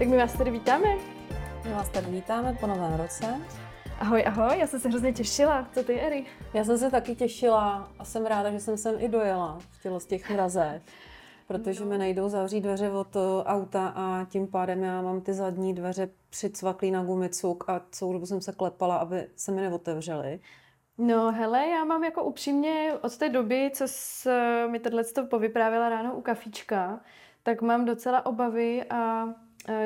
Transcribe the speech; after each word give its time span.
Tak 0.00 0.08
my 0.08 0.16
vás 0.16 0.38
tady 0.38 0.50
vítáme. 0.50 0.88
My 1.64 1.72
vás 1.72 1.88
tady 1.88 2.06
vítáme 2.06 2.56
po 2.60 2.66
novém 2.66 2.94
roce. 2.94 3.40
Ahoj, 3.98 4.24
ahoj, 4.26 4.58
já 4.58 4.66
jsem 4.66 4.80
se 4.80 4.88
hrozně 4.88 5.12
těšila. 5.12 5.68
Co 5.72 5.82
ty, 5.84 6.00
Eri? 6.00 6.26
Já 6.54 6.64
jsem 6.64 6.78
se 6.78 6.90
taky 6.90 7.14
těšila 7.14 7.92
a 7.98 8.04
jsem 8.04 8.26
ráda, 8.26 8.50
že 8.50 8.60
jsem 8.60 8.76
sem 8.76 8.94
i 8.98 9.08
dojela 9.08 9.58
v 9.70 9.82
tělo 9.82 10.00
z 10.00 10.06
těch 10.06 10.30
mrazech, 10.30 10.82
protože 11.48 11.80
no. 11.80 11.86
mi 11.86 11.98
nejdou 11.98 12.28
zavřít 12.28 12.60
dveře 12.60 12.90
od 12.90 13.16
auta 13.44 13.92
a 13.96 14.24
tím 14.24 14.46
pádem 14.46 14.82
já 14.82 15.02
mám 15.02 15.20
ty 15.20 15.34
zadní 15.34 15.74
dveře 15.74 16.08
přicvaklý 16.30 16.90
na 16.90 17.04
gumicuk 17.04 17.64
a 17.68 17.82
celou 17.90 18.12
dobu 18.12 18.26
jsem 18.26 18.40
se 18.40 18.52
klepala, 18.52 18.96
aby 18.96 19.26
se 19.36 19.52
mi 19.52 19.60
neotevřely. 19.60 20.40
No 20.98 21.32
hele, 21.32 21.68
já 21.68 21.84
mám 21.84 22.04
jako 22.04 22.24
upřímně 22.24 22.92
od 23.02 23.16
té 23.16 23.28
doby, 23.28 23.70
co 23.74 23.84
jsi 23.86 24.28
mi 24.70 24.78
tohle 24.78 25.02
povyprávěla 25.30 25.88
ráno 25.88 26.14
u 26.14 26.20
kafička, 26.20 27.00
tak 27.42 27.62
mám 27.62 27.84
docela 27.84 28.26
obavy 28.26 28.84
a 28.84 29.28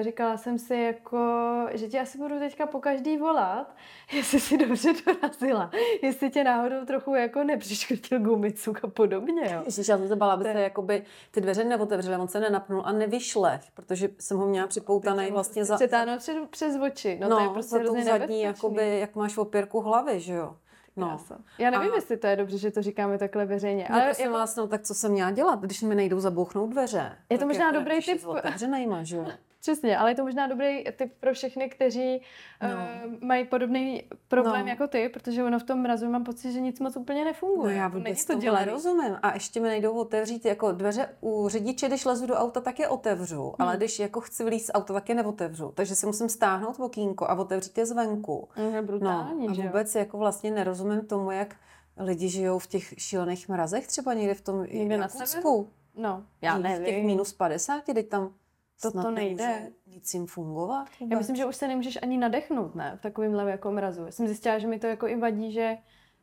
říkala 0.01 0.37
jsem 0.37 0.59
si 0.59 0.75
jako, 0.75 1.19
že 1.73 1.89
tě 1.89 2.01
asi 2.01 2.19
budu 2.19 2.39
teďka 2.39 2.67
po 2.67 2.81
každý 2.81 3.17
volat, 3.17 3.75
jestli 4.13 4.41
si 4.41 4.59
dobře 4.59 4.93
dorazila, 5.07 5.71
jestli 6.03 6.31
tě 6.31 6.45
náhodou 6.45 6.85
trochu 6.85 7.15
jako 7.15 7.45
nepřiškrtil 7.45 8.21
gumicuk 8.21 8.85
a 8.85 8.89
podobně, 8.89 9.51
jo. 9.55 9.63
Ježiš, 9.65 9.89
já 9.89 9.99
jsem 9.99 10.09
se 10.09 10.17
bála, 10.17 10.33
aby 10.33 10.45
se 10.45 10.61
jakoby 10.61 11.05
ty 11.31 11.41
dveře 11.41 11.65
neotevřely, 11.65 12.17
on 12.17 12.29
se 12.29 12.41
nenapnul 12.41 12.83
a 12.85 12.93
nevyšle, 12.93 13.61
protože 13.75 14.09
jsem 14.19 14.37
ho 14.37 14.47
měla 14.47 14.67
připoutaný 14.67 15.31
vlastně 15.31 15.65
za... 15.65 15.77
Přetáhnout 15.77 16.19
přes, 16.19 16.37
přes 16.51 16.77
oči, 16.81 17.19
no, 17.21 17.29
no 17.29 17.37
to 17.37 17.43
je 17.43 17.49
prostě 17.49 17.79
za 17.87 18.03
zadní, 18.03 18.43
jakoby, 18.43 18.99
jak 19.01 19.15
máš 19.15 19.37
opěrku 19.37 19.81
hlavy, 19.81 20.21
že 20.21 20.33
jo. 20.33 20.57
No. 20.97 21.21
Já 21.59 21.71
nevím, 21.71 21.93
a... 21.93 21.95
jestli 21.95 22.17
to 22.17 22.27
je 22.27 22.37
dobře, 22.37 22.59
že 22.59 22.71
to 22.71 22.83
říkáme 22.83 23.19
takhle 23.19 23.47
veřejně. 23.47 23.87
No, 23.91 23.97
ale 23.97 24.05
prosím 24.05 24.25
jako... 24.25 24.39
vás, 24.39 24.57
no, 24.57 24.67
tak 24.67 24.83
co 24.83 24.95
jsem 24.95 25.13
měla 25.13 25.31
dělat, 25.31 25.61
když 25.61 25.83
mi 25.83 25.95
nejdou 25.95 26.21
zabouchnout 26.21 26.71
dveře? 26.71 27.13
Je 27.31 27.39
to 27.39 27.47
možná 27.47 27.67
jako, 27.67 27.79
dobrý 27.79 28.03
typ. 28.03 28.27
Otevřenejma, 28.27 29.03
že 29.03 29.17
jo? 29.17 29.27
Přesně, 29.65 29.99
ale 29.99 30.11
je 30.11 30.15
to 30.15 30.25
možná 30.25 30.47
dobrý 30.47 30.85
tip 30.97 31.13
pro 31.21 31.35
všechny, 31.35 31.69
kteří 31.69 32.23
no. 32.63 32.69
uh, 32.69 33.13
mají 33.21 33.45
podobný 33.45 34.03
problém 34.29 34.61
no. 34.61 34.69
jako 34.69 34.87
ty, 34.87 35.09
protože 35.09 35.45
ono 35.45 35.59
v 35.59 35.63
tom 35.63 35.79
mrazu 35.81 36.11
mám 36.11 36.25
pocit, 36.25 36.53
že 36.53 36.61
nic 36.61 36.81
moc 36.81 36.97
úplně 36.97 37.25
nefunguje. 37.25 37.75
No 37.75 37.81
já 37.81 37.89
vůbec 37.89 38.25
to 38.25 38.35
dělat 38.35 38.65
rozumím. 38.65 39.17
A 39.23 39.35
ještě 39.35 39.61
mi 39.61 39.69
nejdou 39.69 39.93
otevřít 39.93 40.45
jako 40.45 40.73
dveře 40.73 41.09
u 41.21 41.49
řidiče, 41.49 41.89
když 41.89 42.05
lezu 42.05 42.27
do 42.27 42.35
auta, 42.35 42.61
tak 42.61 42.79
je 42.79 42.89
otevřu, 42.89 43.43
hmm. 43.43 43.55
ale 43.59 43.77
když 43.77 43.99
jako 43.99 44.21
chci 44.21 44.45
vylízt 44.45 44.67
z 44.67 44.71
auta, 44.75 44.95
tak 44.95 45.09
je 45.09 45.15
neotevřu. 45.15 45.73
Takže 45.75 45.95
si 45.95 46.07
musím 46.07 46.29
stáhnout 46.29 46.81
okýnko 46.81 47.31
a 47.31 47.35
otevřít 47.35 47.79
je 47.79 47.87
zvenku. 47.87 48.49
Je 48.73 48.83
brutální, 48.83 49.47
no, 49.47 49.55
a 49.59 49.67
vůbec 49.67 49.95
jako 49.95 50.19
vlastně 50.19 50.51
nerozumím 50.51 51.07
tomu, 51.07 51.31
jak 51.31 51.57
lidi 51.97 52.29
žijou 52.29 52.59
v 52.59 52.67
těch 52.67 52.95
šílených 52.99 53.49
mrazech, 53.49 53.87
třeba 53.87 54.15
někde 54.15 54.35
v 54.35 54.41
tom 54.41 54.63
někde 54.63 54.97
na? 54.97 55.09
No, 55.97 56.25
já 56.43 56.59
nevím. 56.59 56.83
V 56.83 56.87
těch 56.87 57.05
minus 57.05 57.33
50, 57.33 57.85
teď 57.85 58.09
tam 58.09 58.33
to, 58.83 59.03
to 59.03 59.11
nejde. 59.11 59.71
Nic 59.87 60.15
jim 60.15 60.27
fungovat. 60.27 60.89
Vůbec. 61.01 61.13
Já 61.13 61.19
myslím, 61.19 61.37
že 61.37 61.45
už 61.45 61.57
se 61.57 61.69
nemůžeš 61.69 61.99
ani 62.03 62.19
nadechnout, 62.19 62.75
ne? 62.75 62.97
V 62.99 63.03
takovémhle 63.03 63.51
jako 63.51 63.73
mrazu. 63.73 64.05
Já 64.05 64.11
jsem 64.11 64.27
zjistila, 64.27 64.59
že 64.59 64.67
mi 64.67 64.79
to 64.79 64.87
jako 64.87 65.09
i 65.09 65.17
vadí, 65.17 65.53
že 65.53 65.77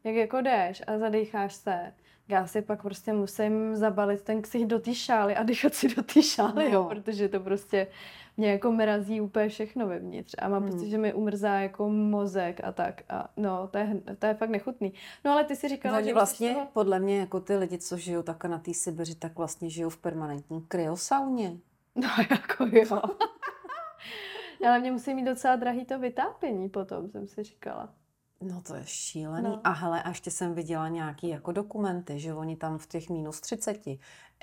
jak 0.04 0.16
jako 0.16 0.42
jdeš 0.42 0.84
a 0.88 0.98
zadecháš 0.98 1.54
se, 1.54 1.94
já 2.28 2.48
si 2.48 2.62
pak 2.62 2.82
prostě 2.82 3.14
musím 3.14 3.76
zabalit 3.76 4.22
ten 4.22 4.42
ksich 4.42 4.66
do 4.66 4.80
té 4.80 4.94
šály 4.94 5.36
a 5.36 5.44
dechat 5.44 5.74
si 5.74 5.96
do 5.96 6.04
té 6.04 6.24
šály, 6.24 6.66
no. 6.66 6.72
jo, 6.72 6.84
protože 6.90 7.30
to 7.30 7.40
prostě 7.40 7.88
mě 8.38 8.52
jako 8.52 8.72
mrazí 8.72 9.22
úplně 9.22 9.50
všechno 9.50 9.88
vevnitř 9.88 10.36
a 10.40 10.50
mám 10.50 10.64
hmm. 10.64 10.72
pocit, 10.72 10.90
že 10.90 10.98
mi 10.98 11.14
umrzá 11.14 11.60
jako 11.60 11.90
mozek 11.90 12.62
a 12.64 12.72
tak 12.72 13.02
a 13.10 13.30
no, 13.38 13.68
to 13.68 13.78
je, 13.78 14.02
to 14.20 14.26
je 14.26 14.34
fakt 14.34 14.50
nechutný. 14.50 14.94
No 15.26 15.32
ale 15.32 15.44
ty 15.44 15.56
si 15.56 15.68
říkala, 15.68 16.00
no, 16.00 16.06
že 16.06 16.14
vlastně 16.14 16.54
toho... 16.54 16.68
podle 16.74 17.00
mě 17.00 17.20
jako 17.20 17.40
ty 17.40 17.56
lidi, 17.56 17.78
co 17.78 17.98
žijou 17.98 18.24
tak 18.24 18.46
na 18.46 18.60
té 18.60 18.74
Sibiři, 18.74 19.16
tak 19.16 19.38
vlastně 19.38 19.70
žijou 19.70 19.90
v 19.90 19.98
permanentní 19.98 20.62
kryosauně. 20.62 21.58
No 21.96 22.10
jako 22.30 22.66
jo. 22.66 23.02
Ale 24.68 24.80
mě 24.80 24.92
musí 24.92 25.14
mít 25.14 25.26
docela 25.26 25.56
drahý 25.56 25.86
to 25.86 26.00
vytápění 26.00 26.70
potom, 26.70 27.10
jsem 27.10 27.28
si 27.28 27.44
říkala. 27.44 27.94
No 28.42 28.62
to 28.62 28.76
je 28.76 28.82
šílený. 28.86 29.50
No. 29.50 29.62
A 29.64 29.70
hele, 29.70 30.04
a 30.04 30.10
ještě 30.10 30.32
jsem 30.32 30.54
viděla 30.54 30.88
nějaký 30.88 31.28
jako 31.28 31.52
dokumenty, 31.52 32.20
že 32.20 32.34
oni 32.34 32.56
tam 32.56 32.78
v 32.78 32.88
těch 32.88 33.10
minus 33.10 33.42
30 33.42 33.88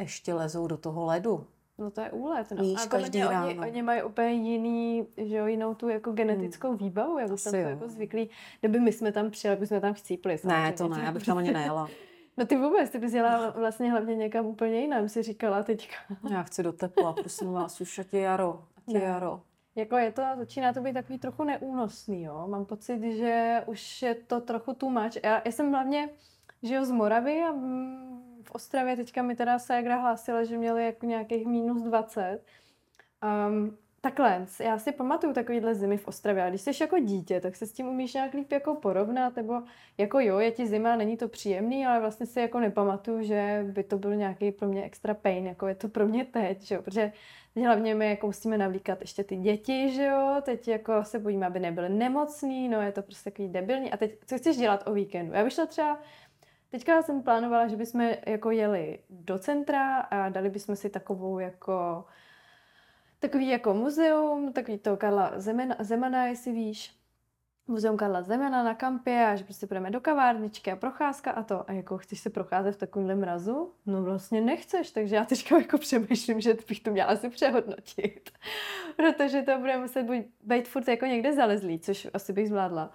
ještě 0.00 0.34
lezou 0.34 0.66
do 0.66 0.76
toho 0.76 1.04
ledu. 1.04 1.46
No 1.78 1.90
to 1.90 2.00
je 2.00 2.10
úlet, 2.10 2.50
no. 2.50 2.62
Víš, 2.62 2.80
a 2.84 2.86
každý 2.86 3.20
ráno. 3.20 3.46
Oni, 3.46 3.58
oni 3.58 3.82
mají 3.82 4.02
úplně 4.02 4.32
jiný, 4.32 5.06
že 5.16 5.36
jo, 5.36 5.46
jinou 5.46 5.74
tu 5.74 5.88
jako 5.88 6.12
genetickou 6.12 6.68
hmm. 6.68 6.78
výbavu, 6.78 7.18
jak 7.18 7.38
jsem 7.38 7.52
to 7.52 7.56
jako 7.56 7.88
zvyklý. 7.88 8.30
Kdyby 8.60 8.80
my 8.80 8.92
jsme 8.92 9.12
tam 9.12 9.30
přijeli, 9.30 9.66
jsme 9.66 9.80
tam 9.80 9.94
chcípli. 9.94 10.38
Ne, 10.44 10.72
to 10.72 10.88
ne, 10.88 11.02
já 11.04 11.12
bych 11.12 11.26
tam 11.26 11.38
ani 11.38 11.52
nejela. 11.52 11.88
No 12.38 12.46
ty 12.46 12.56
vůbec, 12.56 12.90
ty 12.90 12.98
bys 12.98 13.12
jela 13.12 13.50
vlastně 13.50 13.90
hlavně 13.90 14.16
někam 14.16 14.46
úplně 14.46 14.80
jinam, 14.80 15.08
si 15.08 15.22
říkala 15.22 15.62
teďka. 15.62 15.96
Já 16.30 16.42
chci 16.42 16.62
do 16.62 16.72
tepla, 16.72 17.12
prosím 17.12 17.52
vás, 17.52 17.80
už 17.80 17.98
ať 17.98 18.12
je 18.12 18.20
jaro, 18.20 18.64
ať 18.76 18.94
je 18.94 19.02
jaro. 19.02 19.42
Jako 19.74 19.96
je 19.96 20.12
to, 20.12 20.22
začíná 20.36 20.72
to 20.72 20.80
být 20.80 20.92
takový 20.92 21.18
trochu 21.18 21.44
neúnosný, 21.44 22.22
jo. 22.22 22.48
Mám 22.48 22.64
pocit, 22.64 23.16
že 23.16 23.62
už 23.66 24.02
je 24.02 24.14
to 24.14 24.40
trochu 24.40 24.74
too 24.74 24.90
much. 24.90 25.24
Já, 25.24 25.42
já 25.44 25.52
jsem 25.52 25.70
hlavně, 25.70 26.08
žiju 26.62 26.84
z 26.84 26.90
Moravy 26.90 27.42
a 27.42 27.52
v 28.42 28.50
Ostravě 28.52 28.96
teďka 28.96 29.22
mi 29.22 29.36
teda 29.36 29.58
Ségra 29.58 29.96
hlásila, 29.96 30.44
že 30.44 30.58
měli 30.58 30.84
jako 30.84 31.06
nějakých 31.06 31.46
minus 31.46 31.82
20. 31.82 32.40
Um, 33.48 33.76
Takhle, 34.00 34.46
já 34.60 34.78
si 34.78 34.92
pamatuju 34.92 35.32
takovýhle 35.32 35.74
zimy 35.74 35.96
v 35.96 36.08
Ostravě 36.08 36.42
a 36.42 36.48
když 36.48 36.60
jsi 36.60 36.70
jako 36.80 36.98
dítě, 36.98 37.40
tak 37.40 37.56
se 37.56 37.66
s 37.66 37.72
tím 37.72 37.88
umíš 37.88 38.14
nějak 38.14 38.34
líp 38.34 38.52
jako 38.52 38.74
porovnat, 38.74 39.36
nebo 39.36 39.62
jako 39.98 40.20
jo, 40.20 40.38
je 40.38 40.50
ti 40.50 40.66
zima, 40.66 40.96
není 40.96 41.16
to 41.16 41.28
příjemný, 41.28 41.86
ale 41.86 42.00
vlastně 42.00 42.26
si 42.26 42.40
jako 42.40 42.60
nepamatuju, 42.60 43.22
že 43.22 43.66
by 43.68 43.82
to 43.82 43.98
byl 43.98 44.16
nějaký 44.16 44.52
pro 44.52 44.68
mě 44.68 44.84
extra 44.84 45.14
pain, 45.14 45.46
jako 45.46 45.66
je 45.66 45.74
to 45.74 45.88
pro 45.88 46.06
mě 46.06 46.24
teď, 46.24 46.62
že 46.62 46.74
jo, 46.74 46.82
protože 46.82 47.12
teď 47.54 47.64
hlavně 47.64 47.94
my 47.94 48.10
jako 48.10 48.26
musíme 48.26 48.58
navlíkat 48.58 49.00
ještě 49.00 49.24
ty 49.24 49.36
děti, 49.36 49.90
že 49.90 50.04
jo, 50.04 50.36
teď 50.42 50.68
jako 50.68 51.04
se 51.04 51.18
bojíme, 51.18 51.46
aby 51.46 51.60
nebyly 51.60 51.88
nemocný, 51.88 52.68
no 52.68 52.82
je 52.82 52.92
to 52.92 53.02
prostě 53.02 53.30
takový 53.30 53.48
debilní 53.48 53.92
a 53.92 53.96
teď 53.96 54.18
co 54.26 54.38
chceš 54.38 54.56
dělat 54.56 54.82
o 54.86 54.92
víkendu? 54.92 55.32
Já 55.32 55.44
bych 55.44 55.52
šla 55.52 55.66
třeba 55.66 55.98
Teďka 56.70 57.02
jsem 57.02 57.22
plánovala, 57.22 57.68
že 57.68 57.76
bychom 57.76 58.10
jako 58.26 58.50
jeli 58.50 58.98
do 59.10 59.38
centra 59.38 60.00
a 60.00 60.28
dali 60.28 60.50
bychom 60.50 60.76
si 60.76 60.90
takovou 60.90 61.38
jako 61.38 62.04
takový 63.18 63.48
jako 63.48 63.74
muzeum, 63.74 64.52
takový 64.52 64.78
to 64.78 64.96
Karla 64.96 65.32
Zemana, 65.36 65.76
Zemana 65.78 66.26
jestli 66.26 66.52
víš, 66.52 66.98
muzeum 67.66 67.96
Karla 67.96 68.22
Zemana 68.22 68.62
na 68.62 68.74
kampě 68.74 69.26
a 69.26 69.36
že 69.36 69.44
prostě 69.44 69.66
půjdeme 69.66 69.90
do 69.90 70.00
kavárničky 70.00 70.72
a 70.72 70.76
procházka 70.76 71.30
a 71.30 71.42
to. 71.42 71.70
A 71.70 71.72
jako 71.72 71.98
chceš 71.98 72.20
se 72.20 72.30
procházet 72.30 72.74
v 72.74 72.78
takovémhle 72.78 73.14
mrazu? 73.14 73.72
No 73.86 74.02
vlastně 74.02 74.40
nechceš, 74.40 74.90
takže 74.90 75.16
já 75.16 75.24
teďka 75.24 75.58
jako 75.58 75.78
přemýšlím, 75.78 76.40
že 76.40 76.56
bych 76.68 76.80
to 76.80 76.90
měla 76.90 77.16
si 77.16 77.30
přehodnotit. 77.30 78.30
Protože 78.96 79.42
to 79.42 79.58
bude 79.58 79.78
muset 79.78 80.02
být, 80.02 80.26
být 80.44 80.68
furt 80.68 80.88
jako 80.88 81.06
někde 81.06 81.32
zalezlý, 81.32 81.78
což 81.78 82.08
asi 82.14 82.32
bych 82.32 82.48
zvládla. 82.48 82.90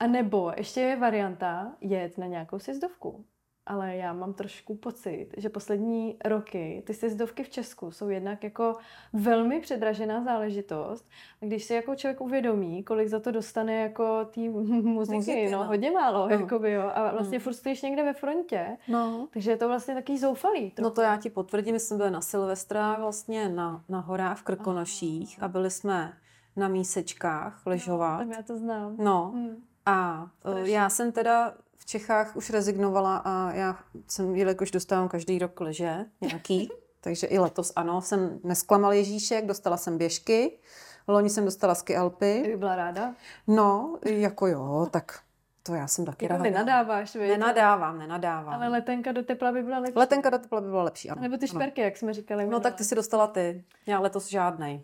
A 0.00 0.06
nebo 0.06 0.52
ještě 0.56 0.80
je 0.80 0.96
varianta 0.96 1.72
jet 1.80 2.18
na 2.18 2.26
nějakou 2.26 2.58
sjezdovku 2.58 3.24
ale 3.66 3.96
já 3.96 4.12
mám 4.12 4.34
trošku 4.34 4.74
pocit, 4.74 5.28
že 5.36 5.48
poslední 5.48 6.16
roky 6.24 6.82
ty 6.86 6.94
sjezdovky 6.94 7.44
v 7.44 7.48
Česku 7.48 7.90
jsou 7.90 8.08
jednak 8.08 8.44
jako 8.44 8.76
velmi 9.12 9.60
předražená 9.60 10.24
záležitost. 10.24 11.08
A 11.42 11.46
když 11.46 11.64
si 11.64 11.74
jako 11.74 11.94
člověk 11.94 12.20
uvědomí, 12.20 12.84
kolik 12.84 13.08
za 13.08 13.20
to 13.20 13.30
dostane 13.30 13.74
jako 13.74 14.24
té 14.24 14.40
muziky, 14.40 14.88
muziky, 14.88 15.50
no, 15.50 15.58
no, 15.58 15.64
hodně 15.64 15.90
málo, 15.90 16.28
no. 16.28 16.34
jakoby, 16.34 16.72
jo, 16.72 16.90
a 16.94 17.12
vlastně 17.12 17.38
mm. 17.38 17.44
furt 17.44 17.54
stojíš 17.54 17.82
někde 17.82 18.02
ve 18.02 18.12
frontě, 18.12 18.76
no. 18.88 19.28
takže 19.32 19.50
je 19.50 19.56
to 19.56 19.68
vlastně 19.68 19.94
taký 19.94 20.18
zoufalý. 20.18 20.70
Trochu. 20.70 20.88
No 20.88 20.94
to 20.94 21.02
já 21.02 21.16
ti 21.16 21.30
potvrdím, 21.30 21.72
my 21.72 21.80
jsme 21.80 21.96
byli 21.96 22.10
na 22.10 22.20
Silvestra 22.20 22.96
vlastně 23.00 23.48
na, 23.48 23.84
na 23.88 24.00
horách 24.00 24.38
v 24.38 24.42
Krkonoších 24.42 25.36
Aha. 25.38 25.46
a 25.46 25.48
byli 25.48 25.70
jsme 25.70 26.12
na 26.56 26.68
mísečkách 26.68 27.66
ležovat. 27.66 28.24
No, 28.24 28.32
já 28.36 28.42
to 28.42 28.56
znám. 28.56 28.96
No. 28.98 29.30
Hmm. 29.34 29.56
A 29.86 30.26
e, 30.44 30.50
Strašný. 30.50 30.72
já 30.72 30.88
jsem 30.88 31.12
teda 31.12 31.54
v 31.78 31.86
Čechách 31.86 32.36
už 32.36 32.50
rezignovala 32.50 33.16
a 33.16 33.52
já 33.52 33.78
jsem, 34.08 34.34
jelikož 34.36 34.70
dostávám 34.70 35.08
každý 35.08 35.38
rok 35.38 35.60
leže 35.60 36.04
nějaký, 36.20 36.70
takže 37.00 37.26
i 37.26 37.38
letos 37.38 37.72
ano, 37.76 38.02
jsem 38.02 38.40
nesklamal 38.44 38.92
Ježíšek, 38.92 39.46
dostala 39.46 39.76
jsem 39.76 39.98
běžky, 39.98 40.58
loni 41.08 41.30
jsem 41.30 41.44
dostala 41.44 41.74
ski 41.74 41.96
Alpy. 41.96 42.42
Jsi 42.44 42.56
byla 42.56 42.76
ráda? 42.76 43.14
No, 43.46 43.98
jako 44.04 44.46
jo, 44.46 44.88
tak 44.90 45.20
to 45.62 45.74
já 45.74 45.86
jsem 45.86 46.04
taky 46.04 46.24
jako 46.24 46.32
ráda. 46.32 46.42
Nenadáváš, 46.42 47.16
víš? 47.16 47.28
Nenadávám, 47.28 47.98
nenadávám. 47.98 48.54
Ale 48.54 48.68
letenka 48.68 49.12
do 49.12 49.22
tepla 49.22 49.52
by 49.52 49.62
byla 49.62 49.78
lepší. 49.78 49.98
Letenka 49.98 50.30
do 50.30 50.38
tepla 50.38 50.60
by 50.60 50.68
byla 50.68 50.82
lepší, 50.82 51.10
ano. 51.10 51.22
Nebo 51.22 51.36
ty 51.36 51.48
šperky, 51.48 51.80
ano. 51.80 51.84
jak 51.84 51.96
jsme 51.96 52.14
říkali. 52.14 52.46
No 52.46 52.60
tak 52.60 52.74
ty 52.74 52.84
si 52.84 52.94
dostala 52.94 53.26
ty. 53.26 53.64
Já 53.86 54.00
letos 54.00 54.28
žádnej. 54.28 54.82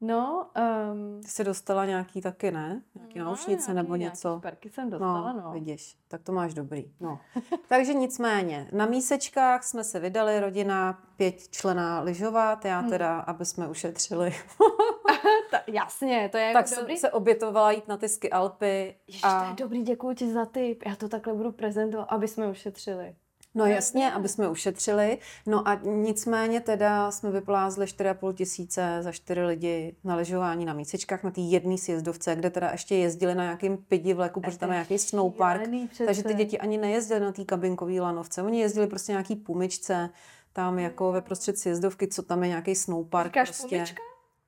No, 0.00 0.50
um, 0.92 1.20
Ty 1.22 1.28
jsi 1.28 1.44
dostala 1.44 1.86
nějaký 1.86 2.20
taky, 2.20 2.50
ne? 2.50 2.82
Nějaký 2.94 3.18
no, 3.18 3.24
náušnice 3.24 3.72
nějaký, 3.72 3.86
nebo 3.86 3.96
něco? 3.96 4.40
Nějaký 4.44 4.68
jsem 4.68 4.90
dostala, 4.90 5.32
no. 5.32 5.40
no. 5.40 5.52
Vidíš, 5.52 5.96
tak 6.08 6.22
to 6.22 6.32
máš 6.32 6.54
dobrý. 6.54 6.92
No. 7.00 7.20
Takže 7.68 7.94
nicméně, 7.94 8.68
na 8.72 8.86
mísečkách 8.86 9.64
jsme 9.64 9.84
se 9.84 10.00
vydali, 10.00 10.40
rodina 10.40 11.02
pět 11.16 11.48
člená 11.48 12.00
lyžovat, 12.00 12.64
já 12.64 12.80
hmm. 12.80 12.90
teda, 12.90 13.14
hmm. 13.14 13.24
aby 13.26 13.44
jsme 13.44 13.68
ušetřili. 13.68 14.34
Ta, 15.50 15.60
jasně, 15.66 16.28
to 16.32 16.38
je 16.38 16.52
Tak 16.52 16.70
jako 16.70 16.80
dobrý. 16.80 16.96
jsem 16.96 17.00
se 17.00 17.12
obětovala 17.12 17.72
jít 17.72 17.88
na 17.88 17.96
ty 17.96 18.08
ski 18.08 18.30
Alpy. 18.30 18.96
Ještě 19.06 19.26
a... 19.26 19.40
to 19.40 19.46
je 19.46 19.54
dobrý, 19.56 19.82
děkuji 19.82 20.14
ti 20.14 20.32
za 20.32 20.46
tip. 20.46 20.82
Já 20.86 20.96
to 20.96 21.08
takhle 21.08 21.34
budu 21.34 21.52
prezentovat, 21.52 22.04
aby 22.04 22.28
jsme 22.28 22.50
ušetřili. 22.50 23.16
No 23.54 23.66
jasně, 23.66 24.12
aby 24.12 24.28
jsme 24.28 24.48
ušetřili. 24.48 25.18
No 25.46 25.68
a 25.68 25.74
nicméně 25.84 26.60
teda 26.60 27.10
jsme 27.10 27.30
vyplázli 27.30 27.86
4,5 27.86 28.34
tisíce 28.34 28.98
za 29.00 29.12
čtyři 29.12 29.42
lidi 29.42 29.96
na 30.04 30.16
ležování 30.16 30.64
na 30.64 30.72
mísečkách 30.72 31.22
na 31.22 31.30
té 31.30 31.40
jedné 31.40 31.78
sjezdovce, 31.78 32.36
kde 32.36 32.50
teda 32.50 32.70
ještě 32.70 32.94
jezdili 32.94 33.34
na 33.34 33.42
nějakým 33.42 33.76
pidi 33.76 34.14
vleku, 34.14 34.40
protože 34.40 34.58
tam 34.58 34.70
je 34.70 34.74
nějaký 34.74 34.98
snowpark. 34.98 35.70
Takže 36.06 36.22
ty 36.22 36.34
děti 36.34 36.58
ani 36.58 36.78
nejezdily 36.78 37.20
na 37.20 37.32
té 37.32 37.44
kabinkové 37.44 38.00
lanovce. 38.00 38.42
Oni 38.42 38.60
jezdili 38.60 38.86
prostě 38.86 39.12
nějaký 39.12 39.36
pumičce, 39.36 40.10
tam 40.52 40.78
jako 40.78 41.12
ve 41.12 41.20
prostřed 41.20 41.58
sjezdovky, 41.58 42.08
co 42.08 42.22
tam 42.22 42.42
je 42.42 42.48
nějaký 42.48 42.74
snowpark. 42.74 43.30
Říkáš 43.30 43.48
prostě. 43.48 43.76
pumička? 43.76 44.02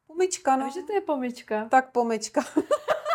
Pumička, 0.06 0.56
no. 0.56 0.66
No, 0.66 0.72
že 0.72 0.82
to 0.82 0.92
je 0.92 1.00
pomička. 1.00 1.64
Tak 1.64 1.90
pomička. 1.92 2.44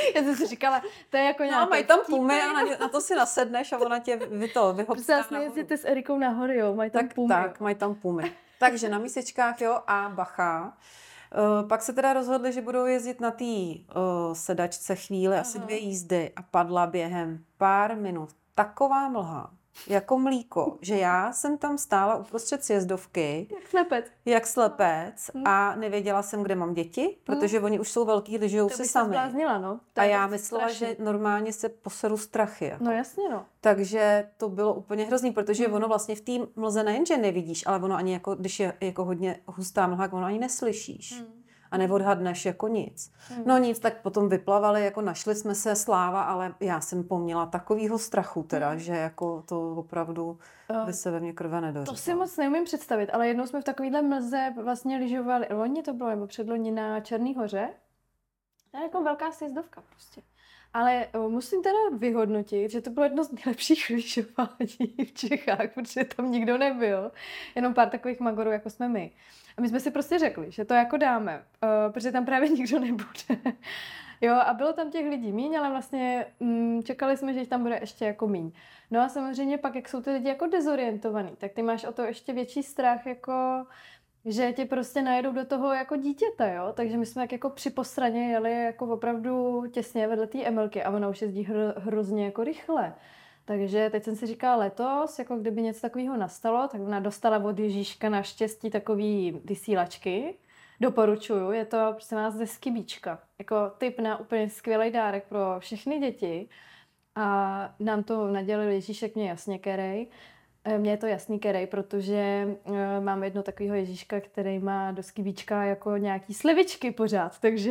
Já 0.14 0.22
jsem 0.22 0.36
si 0.36 0.46
říkala, 0.46 0.82
to 1.10 1.16
je 1.16 1.24
jako 1.24 1.42
nějaký 1.42 1.64
No, 1.64 1.70
mají 1.70 1.84
tam 1.84 1.98
pumy 2.06 2.42
a 2.42 2.52
na, 2.52 2.62
na, 2.80 2.88
to 2.88 3.00
si 3.00 3.14
nasedneš 3.14 3.72
a 3.72 3.78
ona 3.78 3.98
tě 3.98 4.16
vy 4.16 4.48
to 4.48 4.72
vlastně 4.72 5.14
nahoru. 5.30 5.42
jezdíte 5.42 5.76
s 5.76 5.84
Erikou 5.84 6.18
nahoru, 6.18 6.52
jo, 6.52 6.74
mají 6.74 6.90
tam 6.90 7.06
Tak, 7.06 7.14
pumy. 7.14 7.28
tak, 7.34 7.60
mají 7.60 7.74
tam 7.74 7.94
pumy. 7.94 8.32
Takže 8.58 8.88
na 8.88 8.98
mísečkách, 8.98 9.60
jo, 9.60 9.78
a 9.86 10.12
bacha. 10.14 10.76
Uh, 11.62 11.68
pak 11.68 11.82
se 11.82 11.92
teda 11.92 12.12
rozhodli, 12.12 12.52
že 12.52 12.60
budou 12.62 12.86
jezdit 12.86 13.20
na 13.20 13.30
té 13.30 13.44
uh, 13.44 14.32
sedačce 14.32 14.96
chvíli, 14.96 15.36
asi 15.38 15.58
dvě 15.58 15.76
jízdy 15.78 16.32
a 16.36 16.42
padla 16.42 16.86
během 16.86 17.44
pár 17.58 17.96
minut 17.96 18.28
taková 18.54 19.08
mlha, 19.08 19.50
jako 19.86 20.18
mlíko, 20.18 20.78
že 20.80 20.96
já 20.98 21.32
jsem 21.32 21.58
tam 21.58 21.78
stála 21.78 22.16
uprostřed 22.16 22.64
sjezdovky, 22.64 23.46
Jak 23.54 23.68
slepec. 23.68 24.04
jak 24.24 24.46
slepec 24.46 25.30
Hm. 25.34 25.42
a 25.46 25.74
nevěděla 25.76 26.22
jsem, 26.22 26.42
kde 26.42 26.54
mám 26.54 26.74
děti, 26.74 27.16
protože 27.24 27.60
oni 27.60 27.80
už 27.80 27.90
jsou 27.90 28.04
velký, 28.04 28.38
lyžujou 28.38 28.68
si 28.68 28.76
se 28.76 28.84
sami. 28.84 29.08
zbláznila, 29.08 29.58
no. 29.58 29.80
To 29.94 30.00
A 30.00 30.04
já 30.04 30.26
myslela, 30.26 30.64
strašný. 30.68 30.86
že 30.86 31.04
normálně 31.04 31.52
se 31.52 31.68
poseru 31.68 32.16
strachy. 32.16 32.64
Jako. 32.64 32.84
No 32.84 32.90
jasně, 32.92 33.28
no. 33.28 33.44
Takže 33.60 34.28
to 34.36 34.48
bylo 34.48 34.74
úplně 34.74 35.04
hrozný, 35.04 35.30
protože 35.32 35.64
Hmm. 35.66 35.74
ono 35.74 35.88
vlastně 35.88 36.14
v 36.16 36.20
té 36.20 36.32
mlze 36.56 36.82
nejenže 36.82 37.16
nevidíš, 37.16 37.66
ale 37.66 37.78
ono 37.78 37.94
ani 37.94 38.12
jako, 38.12 38.34
když 38.34 38.60
je 38.60 38.72
jako 38.80 39.04
hodně 39.04 39.40
hustá 39.46 39.86
mlha, 39.86 40.12
ono 40.12 40.24
ani 40.26 40.38
neslyšíš. 40.38 41.22
A 41.70 41.76
neodhadneš 41.76 42.44
jako 42.44 42.68
nic. 42.68 43.12
Hmm. 43.28 43.42
No 43.46 43.58
nic, 43.58 43.78
tak 43.78 44.02
potom 44.02 44.28
vyplavali, 44.28 44.84
jako 44.84 45.00
našli 45.00 45.34
jsme 45.34 45.54
se, 45.54 45.76
sláva, 45.76 46.22
ale 46.22 46.54
já 46.60 46.80
jsem 46.80 47.04
poměla 47.04 47.46
takovýho 47.46 47.98
strachu 47.98 48.42
teda, 48.42 48.76
že 48.76 48.92
jako 48.92 49.42
to 49.46 49.74
opravdu 49.76 50.38
Eh, 50.70 50.86
by 50.86 50.92
se 50.92 51.10
ve 51.10 51.20
mně 51.20 51.32
krve 51.32 51.60
nedořezalo. 51.60 51.96
To 51.96 52.02
si 52.02 52.14
moc 52.14 52.36
neumím 52.36 52.64
představit, 52.64 53.10
ale 53.10 53.28
jednou 53.28 53.46
jsme 53.46 53.60
v 53.60 53.64
takovýhle 53.64 54.02
mlze 54.02 54.54
vlastně 54.62 54.96
lyžovali, 54.96 55.46
loni 55.50 55.82
to 55.82 55.92
bylo, 55.92 56.10
nebo 56.10 56.26
předloni 56.26 56.70
na 56.70 57.00
Černý 57.00 57.34
hoře. 57.34 57.68
To 58.70 58.76
je 58.76 58.82
jako 58.82 59.02
velká 59.02 59.32
sjezdovka 59.32 59.82
prostě. 59.90 60.22
Ale 60.72 61.06
o, 61.14 61.28
musím 61.28 61.62
teda 61.62 61.78
vyhodnotit, 61.98 62.70
že 62.70 62.80
to 62.80 62.90
bylo 62.90 63.04
jedno 63.04 63.24
z 63.24 63.32
nejlepších 63.32 63.90
lyžování 63.94 65.04
v 65.06 65.12
Čechách, 65.12 65.74
protože 65.74 66.04
tam 66.04 66.30
nikdo 66.30 66.58
nebyl. 66.58 67.12
Jenom 67.54 67.74
pár 67.74 67.90
takových 67.90 68.20
magorů, 68.20 68.50
jako 68.50 68.70
jsme 68.70 68.88
my. 68.88 69.12
A 69.60 69.62
my 69.62 69.68
jsme 69.68 69.80
si 69.80 69.90
prostě 69.90 70.18
řekli, 70.18 70.50
že 70.50 70.64
to 70.64 70.74
jako 70.74 70.96
dáme, 70.96 71.42
uh, 71.62 71.92
protože 71.92 72.12
tam 72.12 72.24
právě 72.24 72.48
nikdo 72.58 72.78
nebude. 72.78 73.54
Jo, 74.20 74.34
a 74.34 74.54
bylo 74.54 74.72
tam 74.72 74.90
těch 74.90 75.06
lidí 75.08 75.32
míň, 75.32 75.58
ale 75.58 75.70
vlastně 75.70 76.26
mm, 76.40 76.82
čekali 76.82 77.16
jsme, 77.16 77.32
že 77.32 77.40
jich 77.40 77.48
tam 77.48 77.62
bude 77.62 77.78
ještě 77.80 78.04
jako 78.04 78.28
míň. 78.28 78.52
No 78.90 79.00
a 79.00 79.08
samozřejmě 79.08 79.58
pak, 79.58 79.74
jak 79.74 79.88
jsou 79.88 80.02
ty 80.02 80.10
lidi 80.10 80.28
jako 80.28 80.46
dezorientovaný, 80.46 81.30
tak 81.38 81.52
ty 81.52 81.62
máš 81.62 81.84
o 81.84 81.92
to 81.92 82.02
ještě 82.02 82.32
větší 82.32 82.62
strach, 82.62 83.06
jako 83.06 83.66
že 84.24 84.52
tě 84.52 84.64
prostě 84.64 85.02
najedou 85.02 85.32
do 85.32 85.44
toho 85.44 85.72
jako 85.74 85.96
dítěte, 85.96 86.54
jo? 86.54 86.72
Takže 86.74 86.96
my 86.96 87.06
jsme 87.06 87.22
tak 87.22 87.32
jako 87.32 87.50
při 87.50 87.70
postraně 87.70 88.32
jeli 88.32 88.64
jako 88.64 88.86
opravdu 88.86 89.64
těsně 89.70 90.08
vedle 90.08 90.26
té 90.26 90.42
Emelky 90.42 90.82
a 90.82 90.90
ona 90.90 91.08
už 91.08 91.22
jezdí 91.22 91.46
hr- 91.46 91.74
hrozně 91.76 92.24
jako 92.24 92.44
rychle. 92.44 92.94
Takže 93.50 93.90
teď 93.90 94.04
jsem 94.04 94.16
si 94.16 94.26
říkala 94.26 94.56
letos, 94.56 95.18
jako 95.18 95.36
kdyby 95.36 95.62
něco 95.62 95.80
takového 95.80 96.16
nastalo, 96.16 96.68
tak 96.68 96.80
ona 96.80 97.00
dostala 97.00 97.38
od 97.38 97.58
Ježíška 97.58 98.08
naštěstí 98.08 98.70
takový 98.70 99.40
vysílačky. 99.44 100.34
Doporučuju, 100.80 101.50
je 101.50 101.64
to 101.64 101.88
prostě 101.92 102.14
nás 102.14 102.34
ze 102.34 102.46
Skibíčka. 102.46 103.18
Jako 103.38 103.56
tip 103.78 104.00
na 104.00 104.20
úplně 104.20 104.50
skvělý 104.50 104.90
dárek 104.90 105.24
pro 105.28 105.56
všechny 105.58 105.98
děti. 105.98 106.48
A 107.14 107.74
nám 107.80 108.02
to 108.02 108.28
nadělil 108.28 108.68
Ježíšek 108.68 109.14
mě 109.14 109.28
jasně 109.28 109.58
kerej. 109.58 110.06
Eh, 110.64 110.78
Mně 110.78 110.90
je 110.90 110.96
to 110.96 111.06
jasný 111.06 111.38
kerej, 111.38 111.66
protože 111.66 112.48
eh, 112.64 113.00
mám 113.00 113.24
jedno 113.24 113.42
takového 113.42 113.76
Ježíška, 113.76 114.20
který 114.20 114.58
má 114.58 114.92
do 114.92 115.02
skibíčka 115.02 115.64
jako 115.64 115.96
nějaký 115.96 116.34
slivičky 116.34 116.90
pořád, 116.90 117.38
takže 117.38 117.70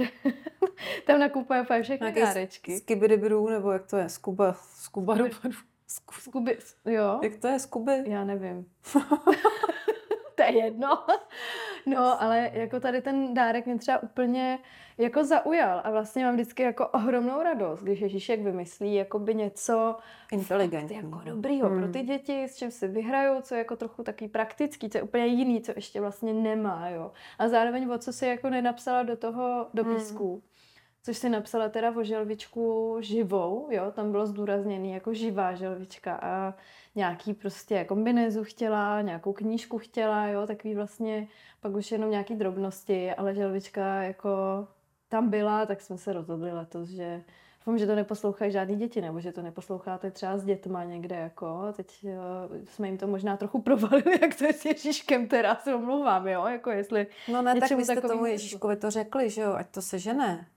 tam 1.06 1.20
nakupuje 1.20 1.62
úplně 1.62 1.84
všechny 1.84 2.12
dárečky. 2.12 2.78
Skibidibru, 2.78 3.50
nebo 3.50 3.72
jak 3.72 3.88
to 3.88 3.98
je, 3.98 4.10
skuba, 4.10 4.54
skuba, 4.54 5.16
Sku- 5.92 6.20
Skuby, 6.22 6.58
jo, 6.86 7.20
jak 7.24 7.36
to 7.36 7.48
je, 7.48 7.60
skuby? 7.60 8.04
já 8.08 8.24
nevím. 8.24 8.66
to 10.36 10.44
je 10.44 10.58
jedno. 10.66 11.06
No, 11.86 12.22
ale 12.22 12.50
jako 12.54 12.80
tady 12.80 13.02
ten 13.02 13.34
dárek 13.34 13.66
mě 13.66 13.78
třeba 13.78 14.04
úplně 14.04 14.60
jako 14.98 15.24
zaujal 15.24 15.82
a 15.84 15.92
vlastně 15.92 16.26
mám 16.26 16.34
vždycky 16.34 16.64
jako 16.64 16.88
ohromnou 16.88 17.42
radost, 17.44 17.80
když 17.82 18.00
Ježíšek 18.02 18.42
vymyslí 18.42 18.96
jakoby 18.96 19.36
něco 19.36 19.98
Inteligentní. 20.32 20.96
jako 20.96 21.22
dobrýho 21.26 21.70
Hmm. 21.70 21.80
pro 21.84 21.92
ty 21.92 22.02
děti, 22.04 22.44
s 22.44 22.56
čím 22.58 22.72
si 22.72 22.88
vyhrajou, 22.88 23.42
co 23.42 23.56
je 23.56 23.60
jako 23.60 23.76
trochu 23.76 24.04
takový 24.04 24.28
praktický, 24.30 24.90
co 24.90 24.98
je 24.98 25.02
úplně 25.02 25.26
jiný, 25.26 25.62
co 25.62 25.72
ještě 25.76 26.02
vlastně 26.02 26.34
nemá, 26.34 26.90
jo. 26.90 27.12
A 27.40 27.48
zároveň 27.48 27.90
o 27.92 27.98
co 27.98 28.14
si 28.14 28.26
jako 28.26 28.50
nenapsala 28.50 29.04
do 29.04 29.18
toho 29.18 29.68
dopisku. 29.74 30.44
Což 31.04 31.18
si 31.18 31.30
napsala 31.30 31.70
teda 31.70 31.96
o 31.96 32.04
želvičku 32.04 32.98
živou, 33.00 33.68
jo, 33.72 33.92
tam 33.92 34.12
bylo 34.12 34.28
zdůrazněný 34.28 34.92
jako 34.92 35.14
živá 35.14 35.54
želvička 35.56 36.20
a 36.22 36.54
nějaký 36.96 37.34
prostě 37.34 37.86
kombinézu 37.86 38.44
chtěla, 38.44 39.02
nějakou 39.02 39.34
knížku 39.34 39.78
chtěla, 39.78 40.28
jo, 40.28 40.48
takový 40.48 40.76
vlastně 40.76 41.28
pak 41.62 41.76
už 41.76 41.92
jenom 41.92 42.12
nějaký 42.12 42.36
drobnosti, 42.36 43.12
ale 43.12 43.36
želvička 43.36 44.04
jako 44.04 44.30
tam 45.10 45.30
byla, 45.30 45.66
tak 45.66 45.82
jsme 45.82 45.98
se 45.98 46.14
rozhodli 46.14 46.52
letos, 46.52 46.90
že 46.90 47.24
Doufám, 47.70 47.78
že 47.78 47.88
to 47.88 47.96
neposlouchají 47.96 48.52
žádný 48.52 48.76
děti, 48.76 49.02
nebo 49.02 49.20
že 49.20 49.32
to 49.32 49.42
neposloucháte 49.42 50.12
třeba 50.12 50.38
s 50.38 50.46
dětma 50.46 50.84
někde, 50.84 51.16
jako. 51.16 51.74
Teď 51.76 52.04
jo, 52.04 52.22
jsme 52.66 52.88
jim 52.88 52.98
to 52.98 53.08
možná 53.08 53.38
trochu 53.38 53.62
provalili, 53.62 54.20
jak 54.22 54.36
to 54.36 54.46
je 54.46 54.54
s 54.54 54.66
Ježíškem, 54.66 55.28
teda 55.28 55.56
se 55.56 55.76
omlouvám, 55.76 56.28
jo, 56.28 56.46
jako 56.46 56.72
jestli... 56.72 57.08
No 57.32 57.42
ne, 57.42 57.60
tak 57.60 57.72
vy 57.72 57.86
jste 57.86 58.02
tomu. 58.02 58.26
Ježíškovi 58.26 58.76
to 58.76 58.92
řekli, 58.92 59.30
že 59.30 59.42
jo, 59.42 59.54
ať 59.54 59.70
to 59.70 59.82
sežene. 59.82 60.48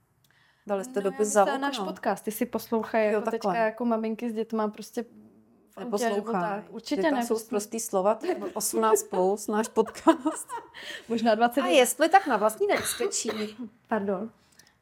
Dali 0.67 0.83
jste 0.83 1.01
No, 1.01 1.11
dopis 1.11 1.27
za 1.27 1.45
myslím, 1.45 1.61
náš 1.61 1.79
okno. 1.79 1.91
podcast, 1.91 2.23
ty 2.25 2.31
si 2.31 2.45
poslouchají 2.45 3.05
jako 3.05 3.21
takhle. 3.21 3.31
teďka 3.53 3.65
jako 3.65 3.85
maminky 3.85 4.29
s 4.29 4.33
dětma 4.33 4.67
prostě 4.67 5.05
tak. 6.31 6.63
Určitě 6.73 7.01
tam 7.01 7.13
ne, 7.13 7.21
jsou 7.25 7.33
prostě. 7.33 7.49
prostý 7.49 7.79
slova, 7.79 8.15
to 8.15 8.25
je 8.25 8.35
18 8.53 9.03
plus, 9.09 9.47
náš 9.47 9.67
podcast. 9.67 10.47
možná 11.07 11.35
20. 11.35 11.61
A 11.61 11.67
jestli 11.67 12.09
tak 12.09 12.27
na 12.27 12.37
vlastní 12.37 12.67
nebezpečí. 12.67 13.29
Pardon. 13.87 14.31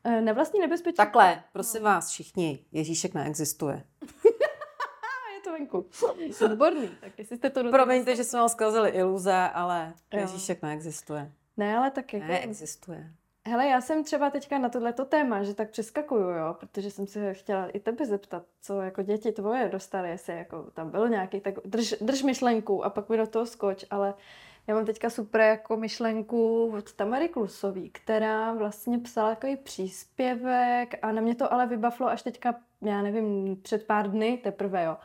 Eh, 0.03 0.21
Na 0.21 0.33
vlastní 0.33 0.59
nebezpečí. 0.59 0.95
Takhle, 0.97 1.43
prosím 1.53 1.83
vás 1.83 2.09
všichni, 2.09 2.65
Ježíšek 2.71 3.13
neexistuje. 3.13 3.83
Je 5.35 5.41
to 5.43 5.51
venku. 5.51 5.85
Výborný. 6.49 6.87
Tak 7.01 7.11
jestli 7.19 7.37
jste 7.37 7.49
to 7.49 7.71
Promiňte, 7.71 8.15
že 8.15 8.23
jsme 8.23 8.39
vám 8.39 8.49
zkazili 8.49 8.89
iluze, 8.89 9.33
ale 9.53 9.93
Jo. 10.13 10.19
Ježíšek 10.19 10.61
neexistuje. 10.61 11.31
Ne, 11.57 11.77
ale 11.77 11.91
tak 11.91 12.13
jako... 12.13 12.25
Neexistuje. 12.27 13.11
Hele, 13.47 13.67
já 13.67 13.81
jsem 13.81 14.03
třeba 14.03 14.29
teďka 14.29 14.57
na 14.59 14.69
tohleto 14.69 15.05
téma, 15.05 15.43
že 15.43 15.53
tak 15.53 15.69
přeskakuju, 15.69 16.29
jo, 16.29 16.55
protože 16.59 16.91
jsem 16.91 17.07
se 17.07 17.33
chtěla 17.33 17.67
i 17.67 17.79
tebe 17.79 18.05
zeptat, 18.05 18.43
co 18.61 18.81
jako 18.81 19.01
děti 19.01 19.31
tvoje 19.31 19.69
dostaly, 19.69 20.09
jestli 20.09 20.37
jako 20.37 20.71
tam 20.73 20.91
byl 20.91 21.09
nějaký, 21.09 21.41
tak 21.41 21.55
drž, 21.65 21.95
drž 22.01 22.23
myšlenku 22.23 22.85
a 22.85 22.89
pak 22.89 23.09
mi 23.09 23.17
do 23.17 23.27
toho 23.27 23.45
skoč, 23.45 23.85
ale 23.89 24.13
já 24.67 24.75
mám 24.75 24.85
teďka 24.85 25.09
super 25.09 25.41
jako 25.41 25.77
myšlenku 25.77 26.71
od 26.77 26.93
Tamary 26.93 27.29
Klusový, 27.29 27.89
která 27.89 28.53
vlastně 28.53 28.99
psala 28.99 29.29
takový 29.29 29.57
příspěvek 29.57 30.99
a 31.01 31.11
na 31.11 31.21
mě 31.21 31.35
to 31.35 31.53
ale 31.53 31.67
vybavilo 31.67 32.09
až 32.09 32.21
teďka, 32.21 32.55
já 32.81 33.01
nevím, 33.01 33.55
před 33.61 33.87
pár 33.87 34.11
dny 34.11 34.37
teprve, 34.43 34.83
jo. 34.83 34.97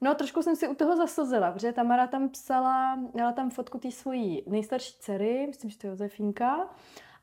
No, 0.00 0.14
trošku 0.14 0.42
jsem 0.42 0.56
si 0.56 0.68
u 0.68 0.74
toho 0.74 0.96
zaslzela, 0.96 1.52
protože 1.52 1.72
Tamara 1.72 2.06
tam 2.06 2.28
psala, 2.28 2.96
měla 3.14 3.32
tam 3.32 3.50
fotku 3.50 3.78
té 3.78 3.90
svojí 3.90 4.42
nejstarší 4.46 4.94
dcery, 4.98 5.46
myslím, 5.46 5.70
že 5.70 5.78
to 5.78 5.86
je 5.86 5.90
Josefínka, 5.90 6.68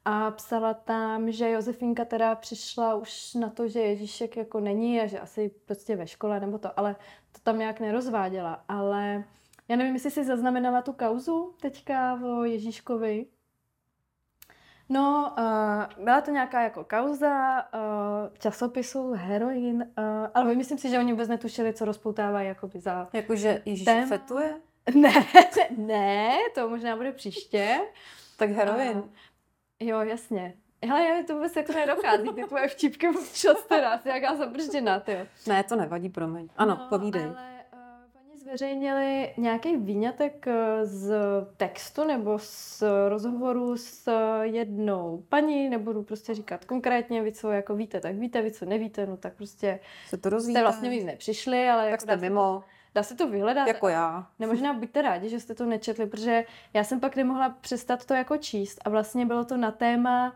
a 0.05 0.31
psala 0.31 0.73
tam, 0.73 1.31
že 1.31 1.49
Josefínka 1.49 2.05
teda 2.05 2.35
přišla 2.35 2.95
už 2.95 3.33
na 3.33 3.49
to, 3.49 3.67
že 3.67 3.79
Ježíšek 3.79 4.37
jako 4.37 4.59
není 4.59 5.01
a 5.01 5.05
že 5.05 5.19
asi 5.19 5.51
prostě 5.65 5.95
ve 5.95 6.07
škole 6.07 6.39
nebo 6.39 6.57
to, 6.57 6.79
ale 6.79 6.95
to 7.31 7.39
tam 7.43 7.59
nějak 7.59 7.79
nerozváděla. 7.79 8.63
Ale 8.67 9.23
já 9.67 9.75
nevím, 9.75 9.93
jestli 9.93 10.11
jsi 10.11 10.25
zaznamenala 10.25 10.81
tu 10.81 10.93
kauzu 10.93 11.53
teďka 11.61 12.19
o 12.23 12.43
Ježíškovi. 12.43 13.25
No, 14.89 15.33
uh, 15.37 16.03
byla 16.03 16.21
to 16.21 16.31
nějaká 16.31 16.61
jako 16.61 16.83
kauza 16.83 17.63
uh, 17.73 18.37
časopisu 18.37 19.11
Heroin, 19.11 19.75
uh, 19.81 20.03
ale 20.33 20.55
myslím 20.55 20.77
si, 20.77 20.89
že 20.89 20.99
oni 20.99 21.11
vůbec 21.11 21.29
netušili, 21.29 21.73
co 21.73 21.85
rozpoutávají 21.85 22.47
jakoby 22.47 22.79
za... 22.79 23.07
Jakože 23.13 23.61
Ježíš 23.65 23.85
Téma? 23.85 24.07
fetuje? 24.07 24.55
Ne, 24.95 25.13
ne, 25.77 26.37
to 26.55 26.69
možná 26.69 26.95
bude 26.95 27.11
příště. 27.11 27.79
Tak 28.37 28.49
heroin. 28.49 28.97
A- 28.97 29.09
Jo, 29.79 29.99
jasně. 29.99 30.53
Hele, 30.87 31.23
to 31.23 31.35
vůbec 31.35 31.55
jako 31.55 31.73
nedochází, 31.73 32.29
ty 32.35 32.43
tvoje 32.43 32.67
vtipky 32.67 33.07
občas 33.09 33.63
teda, 33.67 33.97
jsi 33.97 34.07
nějaká 34.07 34.35
zabržděná, 34.35 34.99
ty 34.99 35.11
jo. 35.11 35.19
Ne, 35.47 35.63
to 35.63 35.75
nevadí, 35.75 36.09
promiň. 36.09 36.47
Ano, 36.57 36.85
povídej. 36.89 37.23
Ale 37.23 37.35
uh, 37.73 37.79
oni 38.31 38.39
zveřejnili 38.39 39.33
nějaký 39.37 39.77
výňatek 39.77 40.47
eh, 40.47 40.85
z 40.85 41.13
textu 41.57 42.03
nebo 42.03 42.39
z 42.39 42.83
rozhovoru 43.09 43.77
s 43.77 44.11
jednou 44.41 45.23
paní, 45.29 45.69
nebudu 45.69 46.03
prostě 46.03 46.33
říkat 46.33 46.65
konkrétně, 46.65 47.21
vy 47.21 47.31
co 47.31 47.51
jako 47.51 47.75
víte, 47.75 47.99
tak 47.99 48.15
víte, 48.15 48.41
vy 48.41 48.51
co 48.51 48.65
nevíte, 48.65 49.05
no 49.05 49.17
tak 49.17 49.33
prostě 49.35 49.79
Se 50.07 50.17
to 50.17 50.29
rozvíjí. 50.29 50.55
jste 50.55 50.61
vlastně 50.61 50.89
víc 50.89 51.05
nepřišli, 51.05 51.69
ale 51.69 51.83
Tak 51.83 51.91
jako 51.91 52.01
jste 52.01 52.11
se 52.13 52.17
to- 52.17 52.21
mimo, 52.21 52.63
Dá 52.95 53.03
se 53.03 53.15
to 53.15 53.27
vyhledat. 53.27 53.67
jako 53.67 53.87
já. 53.87 54.27
No 54.39 54.47
možná 54.47 54.73
buďte 54.73 55.01
rádi, 55.01 55.29
že 55.29 55.39
jste 55.39 55.55
to 55.55 55.65
nečetli, 55.65 56.05
protože 56.05 56.45
já 56.73 56.83
jsem 56.83 56.99
pak 56.99 57.15
nemohla 57.15 57.49
přestat 57.49 58.05
to 58.05 58.13
jako 58.13 58.37
číst 58.37 58.81
a 58.85 58.89
vlastně 58.89 59.25
bylo 59.25 59.45
to 59.45 59.57
na 59.57 59.71
téma 59.71 60.35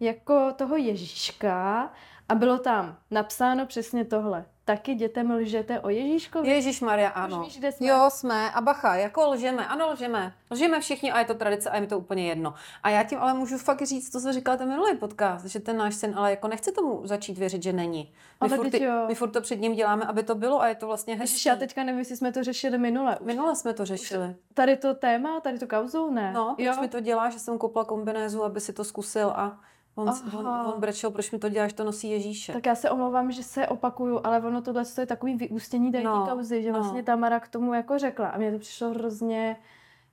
jako 0.00 0.52
toho 0.52 0.76
Ježíška 0.76 1.90
a 2.28 2.34
bylo 2.34 2.58
tam 2.58 2.96
napsáno 3.10 3.66
přesně 3.66 4.04
tohle. 4.04 4.44
Taky 4.70 4.94
dětem 4.94 5.30
lžete 5.30 5.80
o 5.80 5.88
Ježíškovi? 5.88 6.48
Ježíš 6.48 6.80
Maria, 6.80 7.08
ano. 7.08 7.42
víš, 7.44 7.58
kde 7.58 7.72
jsme? 7.72 7.86
Jo, 7.86 8.06
jsme. 8.08 8.50
A 8.50 8.60
bacha, 8.60 8.94
jako 8.94 9.30
lžeme. 9.30 9.66
Ano, 9.66 9.90
lžeme. 9.92 10.32
Lžeme 10.50 10.80
všichni 10.80 11.12
a 11.12 11.18
je 11.18 11.24
to 11.24 11.34
tradice 11.34 11.70
a 11.70 11.74
je 11.74 11.80
mi 11.80 11.86
to 11.86 11.98
úplně 11.98 12.28
jedno. 12.28 12.54
A 12.82 12.90
já 12.90 13.02
tím 13.02 13.18
ale 13.18 13.34
můžu 13.34 13.58
fakt 13.58 13.82
říct 13.82 14.10
to, 14.10 14.20
co 14.20 14.32
říkal 14.32 14.56
ten 14.56 14.68
minulý 14.68 14.96
podcast, 14.96 15.46
že 15.46 15.60
ten 15.60 15.76
náš 15.76 15.94
syn 15.94 16.14
ale 16.16 16.30
jako 16.30 16.48
nechce 16.48 16.72
tomu 16.72 17.00
začít 17.04 17.38
věřit, 17.38 17.62
že 17.62 17.72
není. 17.72 18.02
My, 18.02 18.14
Ale 18.40 18.56
furt, 18.56 18.70
teď 18.70 18.80
ty, 18.80 18.84
jo. 18.84 19.04
my 19.08 19.14
furt 19.14 19.30
to 19.30 19.40
před 19.40 19.60
ním 19.60 19.74
děláme, 19.74 20.04
aby 20.04 20.22
to 20.22 20.34
bylo 20.34 20.60
a 20.60 20.68
je 20.68 20.74
to 20.74 20.86
vlastně. 20.86 21.14
Ježiš, 21.20 21.46
já 21.46 21.56
teďka 21.56 21.84
nevím, 21.84 21.98
jestli 21.98 22.16
jsme 22.16 22.32
to 22.32 22.44
řešili 22.44 22.78
minule. 22.78 23.18
Už 23.18 23.26
Minule 23.26 23.56
jsme 23.56 23.72
to 23.72 23.84
řešili. 23.84 24.36
Tady 24.54 24.76
to 24.76 24.94
téma, 24.94 25.40
tady 25.40 25.58
to 25.58 25.66
kauzu, 25.66 26.10
ne? 26.10 26.32
No, 26.32 26.54
proč 26.56 26.76
jo? 26.76 26.80
mi 26.80 26.88
to 26.88 27.00
dělá, 27.00 27.30
že 27.30 27.38
jsem 27.38 27.58
koupila 27.58 27.84
kombinézu, 27.84 28.44
aby 28.44 28.60
si 28.60 28.72
to 28.72 28.84
zkusil 28.84 29.30
a 29.30 29.60
on, 29.94 30.08
on, 30.08 30.46
Aha. 30.46 30.74
on 30.74 30.80
brečel, 30.80 31.10
proč 31.10 31.30
mi 31.30 31.38
to 31.38 31.48
děláš, 31.48 31.72
to 31.72 31.84
nosí 31.84 32.10
Ježíše. 32.10 32.52
Tak 32.52 32.66
já 32.66 32.74
se 32.74 32.90
omlouvám, 32.90 33.32
že 33.32 33.42
se 33.42 33.68
opakuju, 33.68 34.20
ale 34.24 34.40
ono 34.42 34.62
tohle 34.62 34.84
je 34.98 35.06
takový 35.06 35.34
vyústění 35.34 35.92
tady 35.92 36.04
No, 36.04 36.26
kauzy, 36.30 36.62
že 36.62 36.72
no. 36.72 36.78
vlastně 36.78 37.02
Tamara 37.02 37.40
k 37.40 37.48
tomu 37.48 37.74
jako 37.74 37.98
řekla 37.98 38.28
a 38.28 38.38
mně 38.38 38.52
to 38.52 38.58
přišlo 38.58 38.90
hrozně 38.90 39.56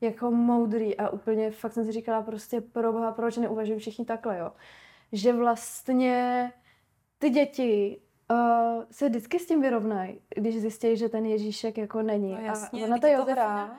jako 0.01 0.31
moudrý 0.31 0.97
a 0.97 1.09
úplně 1.09 1.51
fakt 1.51 1.73
jsem 1.73 1.85
si 1.85 1.91
říkala 1.91 2.21
prostě 2.21 2.61
pro 2.61 2.93
boha, 2.93 3.11
proč 3.11 3.37
neuvažují 3.37 3.79
všichni 3.79 4.05
takhle, 4.05 4.37
jo. 4.37 4.51
Že 5.11 5.33
vlastně 5.33 6.51
ty 7.19 7.29
děti 7.29 8.01
uh, 8.31 8.83
se 8.91 9.09
vždycky 9.09 9.39
s 9.39 9.47
tím 9.47 9.61
vyrovnají, 9.61 10.19
když 10.35 10.61
zjistí, 10.61 10.97
že 10.97 11.09
ten 11.09 11.25
Ježíšek 11.25 11.77
jako 11.77 12.01
není. 12.01 12.31
No 12.31 12.39
jasně, 12.41 12.83
a 12.83 12.85
ona 12.87 12.97
ta 12.97 13.07
hra. 13.31 13.77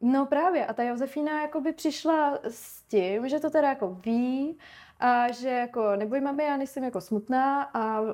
No 0.00 0.26
právě, 0.26 0.66
a 0.66 0.72
ta 0.72 0.82
Josefína 0.82 1.42
jakoby 1.42 1.72
přišla 1.72 2.38
s 2.42 2.82
tím, 2.82 3.28
že 3.28 3.40
to 3.40 3.50
teda 3.50 3.68
jako 3.68 3.88
ví 4.04 4.58
a 5.00 5.32
že 5.32 5.48
jako 5.48 5.96
neboj 5.96 6.20
mami, 6.20 6.44
já 6.44 6.56
nejsem 6.56 6.84
jako 6.84 7.00
smutná 7.00 7.62
a 7.62 8.00
uh, 8.00 8.08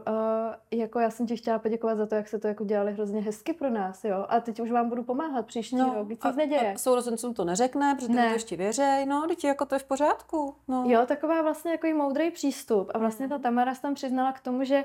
jako 0.70 0.99
já 1.00 1.10
jsem 1.10 1.26
ti 1.26 1.37
chtěla 1.37 1.58
poděkovat 1.58 1.96
za 1.99 2.06
to, 2.06 2.14
jak 2.14 2.28
se 2.28 2.38
to 2.38 2.49
jako 2.49 2.64
dělali 2.64 2.92
hrozně 2.92 3.20
hezky 3.20 3.52
pro 3.52 3.70
nás, 3.70 4.04
jo. 4.04 4.26
A 4.28 4.40
teď 4.40 4.60
už 4.60 4.70
vám 4.70 4.88
budu 4.88 5.02
pomáhat 5.02 5.46
příští 5.46 5.76
no, 5.76 5.94
rok, 5.94 6.08
nic 6.08 6.25
a, 6.25 6.30
neděje. 6.32 6.72
a 6.75 6.78
sourozencům 6.78 7.34
to 7.34 7.44
neřekne, 7.44 7.94
protože 7.94 8.08
Ne. 8.12 8.26
to 8.26 8.32
ještě 8.32 8.56
věřej, 8.56 9.06
no, 9.06 9.25
teď 9.28 9.44
jako 9.44 9.66
to 9.66 9.75
je 9.75 9.78
v 9.78 9.84
pořádku. 9.84 10.54
No. 10.68 10.84
Jo, 10.87 11.06
taková 11.06 11.42
vlastně 11.42 11.70
jako 11.70 11.87
moudrý 11.87 12.30
přístup. 12.30 12.90
A 12.94 12.99
vlastně 12.99 13.28
ta 13.28 13.38
Tamara 13.38 13.75
se 13.75 13.82
tam 13.82 13.94
přiznala 13.94 14.32
k 14.32 14.40
tomu, 14.40 14.64
že 14.64 14.84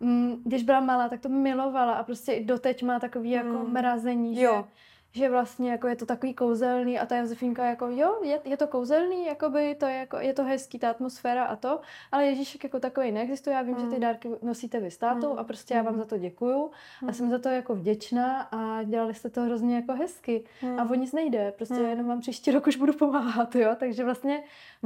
mm, 0.00 0.42
když 0.44 0.62
byla 0.62 0.80
malá, 0.80 1.08
tak 1.08 1.20
to 1.20 1.28
milovala 1.28 1.92
a 1.92 2.02
prostě 2.02 2.32
i 2.32 2.44
doteď 2.44 2.82
má 2.82 3.00
takový 3.00 3.30
jako 3.30 3.48
Mm. 3.48 3.72
mrazení, 3.72 4.34
že, 4.34 4.42
Jo. 4.42 4.64
Že 5.12 5.30
vlastně 5.30 5.70
jako 5.70 5.88
je 5.88 5.96
to 5.96 6.06
takový 6.06 6.34
kouzelný 6.34 6.98
a 6.98 7.06
ta 7.06 7.16
Josefínka 7.16 7.64
jako 7.64 7.86
jo, 7.90 8.18
je, 8.22 8.40
je 8.44 8.56
to 8.56 8.66
kouzelný, 8.66 9.26
jakoby 9.26 9.74
to 9.74 9.86
je, 9.86 9.94
jako, 9.96 10.16
je 10.18 10.32
to 10.34 10.44
hezký, 10.44 10.78
ta 10.78 10.90
atmosféra 10.90 11.44
a 11.44 11.56
to, 11.56 11.80
ale 12.12 12.24
Ježíšek 12.26 12.64
jako 12.64 12.80
takový 12.80 13.12
neexistuje, 13.12 13.56
já 13.56 13.62
vím, 13.62 13.78
že 13.78 13.86
ty 13.86 13.94
Mm. 13.94 14.00
dárky 14.00 14.28
nosíte 14.42 14.80
vy 14.80 14.90
s 14.90 14.96
tátou 14.98 15.32
Mm. 15.32 15.38
a 15.38 15.44
prostě 15.44 15.74
já 15.74 15.82
vám 15.82 15.94
Mm. 15.94 15.98
za 16.00 16.04
to 16.06 16.18
děkuju 16.18 16.70
a 17.08 17.12
jsem 17.12 17.30
za 17.30 17.38
to 17.38 17.48
jako 17.48 17.74
vděčná 17.74 18.40
a 18.40 18.82
dělali 18.82 19.14
jste 19.14 19.30
to 19.30 19.40
hrozně 19.40 19.76
jako 19.76 19.92
hezky. 19.92 20.44
Hmm. 20.60 20.80
A 20.80 20.90
o 20.90 20.94
nic 20.94 21.12
nejde, 21.12 21.52
prostě 21.56 21.74
Hmm. 21.74 21.86
jenom 21.90 22.08
vám 22.08 22.20
příští 22.20 22.50
rok 22.50 22.66
už 22.66 22.76
budu 22.76 22.92
pomáhat, 22.92 23.54
jo. 23.56 23.70
Takže 23.78 24.04
vlastně 24.04 24.42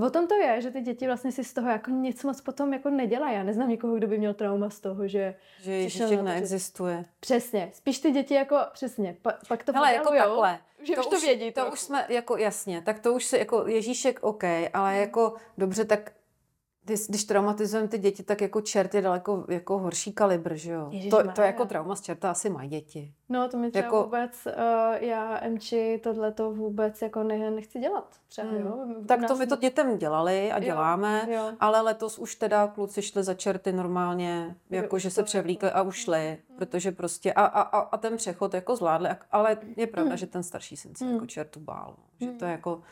o 0.06 0.11
tom 0.11 0.26
to 0.26 0.35
je, 0.35 0.61
že 0.61 0.71
ty 0.71 0.80
děti 0.80 1.06
vlastně 1.06 1.33
si 1.33 1.45
z 1.45 1.52
toho 1.52 1.68
jako 1.71 1.90
nic 1.90 2.25
moc 2.25 2.40
potom 2.40 2.73
jako 2.73 2.90
nedělají. 2.90 3.35
Já 3.37 3.42
neznám 3.42 3.68
nikoho, 3.68 3.95
kdo 3.95 4.06
by 4.06 4.18
měl 4.18 4.35
trauma 4.35 4.71
z 4.71 4.80
toho, 4.80 5.09
že 5.09 5.35
že 5.62 5.73
Ježíšek 5.73 6.21
neexistuje. 6.23 7.04
přesně, 7.21 7.71
spíš 7.75 7.99
ty 7.99 8.11
děti 8.11 8.35
jako 8.35 8.56
přesně, 8.73 9.16
pa, 9.23 9.33
pak 9.49 9.64
to 9.64 9.73
Hele, 9.73 9.95
jako 9.95 10.15
odhalujou, 10.16 10.42
takhle. 10.42 10.61
že 10.82 10.99
už 10.99 11.06
to 11.06 11.20
vědí. 11.20 11.52
To 11.52 11.61
trochu. 11.61 11.73
už 11.73 11.80
jsme, 11.80 12.06
jako 12.08 12.37
jasně, 12.37 12.82
tak 12.82 12.99
to 12.99 13.12
už 13.12 13.25
se, 13.25 13.38
jako 13.38 13.66
Ježíšek 13.66 14.18
OK, 14.23 14.44
ale 14.73 14.96
jako 14.96 15.35
dobře, 15.58 15.85
tak 15.85 16.12
když, 17.09 17.25
traumatizujeme 17.25 17.88
ty 17.88 17.99
děti, 17.99 18.23
tak 18.23 18.40
jako 18.40 18.61
čert 18.61 18.95
je 18.95 19.02
daleko 19.02 19.45
jako 19.49 19.78
horší 19.78 20.12
kalibr, 20.12 20.55
že 20.55 20.73
jo? 20.73 20.85
To, 20.85 20.90
to 20.90 20.97
Ježišmarja. 20.97 21.45
jako 21.47 21.64
trauma 21.64 21.97
z 21.97 22.00
čerta 22.00 22.31
asi 22.31 22.50
mají 22.50 22.69
děti. 22.69 23.12
No 23.28 23.49
to 23.49 23.57
mi 23.59 23.71
třeba 23.71 23.85
jako- 23.85 24.02
vůbec, 24.02 24.47
uh, 24.47 24.52
já 25.00 25.40
Mči 25.49 26.00
tohle 26.02 26.33
to 26.33 26.50
vůbec 26.52 27.02
jako 27.02 27.23
ne, 27.23 27.50
nechci 27.50 27.78
dělat. 27.78 28.16
Třeba, 28.28 28.49
Hmm. 28.49 28.61
jo. 28.66 28.78
Tak 29.09 29.26
to 29.28 29.37
my 29.37 29.47
to 29.47 29.57
dětem 29.57 29.99
dělali 29.99 30.52
a 30.52 30.59
Jo, 30.59 30.64
děláme, 30.64 31.28
jo. 31.31 31.52
ale 31.61 31.81
letos 31.81 32.19
už 32.19 32.35
teda 32.35 32.66
kluci 32.66 33.02
šli 33.02 33.23
za 33.25 33.35
čerty 33.35 33.73
normálně, 33.73 34.57
jako 34.71 34.99
že 34.99 35.09
to 35.09 35.14
se 35.14 35.23
převlíkli 35.23 35.71
a 35.71 35.83
ušli, 35.83 36.38
protože 36.57 36.93
prostě 36.93 37.33
a, 37.33 37.45
a, 37.45 37.61
a, 37.61 37.78
a 37.81 37.97
ten 37.97 38.16
přechod 38.16 38.55
jako 38.55 38.76
zvládli, 38.76 39.09
ale 39.33 39.59
je 39.76 39.87
pravda, 39.87 40.11
Mm. 40.11 40.16
že 40.16 40.26
ten 40.26 40.43
starší 40.43 40.76
syn 40.76 40.95
se 40.95 41.05
Mm. 41.05 41.12
jako 41.12 41.26
čertu 41.26 41.61
bál, 41.61 41.97
že 42.21 42.26
Mm. 42.31 42.38
to 42.38 42.45
je 42.45 42.50
jako 42.50 42.83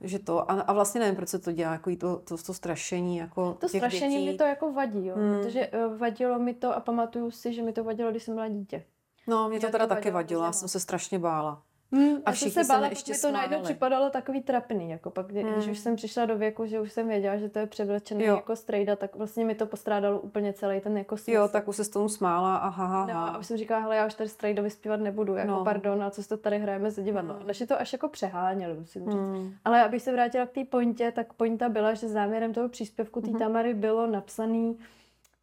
že 0.00 0.18
to, 0.18 0.50
a, 0.50 0.54
a 0.54 0.72
vlastně 0.72 1.00
nevím, 1.00 1.16
proč 1.16 1.28
se 1.28 1.38
to 1.38 1.52
dělá, 1.52 1.72
jako 1.72 1.96
to, 1.96 2.16
to, 2.16 2.36
to 2.36 2.54
strašení, 2.54 3.16
jako 3.16 3.54
To 3.60 3.68
těch 3.68 3.80
strašení 3.80 4.16
dětí. 4.16 4.26
mi 4.26 4.38
to 4.38 4.44
jako 4.44 4.72
vadí, 4.72 5.06
jo. 5.06 5.14
Hmm. 5.16 5.38
Protože 5.42 5.68
uh, 5.68 5.96
vadilo 5.98 6.38
mi 6.38 6.54
to 6.54 6.76
a 6.76 6.80
pamatuju 6.80 7.30
si, 7.30 7.54
že 7.54 7.62
mi 7.62 7.72
to 7.72 7.84
vadilo, 7.84 8.10
když 8.10 8.22
jsem 8.22 8.34
byla 8.34 8.48
dítě. 8.48 8.84
No, 9.26 9.48
mě 9.48 9.60
to 9.60 9.66
Mě 9.66 9.72
teda 9.72 9.86
to 9.86 9.94
taky 9.94 10.10
vadilo 10.10 10.44
já 10.44 10.52
jsem 10.52 10.68
se 10.68 10.80
strašně 10.80 11.18
bála. 11.18 11.62
Hmm, 11.92 12.16
A 12.26 12.32
všichni 12.32 12.50
se 12.50 12.64
se 12.64 12.72
bála, 12.72 12.86
ještě 12.86 13.12
mi 13.12 13.18
to 13.18 13.30
najednou 13.30 13.60
připadalo 13.62 14.10
takový 14.10 14.42
trapný, 14.42 14.90
jako 14.90 15.10
pak, 15.10 15.26
kdy, 15.26 15.42
když 15.42 15.64
Hmm. 15.64 15.70
už 15.72 15.78
jsem 15.78 15.96
přišla 15.96 16.26
do 16.26 16.38
věku, 16.38 16.66
že 16.66 16.80
už 16.80 16.92
jsem 16.92 17.08
věděla, 17.08 17.36
že 17.36 17.48
to 17.48 17.58
je 17.58 17.66
převlečený 17.66 18.24
Jo. 18.24 18.34
jako 18.36 18.56
strejda, 18.56 18.96
tak 18.96 19.14
vlastně 19.16 19.44
mi 19.44 19.54
to 19.54 19.66
postrádalo 19.66 20.20
úplně 20.20 20.52
celý 20.52 20.80
ten 20.80 20.98
jako 20.98 21.16
smysl. 21.16 21.30
Jo, 21.30 21.48
tak 21.48 21.68
už 21.68 21.76
se 21.76 21.84
s 21.84 21.88
tomu 21.88 22.08
smála 22.08 22.56
a 22.56 22.68
ha, 22.68 22.86
ha, 22.86 23.06
No, 23.06 23.14
ha. 23.14 23.26
a 23.28 23.38
už 23.38 23.46
jsem 23.46 23.56
říkala, 23.56 23.80
hele, 23.80 23.96
já 23.96 24.06
už 24.06 24.14
tady 24.14 24.28
strejdovi 24.28 24.70
zpívat 24.70 25.00
nebudu, 25.00 25.34
jako 25.34 25.50
No. 25.50 25.64
pardon, 25.64 26.02
a 26.02 26.10
co 26.10 26.22
si 26.22 26.28
to 26.28 26.36
tady 26.36 26.58
hrajeme 26.58 26.90
za 26.90 27.02
divadlo. 27.02 27.34
Hmm. 27.34 27.48
Je 27.60 27.66
to 27.66 27.80
až 27.80 27.92
jako 27.92 28.08
přeháněli, 28.08 28.74
musím 28.74 29.02
říct. 29.04 29.14
Hmm. 29.14 29.52
Ale 29.64 29.82
abych 29.84 30.02
se 30.02 30.12
vrátila 30.12 30.46
k 30.46 30.50
té 30.52 30.64
pointě, 30.64 31.12
tak 31.12 31.32
pointa 31.32 31.68
byla, 31.68 31.94
že 31.94 32.08
záměrem 32.08 32.52
toho 32.52 32.68
příspěvku 32.68 33.20
té 33.20 33.30
Mhm. 33.30 33.38
Tamary 33.38 33.74
bylo 33.74 34.06
napsaný, 34.06 34.78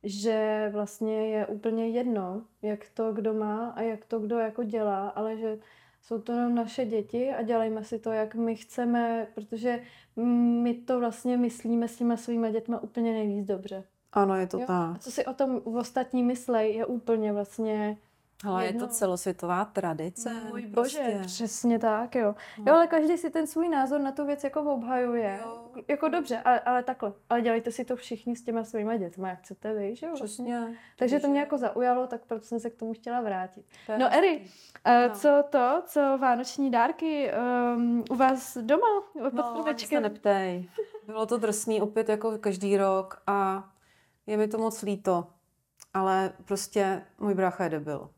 že 0.04 0.70
vlastně 0.74 1.28
je 1.28 1.46
úplně 1.46 1.88
jedno, 1.90 2.42
jak 2.62 2.80
to 2.94 3.14
kdo 3.14 3.34
má 3.34 3.70
a 3.76 3.82
jak 3.82 4.06
to 4.06 4.20
kdo 4.20 4.40
jako 4.40 4.64
dělá, 4.64 5.08
ale 5.10 5.38
že 5.38 5.58
jsou 6.04 6.22
to 6.22 6.32
jenom 6.32 6.56
naše 6.56 6.86
děti 6.86 7.32
a 7.32 7.42
dělejme 7.42 7.84
si 7.84 8.00
to, 8.00 8.12
jak 8.12 8.36
my 8.36 8.56
chceme, 8.56 9.28
protože 9.36 9.82
my 10.62 10.74
to 10.74 11.00
vlastně 11.00 11.38
myslíme 11.38 11.88
s 11.88 11.98
těma 11.98 12.18
svýma 12.18 12.50
dětma 12.50 12.84
úplně 12.84 13.12
nejvíc 13.14 13.48
dobře. 13.48 13.84
Ano, 14.14 14.36
je 14.36 14.48
to 14.48 14.60
Jo? 14.60 14.66
tak. 14.68 14.96
A 14.96 15.00
co 15.00 15.12
si 15.12 15.26
o 15.26 15.34
tom 15.34 15.62
ostatní 15.64 16.24
myslej, 16.24 16.76
je 16.76 16.86
úplně 16.86 17.34
vlastně 17.34 17.98
Ale 18.46 18.66
je 18.66 18.74
to 18.74 18.88
celosvětová 18.88 19.66
tradice. 19.66 20.34
Můj 20.50 20.62
bože, 20.62 20.98
prostě. 21.00 21.22
přesně 21.26 21.80
tak, 21.80 22.16
jo. 22.16 22.36
No. 22.58 22.64
Jo, 22.68 22.74
ale 22.74 22.88
každý 22.88 23.18
si 23.18 23.30
ten 23.30 23.48
svůj 23.48 23.70
názor 23.70 24.02
na 24.02 24.12
tu 24.12 24.26
věc 24.26 24.44
jako 24.44 24.62
obhajuje. 24.62 25.40
Jo. 25.44 25.64
Jako 25.88 26.10
dobře, 26.10 26.42
ale, 26.46 26.60
ale 26.60 26.84
takhle. 26.84 27.14
Ale 27.30 27.42
dělejte 27.42 27.72
si 27.72 27.86
to 27.86 27.96
všichni 27.96 28.36
s 28.36 28.44
těma 28.44 28.64
svýma 28.64 28.98
dětma, 28.98 29.30
jak 29.30 29.40
chcete 29.40 29.74
vy, 29.74 29.96
že 29.96 30.06
jo? 30.06 30.14
Přesně. 30.16 30.78
Takže 30.98 31.20
to 31.20 31.28
mě 31.28 31.40
jako 31.40 31.58
zaujalo, 31.58 32.08
tak 32.08 32.26
proto 32.26 32.46
jsem 32.46 32.60
se 32.60 32.70
k 32.70 32.76
tomu 32.76 32.94
chtěla 32.94 33.22
vrátit. 33.22 33.66
To 33.88 33.98
No. 33.98 34.14
Eri, 34.14 34.40
uh, 34.40 35.10
No. 35.10 35.16
co 35.16 35.44
to, 35.50 35.84
co 35.86 36.18
vánoční 36.18 36.72
dárky 36.72 37.32
um, 37.76 38.04
u 38.10 38.16
vás 38.16 38.58
doma 38.58 38.88
pod 39.14 39.34
No, 39.34 39.66
se 39.78 40.00
neptej. 40.00 40.70
Bylo 41.06 41.26
to 41.26 41.38
drsný 41.38 41.82
opět 41.82 42.10
jako 42.10 42.38
každý 42.38 42.78
rok 42.78 43.22
a 43.28 43.70
je 44.28 44.38
mi 44.38 44.48
to 44.48 44.58
moc 44.58 44.82
líto. 44.82 45.28
Ale 45.94 46.34
prostě 46.46 47.06
můj 47.20 47.34
brácha 47.34 47.64
je 47.64 47.70
debil. 47.70 48.10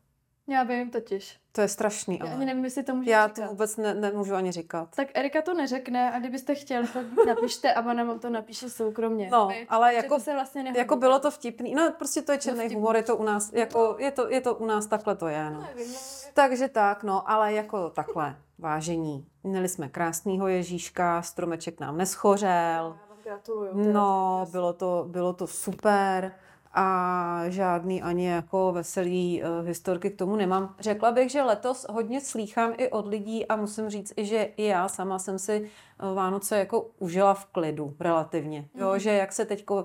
Já 0.48 0.62
vím 0.62 0.90
totiž. 0.90 1.38
To 1.52 1.60
je 1.60 1.68
strašný, 1.68 2.18
Já 2.18 2.24
ale 2.26 2.34
ani 2.34 2.44
nevím, 2.46 2.64
jestli 2.64 2.82
to 2.82 2.94
můžu 2.94 3.10
já 3.10 3.26
říkat. 3.28 3.42
to 3.44 3.50
vůbec 3.50 3.76
ne, 3.76 3.94
nemůžu 3.94 4.34
ani 4.34 4.52
říkat. 4.52 4.88
Tak 4.96 5.08
Erika 5.14 5.42
to 5.42 5.54
neřekne 5.54 6.12
a 6.12 6.18
kdybyste 6.18 6.54
chtěli, 6.54 6.86
tak 6.88 7.06
napište 7.26 7.74
a 7.74 7.90
ona 7.90 8.04
vám 8.04 8.18
to 8.18 8.30
napíše 8.30 8.70
soukromně. 8.70 9.28
No, 9.32 9.46
Vy? 9.48 9.66
ale 9.68 9.94
jako, 9.94 10.20
se 10.20 10.32
vlastně 10.32 10.62
nehodí. 10.62 10.78
jako 10.78 10.96
bylo 10.96 11.18
to 11.18 11.30
vtipný. 11.30 11.74
No 11.74 11.92
prostě 11.98 12.22
to 12.22 12.32
je 12.32 12.38
černý 12.38 12.60
vtipný. 12.60 12.76
humor, 12.76 12.96
je 12.96 13.02
to 13.02 13.16
u 13.16 13.22
nás, 13.22 13.52
jako, 13.52 13.96
je 13.98 14.10
to, 14.10 14.28
je 14.28 14.40
to 14.40 14.54
u 14.54 14.66
nás 14.66 14.86
takhle 14.86 15.16
to 15.16 15.28
je, 15.28 15.50
no. 15.50 15.60
Nevím, 15.60 15.92
no, 15.92 15.98
Takže 16.34 16.68
tak, 16.68 17.02
no, 17.02 17.30
ale 17.30 17.52
jako 17.52 17.90
takhle, 17.90 18.36
vážení. 18.58 19.26
Měli 19.42 19.68
jsme 19.68 19.88
krásného 19.88 20.48
Ježíška, 20.48 21.22
stromeček 21.22 21.80
nám 21.80 21.96
neschořel. 21.96 22.50
Já 22.50 23.06
vám 23.08 23.18
gratuluju. 23.24 23.70
No, 23.92 24.46
bylo 24.52 24.72
to, 24.72 25.04
bylo 25.08 25.32
to 25.32 25.46
super 25.46 26.32
a 26.76 27.42
žádný 27.48 28.02
ani 28.02 28.26
jako 28.26 28.72
veselý 28.72 29.42
uh, 29.42 29.66
historky 29.66 30.10
k 30.10 30.18
tomu 30.18 30.36
nemám. 30.36 30.74
Řekla 30.80 31.12
bych, 31.12 31.30
že 31.30 31.42
letos 31.42 31.86
hodně 31.90 32.20
slýchám 32.20 32.74
i 32.76 32.90
od 32.90 33.06
lidí 33.06 33.46
a 33.46 33.56
musím 33.56 33.90
říct 33.90 34.12
i, 34.16 34.24
že 34.24 34.42
i 34.42 34.64
já 34.64 34.88
sama 34.88 35.18
jsem 35.18 35.38
si 35.38 35.70
uh, 36.02 36.14
Vánoce 36.14 36.58
jako 36.58 36.86
užila 36.98 37.34
v 37.34 37.44
klidu 37.44 37.94
relativně. 38.00 38.60
Mm. 38.60 38.80
Jo, 38.80 38.90
mhm. 38.90 38.98
že 38.98 39.10
jak 39.10 39.32
se 39.32 39.44
teď 39.44 39.70
uh, 39.70 39.82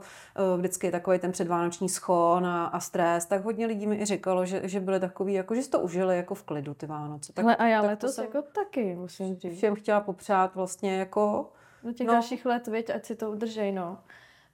vždycky 0.57 0.87
je 0.87 0.91
takový 0.91 1.19
ten 1.19 1.31
předvánoční 1.31 1.89
schon 1.89 2.45
a, 2.45 2.65
a 2.65 2.79
stres, 2.79 3.25
tak 3.25 3.43
hodně 3.43 3.65
lidí 3.65 3.87
mi 3.87 3.95
i 3.95 4.05
říkalo, 4.05 4.45
že, 4.45 4.61
že 4.63 4.79
byly 4.79 4.99
takový, 4.99 5.33
jako 5.33 5.55
že 5.55 5.61
si 5.61 5.69
to 5.69 5.79
užili 5.79 6.17
jako 6.17 6.35
v 6.35 6.43
klidu 6.43 6.73
ty 6.73 6.85
Vánoce. 6.85 7.33
Tak, 7.33 7.45
Ale 7.45 7.55
a 7.55 7.67
já 7.67 7.81
tak 7.81 7.89
letos 7.89 8.17
jako 8.17 8.41
taky, 8.41 8.95
musím 8.95 9.35
říct. 9.35 9.57
Všem 9.57 9.75
chtěla 9.75 10.01
popřát 10.01 10.55
vlastně 10.55 10.97
jako... 10.97 11.51
Do 11.83 11.93
těch 11.93 12.07
no. 12.07 12.13
dalších 12.13 12.45
let, 12.45 12.67
věď, 12.67 12.89
ať 12.89 13.05
si 13.05 13.15
to 13.15 13.31
udržej, 13.31 13.71
no. 13.71 13.97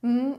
Mm, 0.01 0.27
uh, 0.27 0.36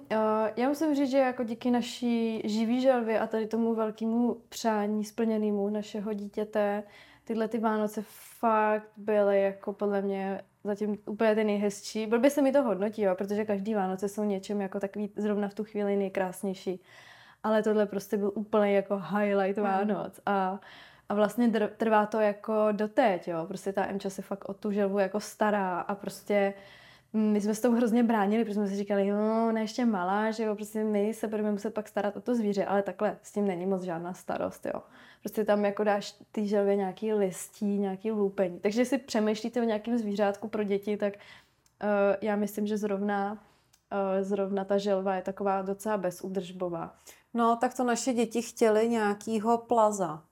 já 0.57 0.69
musím 0.69 0.95
říct, 0.95 1.11
že 1.11 1.19
jako 1.19 1.45
díky 1.45 1.71
naší 1.71 2.43
živý 2.45 2.81
želvě 2.81 3.21
a 3.21 3.27
tady 3.27 3.47
tomu 3.47 3.75
velkému 3.75 4.35
přání 4.49 5.05
splněnému 5.05 5.69
našeho 5.69 6.13
dítěte, 6.13 6.83
tyhle 7.25 7.49
ty 7.49 7.59
Vánoce 7.59 8.05
fakt 8.39 8.89
byly 8.97 9.43
jako 9.43 9.73
podle 9.73 10.03
mě 10.03 10.41
zatím 10.65 10.99
úplně 11.07 11.35
ty 11.35 11.45
nejhezčí. 11.45 12.07
Blbě 12.07 12.31
se 12.31 12.43
mi 12.43 12.53
to 12.53 12.63
hodnotí, 12.63 13.03
jo, 13.03 13.15
protože 13.15 13.45
každý 13.45 13.75
Vánoce 13.75 14.09
jsou 14.09 14.25
něčem 14.25 14.61
jako 14.61 14.81
takový 14.81 15.11
zrovna 15.17 15.49
v 15.49 15.55
tu 15.55 15.65
chvíli 15.65 15.97
nejkrásnější. 15.97 16.81
Ale 17.43 17.63
tohle 17.63 17.87
prostě 17.87 18.17
byl 18.17 18.33
úplně 18.35 18.73
jako 18.73 19.03
highlight 19.19 19.59
mm. 19.59 19.65
Vánoc. 19.65 20.21
A, 20.27 20.61
a 21.09 21.15
vlastně 21.15 21.51
trvá 21.77 22.07
to 22.07 22.21
jako 22.21 22.69
doteď, 22.73 23.29
jo. 23.29 23.45
Prostě 23.49 23.73
ta 23.73 23.87
Emča 23.87 24.11
se 24.11 24.23
fakt 24.23 24.49
o 24.49 24.55
tu 24.55 24.73
želvu 24.73 24.99
jako 24.99 25.21
stará 25.21 25.81
a 25.81 25.95
prostě 25.95 26.55
my 27.13 27.41
jsme 27.41 27.55
s 27.55 27.61
tou 27.61 27.73
hrozně 27.73 28.03
bránili, 28.03 28.45
protože 28.45 28.55
jsme 28.55 28.69
si 28.69 28.77
říkali, 28.77 29.11
no, 29.11 29.53
ne 29.53 29.61
ještě 29.61 29.85
malá, 29.85 30.31
že 30.31 30.45
jo, 30.45 30.55
prostě 30.55 30.85
my 30.85 31.15
se 31.15 31.29
budeme 31.29 31.53
muset 31.53 31.75
pak 31.75 31.89
starat 31.89 32.17
o 32.17 32.21
to 32.21 32.35
zvíře, 32.35 32.65
ale 32.65 32.83
takhle 32.83 33.19
s 33.23 33.33
tím 33.33 33.47
není 33.47 33.67
moc 33.67 33.83
žádná 33.83 34.15
starost, 34.15 34.67
jo. 34.67 34.83
Prostě 35.21 35.45
tam 35.45 35.65
jako 35.65 35.85
dáš 35.85 36.15
ty 36.33 36.47
želvě 36.47 36.77
nějaký 36.77 37.13
listí, 37.13 37.79
nějaký 37.79 38.11
lůpení. 38.11 38.61
Takže 38.61 38.85
si 38.85 38.99
přemýšlíte 38.99 39.61
o 39.61 39.65
nějakém 39.65 39.99
zvířátku 39.99 40.49
pro 40.49 40.63
děti, 40.63 40.97
tak 40.97 41.15
uh, 41.15 42.17
já 42.21 42.37
myslím, 42.37 42.67
že 42.67 42.77
zrovna, 42.77 43.33
uh, 43.33 44.25
zrovna 44.25 44.65
ta 44.65 44.79
želva 44.79 45.15
je 45.15 45.23
taková 45.23 45.63
docela 45.63 45.97
bezúdržbová. 45.97 46.95
No, 47.35 47.57
tak 47.57 47.75
to 47.75 47.85
naše 47.85 48.13
děti 48.13 48.43
chtěly 48.43 48.89
nějakýho 48.89 49.59
plaza. 49.59 50.23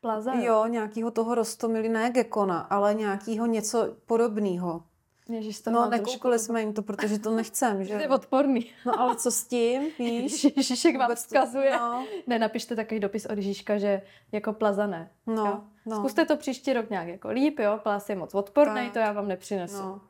Plaza? 0.00 0.34
Jo, 0.34 0.66
nějakýho 0.66 1.10
toho 1.10 1.34
rostomilí, 1.34 1.88
ne 1.88 2.10
gekona, 2.10 2.60
ale 2.60 2.94
nějakýho 2.94 3.46
něco 3.46 3.96
podobného. 4.06 4.82
Ježiš, 5.32 5.60
to 5.60 5.70
no, 5.70 5.90
nekoukali 5.90 6.18
trošku... 6.18 6.44
jsme 6.44 6.60
jim 6.60 6.72
to, 6.72 6.82
protože 6.82 7.18
to 7.18 7.30
nechcem, 7.30 7.84
že? 7.84 7.94
To 7.96 8.02
je 8.02 8.08
odporný. 8.08 8.66
No 8.86 9.00
ale 9.00 9.16
co 9.16 9.30
s 9.30 9.44
tím, 9.44 9.82
víš? 9.98 10.46
Ježišek 10.56 10.98
vám 10.98 11.14
vzkazuje. 11.14 11.70
No. 11.70 12.04
Ne, 12.26 12.38
napište 12.38 12.76
takový 12.76 13.00
dopis 13.00 13.26
od 13.26 13.36
Ježíška, 13.36 13.78
že 13.78 14.02
jako 14.32 14.52
plazané. 14.52 15.10
No, 15.26 15.64
no. 15.86 15.96
Zkuste 15.96 16.26
to 16.26 16.36
příští 16.36 16.72
rok 16.72 16.90
nějak 16.90 17.08
jako 17.08 17.28
líp, 17.28 17.58
jo? 17.58 17.80
Plas 17.82 18.08
je 18.08 18.16
moc 18.16 18.34
odporný, 18.34 18.84
tak. 18.84 18.92
to 18.92 18.98
já 18.98 19.12
vám 19.12 19.28
nepřinesu. 19.28 19.82
No, 19.82 20.00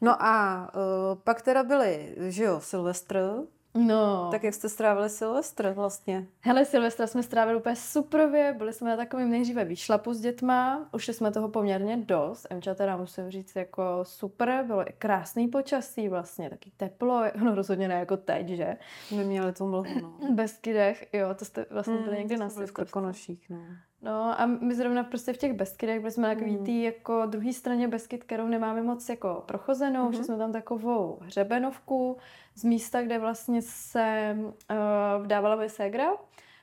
no 0.00 0.22
a 0.22 0.68
uh, 0.74 1.18
pak 1.24 1.42
teda 1.42 1.62
byli, 1.62 2.14
že 2.18 2.44
jo, 2.44 2.60
Silvestr, 2.60 3.46
No. 3.76 4.28
Tak 4.30 4.42
jak 4.42 4.54
jste 4.54 4.68
strávili 4.68 5.08
Silvestr 5.08 5.72
vlastně? 5.72 6.26
Hele, 6.40 6.64
Silvestra 6.64 7.06
jsme 7.06 7.22
strávili 7.22 7.58
úplně 7.58 7.76
suprově, 7.76 8.54
byli 8.58 8.72
jsme 8.72 8.90
na 8.90 8.96
takovém 8.96 9.30
nejdříve 9.30 9.64
výšlapu 9.64 10.14
s 10.14 10.20
dětma, 10.20 10.88
už 10.92 11.08
jsme 11.08 11.30
toho 11.30 11.48
poměrně 11.48 11.96
dost, 11.96 12.46
Emča 12.50 12.74
teda 12.74 12.96
musím 12.96 13.30
říct 13.30 13.56
jako 13.56 13.82
super, 14.02 14.64
bylo 14.66 14.90
i 14.90 14.92
krásný 14.98 15.48
počasí 15.48 16.08
vlastně, 16.08 16.50
taky 16.50 16.72
teplo, 16.76 17.22
no 17.44 17.54
rozhodně 17.54 17.88
ne 17.88 17.94
jako 17.94 18.16
teď, 18.16 18.48
že? 18.48 18.76
My 19.16 19.24
měli 19.24 19.52
to 19.52 19.66
mlhu, 19.66 20.00
no. 20.02 20.18
Bez 20.34 20.58
kydech, 20.58 21.08
jo, 21.12 21.34
to 21.34 21.44
jste 21.44 21.66
vlastně 21.70 21.96
byli 21.96 22.08
hmm, 22.08 22.18
někdy 22.18 22.36
na 22.36 22.48
v 22.48 22.72
Krkonoších, 22.72 23.50
no. 23.50 23.58
No 24.02 24.40
a 24.40 24.46
my 24.46 24.74
zrovna 24.74 25.04
prostě 25.04 25.32
v 25.32 25.36
těch 25.36 25.52
Beskydech 25.52 26.00
byli 26.00 26.10
jsme 26.10 26.34
takový 26.34 26.56
mm. 26.56 26.66
jako 26.66 27.26
druhý 27.26 27.52
straně 27.52 27.88
Beskyd, 27.88 28.24
kterou 28.24 28.46
nemáme 28.46 28.82
moc 28.82 29.08
jako 29.08 29.44
prochozenou, 29.46 30.08
mm-hmm. 30.08 30.16
že 30.16 30.24
jsme 30.24 30.36
tam 30.38 30.52
takovou 30.52 31.18
hřebenovku 31.22 32.16
z 32.56 32.64
místa, 32.64 33.02
kde 33.02 33.18
vlastně 33.18 33.62
se 33.62 34.36
uh, 34.40 35.24
vdávala 35.24 35.56
moje 35.56 35.68
ségra. 35.68 36.06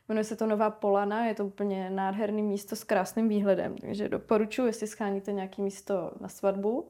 Jmenuje 0.10 0.24
se 0.24 0.36
to 0.36 0.48
Nová 0.48 0.70
Polana, 0.70 1.26
je 1.26 1.36
to 1.36 1.46
úplně 1.46 1.90
nádherný 1.90 2.44
místo 2.44 2.76
s 2.76 2.84
krásným 2.84 3.30
výhledem, 3.30 3.78
takže 3.78 4.10
doporučuji, 4.10 4.66
jestli 4.66 4.88
scháníte 4.88 5.32
nějaké 5.32 5.62
místo 5.62 6.12
na 6.20 6.28
svatbu. 6.28 6.90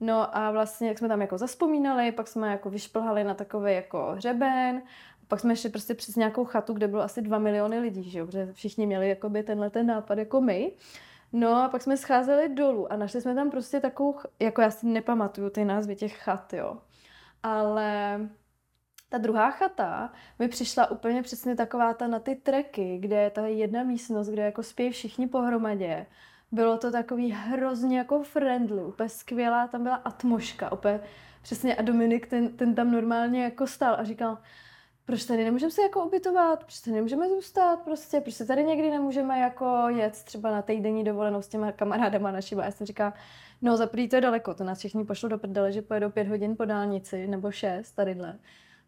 No 0.00 0.36
a 0.36 0.50
vlastně, 0.50 0.88
jak 0.88 0.98
jsme 0.98 1.08
tam 1.08 1.20
jako 1.20 1.38
zaspomínali, 1.38 2.12
pak 2.12 2.28
jsme 2.28 2.50
jako 2.50 2.70
vyšplhali 2.70 3.24
na 3.24 3.34
takový 3.34 3.74
jako 3.74 4.12
hřeben, 4.12 4.82
pak 5.28 5.40
jsme 5.40 5.56
šli 5.56 5.70
prostě 5.70 5.94
přes 5.94 6.16
nějakou 6.16 6.44
chatu, 6.44 6.72
kde 6.72 6.88
bylo 6.88 7.02
asi 7.02 7.22
dva 7.22 7.38
miliony 7.38 7.78
lidí, 7.78 8.10
že 8.10 8.18
jo? 8.18 8.26
protože 8.26 8.52
všichni 8.52 8.86
měli 8.86 9.08
jakoby 9.08 9.42
tenhle 9.42 9.70
ten 9.70 9.86
nápad 9.86 10.18
jako 10.18 10.40
my. 10.40 10.72
No 11.32 11.62
a 11.62 11.68
pak 11.68 11.82
jsme 11.82 11.96
scházeli 11.96 12.48
dolů 12.48 12.92
a 12.92 12.96
našli 12.96 13.20
jsme 13.20 13.34
tam 13.34 13.50
prostě 13.50 13.80
takovou, 13.80 14.18
jako 14.40 14.60
já 14.60 14.70
si 14.70 14.86
nepamatuju 14.86 15.50
ty 15.50 15.64
názvy 15.64 15.96
těch 15.96 16.16
chat, 16.16 16.52
jo. 16.52 16.78
Ale 17.44 18.20
ta 19.08 19.18
druhá 19.18 19.50
chata 19.50 20.12
mi 20.38 20.48
přišla 20.48 20.90
úplně 20.90 21.22
přesně 21.22 21.56
taková 21.56 21.94
ta 21.94 22.06
na 22.06 22.18
ty 22.18 22.36
treky, 22.36 22.98
kde 22.98 23.16
je 23.16 23.30
ta 23.30 23.46
jedna 23.46 23.82
místnost, 23.82 24.28
kde 24.28 24.42
jako 24.42 24.62
spějí 24.62 24.90
všichni 24.90 25.26
pohromadě. 25.26 26.06
Bylo 26.52 26.78
to 26.78 26.90
takový 26.90 27.30
hrozně 27.30 27.98
jako 27.98 28.22
friendly, 28.22 28.84
úplně 28.84 29.08
skvělá, 29.08 29.68
tam 29.68 29.82
byla 29.82 29.96
atmoška, 29.96 30.72
úplně 30.72 31.00
přesně 31.42 31.76
a 31.76 31.82
Dominik 31.82 32.26
ten, 32.26 32.56
ten 32.56 32.74
tam 32.74 32.90
normálně 32.90 33.44
jako 33.44 33.66
stál 33.66 33.94
a 33.98 34.04
říkal, 34.04 34.38
proč 35.04 35.24
tady 35.24 35.44
nemůžeme 35.44 35.70
se 35.70 35.82
jako 35.82 36.04
ubytovat, 36.06 36.58
proč 36.58 36.80
tady 36.80 36.94
nemůžeme 36.94 37.28
zůstat 37.28 37.80
prostě, 37.80 38.20
proč 38.20 38.34
se 38.34 38.46
tady 38.46 38.64
někdy 38.64 38.90
nemůžeme 38.90 39.38
jako 39.38 39.88
jet 39.88 40.24
třeba 40.24 40.50
na 40.50 40.62
týdenní 40.62 41.04
dovolenou 41.04 41.42
s 41.42 41.48
těma 41.48 41.72
kamarádama 41.72 42.32
našima. 42.32 42.64
Já 42.64 42.70
jsem 42.70 42.86
říká, 42.86 43.14
no 43.64 43.76
za 43.76 43.86
to 43.86 44.16
je 44.16 44.20
daleko, 44.20 44.54
to 44.54 44.64
nás 44.64 44.78
všichni 44.78 45.04
pošlo 45.04 45.28
do 45.28 45.38
prdele, 45.38 45.72
že 45.72 45.82
pojedou 45.82 46.10
pět 46.10 46.28
hodin 46.28 46.56
po 46.56 46.64
dálnici, 46.64 47.26
nebo 47.26 47.50
šest 47.50 47.92
tadyhle. 47.92 48.38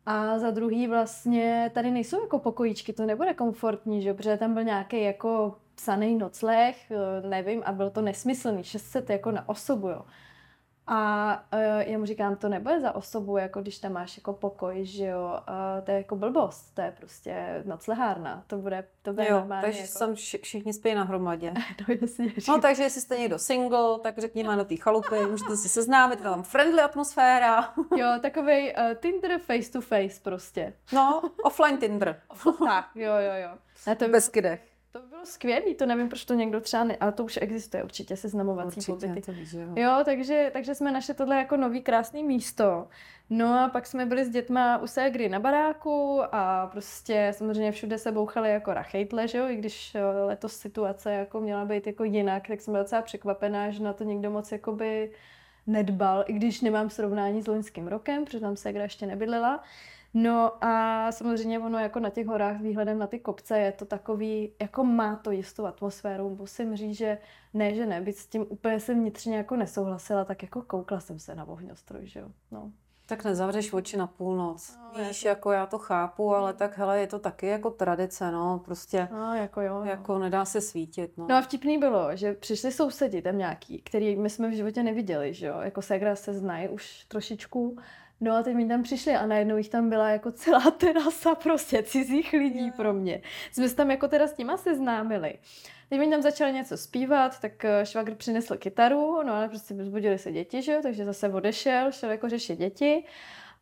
A 0.06 0.38
za 0.38 0.50
druhý 0.50 0.88
vlastně 0.88 1.70
tady 1.74 1.90
nejsou 1.90 2.22
jako 2.22 2.38
pokojíčky, 2.38 2.92
to 2.92 3.06
nebude 3.06 3.34
komfortní, 3.34 4.02
že? 4.02 4.14
protože 4.14 4.36
tam 4.36 4.54
byl 4.54 4.64
nějaký 4.64 5.02
jako 5.02 5.58
psaný 5.74 6.16
nocleh, 6.16 6.90
eh, 6.90 7.28
nevím, 7.28 7.62
a 7.64 7.72
bylo 7.72 7.90
to 7.90 8.00
nesmyslný, 8.02 8.64
600 8.64 9.10
jako 9.10 9.30
na 9.30 9.48
osobu, 9.48 9.88
jo. 9.88 10.02
A 10.88 11.32
uh, 11.52 11.60
já 11.92 11.98
mu 11.98 12.06
říkám, 12.06 12.36
to 12.36 12.48
nebude 12.48 12.80
za 12.80 12.94
osobu, 12.94 13.36
jako 13.36 13.62
když 13.62 13.78
tam 13.78 13.92
máš 13.92 14.16
jako 14.16 14.32
pokoj, 14.32 14.84
že 14.84 15.04
jo, 15.04 15.38
uh, 15.48 15.84
to 15.84 15.90
je 15.90 15.96
jako 15.96 16.16
blbost, 16.16 16.74
to 16.74 16.80
je 16.80 16.94
prostě 16.98 17.62
noclehárna, 17.64 18.44
to 18.46 18.58
bude, 18.58 18.84
to 19.02 19.12
bude 19.12 19.28
jo, 19.28 19.36
normálně. 19.36 19.62
takže 19.62 19.80
jako... 19.80 19.92
sam 19.92 20.14
všichni 20.14 20.72
spí 20.72 20.94
na 20.94 21.04
hromadě. 21.04 21.54
no 21.88 21.94
jasně. 22.00 22.32
No 22.48 22.60
takže 22.60 22.82
jestli 22.82 23.00
jste 23.00 23.18
někdo 23.18 23.38
single, 23.38 23.98
tak 24.02 24.18
řekněme 24.18 24.56
do 24.56 24.64
té 24.64 24.76
chalupy, 24.76 25.26
můžete 25.30 25.56
si 25.56 25.68
seznámit, 25.68 26.20
tam 26.20 26.42
friendly 26.42 26.82
atmosféra. 26.82 27.74
jo, 27.96 28.08
takový 28.22 28.72
uh, 28.72 28.94
Tinder 28.94 29.38
face 29.38 29.72
to 29.72 29.80
face 29.80 30.20
prostě. 30.22 30.72
No, 30.92 31.22
offline 31.42 31.78
Tinder. 31.78 32.20
tak, 32.64 32.90
jo, 32.94 33.12
jo, 33.12 33.32
jo. 33.42 33.58
Ne, 33.86 33.96
to 33.96 34.08
Bez 34.08 34.28
kydech. 34.28 34.75
Skvělé, 35.26 35.74
to 35.74 35.86
nevím, 35.86 36.08
proč 36.08 36.24
to 36.24 36.34
někdo 36.34 36.60
třeba 36.60 36.84
ne, 36.84 36.96
ale 37.00 37.12
to 37.12 37.24
už 37.24 37.38
existuje 37.42 37.84
určitě, 37.84 38.16
seznamovací 38.16 38.76
určitě, 38.76 39.06
pobyty. 39.06 39.26
To 39.26 39.32
víš, 39.32 39.52
jo. 39.52 39.68
jo, 39.76 40.02
takže, 40.04 40.50
takže 40.52 40.74
jsme 40.74 40.92
našli 40.92 41.14
tohle 41.14 41.36
jako 41.36 41.56
nový 41.56 41.82
krásný 41.82 42.24
místo. 42.24 42.88
No 43.30 43.60
a 43.60 43.68
pak 43.68 43.86
jsme 43.86 44.06
byli 44.06 44.24
s 44.24 44.28
dětma 44.28 44.78
u 44.78 44.86
ségry 44.86 45.28
na 45.28 45.40
baráku 45.40 46.20
a 46.32 46.66
prostě 46.66 47.32
samozřejmě 47.36 47.72
všude 47.72 47.98
se 47.98 48.12
bouchali 48.12 48.50
jako 48.50 48.74
rachejtle, 48.74 49.28
že 49.28 49.38
jo, 49.38 49.48
i 49.48 49.56
když 49.56 49.96
letos 50.26 50.56
situace 50.56 51.12
jako 51.12 51.40
měla 51.40 51.64
být 51.64 51.86
jako 51.86 52.04
jinak, 52.04 52.48
tak 52.48 52.60
jsem 52.60 52.72
byla 52.72 52.82
docela 52.82 53.02
překvapená, 53.02 53.70
že 53.70 53.82
na 53.82 53.92
to 53.92 54.04
někdo 54.04 54.30
moc 54.30 54.52
jakoby 54.52 55.10
nedbal, 55.66 56.24
i 56.26 56.32
když 56.32 56.60
nemám 56.60 56.90
srovnání 56.90 57.42
s 57.42 57.46
loňským 57.46 57.88
rokem, 57.88 58.24
protože 58.24 58.40
tam 58.40 58.56
ségra 58.56 58.82
ještě 58.82 59.06
nebydlela. 59.06 59.62
No 60.18 60.64
a 60.64 61.12
samozřejmě 61.12 61.58
ono 61.58 61.78
jako 61.78 62.00
na 62.00 62.10
těch 62.10 62.26
horách 62.26 62.60
výhledem 62.60 62.98
na 62.98 63.06
ty 63.06 63.18
kopce 63.18 63.58
je 63.58 63.72
to 63.72 63.84
takový, 63.84 64.52
jako 64.62 64.84
má 64.84 65.16
to 65.16 65.30
jistou 65.30 65.66
atmosféru. 65.66 66.36
Musím 66.36 66.76
říct, 66.76 66.96
že 66.96 67.18
ne, 67.54 67.74
že 67.74 67.86
ne, 67.86 68.00
byť 68.00 68.16
s 68.16 68.26
tím 68.26 68.46
úplně 68.48 68.80
jsem 68.80 69.00
vnitřně 69.00 69.36
jako 69.36 69.56
nesouhlasila, 69.56 70.24
tak 70.24 70.42
jako 70.42 70.62
koukla 70.62 71.00
jsem 71.00 71.18
se 71.18 71.34
na 71.34 71.48
ohňostroj, 71.48 72.06
že 72.06 72.20
jo. 72.20 72.28
No. 72.50 72.72
Tak 73.06 73.24
nezavřeš 73.24 73.72
oči 73.72 73.96
na 73.96 74.06
půlnoc. 74.06 74.78
No, 74.82 75.04
Víš, 75.04 75.22
to... 75.22 75.28
jako 75.28 75.52
já 75.52 75.66
to 75.66 75.78
chápu, 75.78 76.34
ale 76.34 76.52
tak 76.52 76.78
hele, 76.78 77.00
je 77.00 77.06
to 77.06 77.18
taky 77.18 77.46
jako 77.46 77.70
tradice, 77.70 78.30
no, 78.30 78.62
prostě. 78.64 79.08
No, 79.12 79.34
jako 79.34 79.60
jo. 79.60 79.74
No. 79.74 79.84
Jako 79.84 80.18
nedá 80.18 80.44
se 80.44 80.60
svítit, 80.60 81.18
no. 81.18 81.26
No 81.28 81.36
a 81.36 81.40
vtipný 81.40 81.78
bylo, 81.78 82.16
že 82.16 82.32
přišli 82.32 82.72
sousedi 82.72 83.22
tam 83.22 83.38
nějaký, 83.38 83.82
který 83.82 84.16
my 84.16 84.30
jsme 84.30 84.48
v 84.48 84.52
životě 84.54 84.82
neviděli, 84.82 85.34
že 85.34 85.46
jo, 85.46 85.60
jako 85.60 85.82
Segra 85.82 86.16
se 86.16 86.34
znají 86.34 86.68
už 86.68 87.04
trošičku 87.04 87.76
No 88.20 88.36
a 88.36 88.42
teď 88.42 88.54
mi 88.54 88.68
tam 88.68 88.82
přišli 88.82 89.14
a 89.14 89.26
najednou 89.26 89.56
jich 89.56 89.68
tam 89.68 89.90
byla 89.90 90.08
jako 90.08 90.32
celá 90.32 90.70
terasa 90.70 91.34
prostě 91.34 91.82
cizích 91.82 92.32
lidí 92.32 92.58
yeah. 92.58 92.76
pro 92.76 92.92
mě. 92.92 93.22
Jsme 93.52 93.68
se 93.68 93.76
tam 93.76 93.90
jako 93.90 94.08
teda 94.08 94.26
s 94.26 94.36
nima 94.36 94.56
seznámili. 94.56 95.38
Teď 95.88 95.98
mi 95.98 96.10
tam 96.10 96.22
začali 96.22 96.52
něco 96.52 96.76
zpívat, 96.76 97.40
tak 97.40 97.64
eh, 97.64 97.86
švagr 97.86 98.14
přinesl 98.14 98.56
kytaru, 98.56 99.22
no 99.22 99.34
ale 99.34 99.48
prostě 99.48 99.74
vzbudili 99.74 100.18
se 100.18 100.32
děti, 100.32 100.62
že 100.62 100.72
jo, 100.72 100.80
takže 100.82 101.04
zase 101.04 101.28
odešel, 101.28 101.92
šel 101.92 102.10
jako 102.10 102.28
řešit 102.28 102.58
děti. 102.58 103.04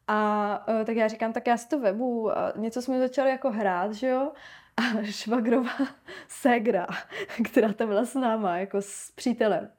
A 0.09 0.69
uh, 0.69 0.85
tak 0.85 0.97
já 0.97 1.09
říkám, 1.09 1.33
tak 1.33 1.47
já 1.47 1.57
si 1.57 1.69
to 1.69 1.79
webu. 1.79 2.39
A 2.39 2.53
něco 2.57 2.83
jsme 2.83 2.99
začali 2.99 3.31
jako 3.31 3.51
hrát, 3.51 3.93
že 3.93 4.09
jo. 4.09 4.33
A 4.77 5.03
švagrová 5.11 5.73
ségra, 6.29 6.87
která 7.45 7.73
tam 7.73 7.89
byla 7.89 8.05
s 8.05 8.15
náma, 8.15 8.57
jako 8.57 8.83
s 8.83 9.11
přítelem, 9.11 9.71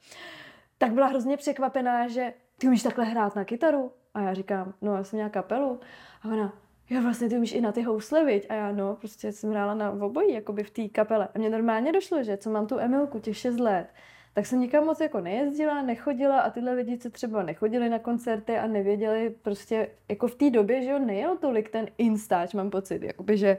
tak 0.77 0.91
byla 0.91 1.07
hrozně 1.07 1.37
překvapená, 1.37 2.07
že 2.07 2.33
ty 2.57 2.67
umíš 2.67 2.83
takhle 2.83 3.05
hrát 3.05 3.35
na 3.35 3.45
kytaru? 3.45 3.91
A 4.15 4.21
já 4.21 4.33
říkám, 4.33 4.73
no 4.81 4.95
já 4.95 5.03
jsem 5.03 5.17
měla 5.17 5.29
kapelu. 5.29 5.79
A 6.23 6.27
ona, 6.27 6.53
jo 6.89 7.01
vlastně 7.01 7.29
ty 7.29 7.37
umíš 7.37 7.53
i 7.53 7.61
na 7.61 7.71
ty 7.71 7.81
housle, 7.81 8.25
viď? 8.25 8.45
A 8.49 8.53
já 8.53 8.71
no, 8.71 8.95
prostě 8.95 9.31
jsem 9.31 9.51
hrála 9.51 9.73
na 9.73 9.91
obojí, 9.91 10.33
jakoby 10.33 10.63
v 10.63 10.69
té 10.69 10.87
kapele. 10.87 11.27
A 11.35 11.37
mně 11.37 11.49
normálně 11.49 11.91
došlo, 11.91 12.23
že 12.23 12.37
co 12.37 12.49
mám 12.49 12.67
tu 12.67 12.79
Emilku, 12.79 13.19
těch 13.19 13.37
6 13.37 13.59
let, 13.59 13.87
tak 14.33 14.45
jsem 14.45 14.59
nikam 14.59 14.85
moc 14.85 14.99
jako 14.99 15.21
nejezdila, 15.21 15.81
nechodila 15.81 16.39
a 16.39 16.49
tyhle 16.49 16.73
lidi, 16.73 16.97
co 16.97 17.09
třeba 17.09 17.43
nechodili 17.43 17.89
na 17.89 17.99
koncerty 17.99 18.57
a 18.57 18.67
nevěděli 18.67 19.35
prostě, 19.41 19.87
jako 20.09 20.27
v 20.27 20.35
té 20.35 20.49
době, 20.49 20.83
že 20.83 20.89
jo, 20.89 20.99
nejel 20.99 21.37
tolik 21.37 21.69
ten 21.69 21.87
instáč, 21.97 22.53
mám 22.53 22.69
pocit, 22.69 23.03
jakoby, 23.03 23.37
že 23.37 23.57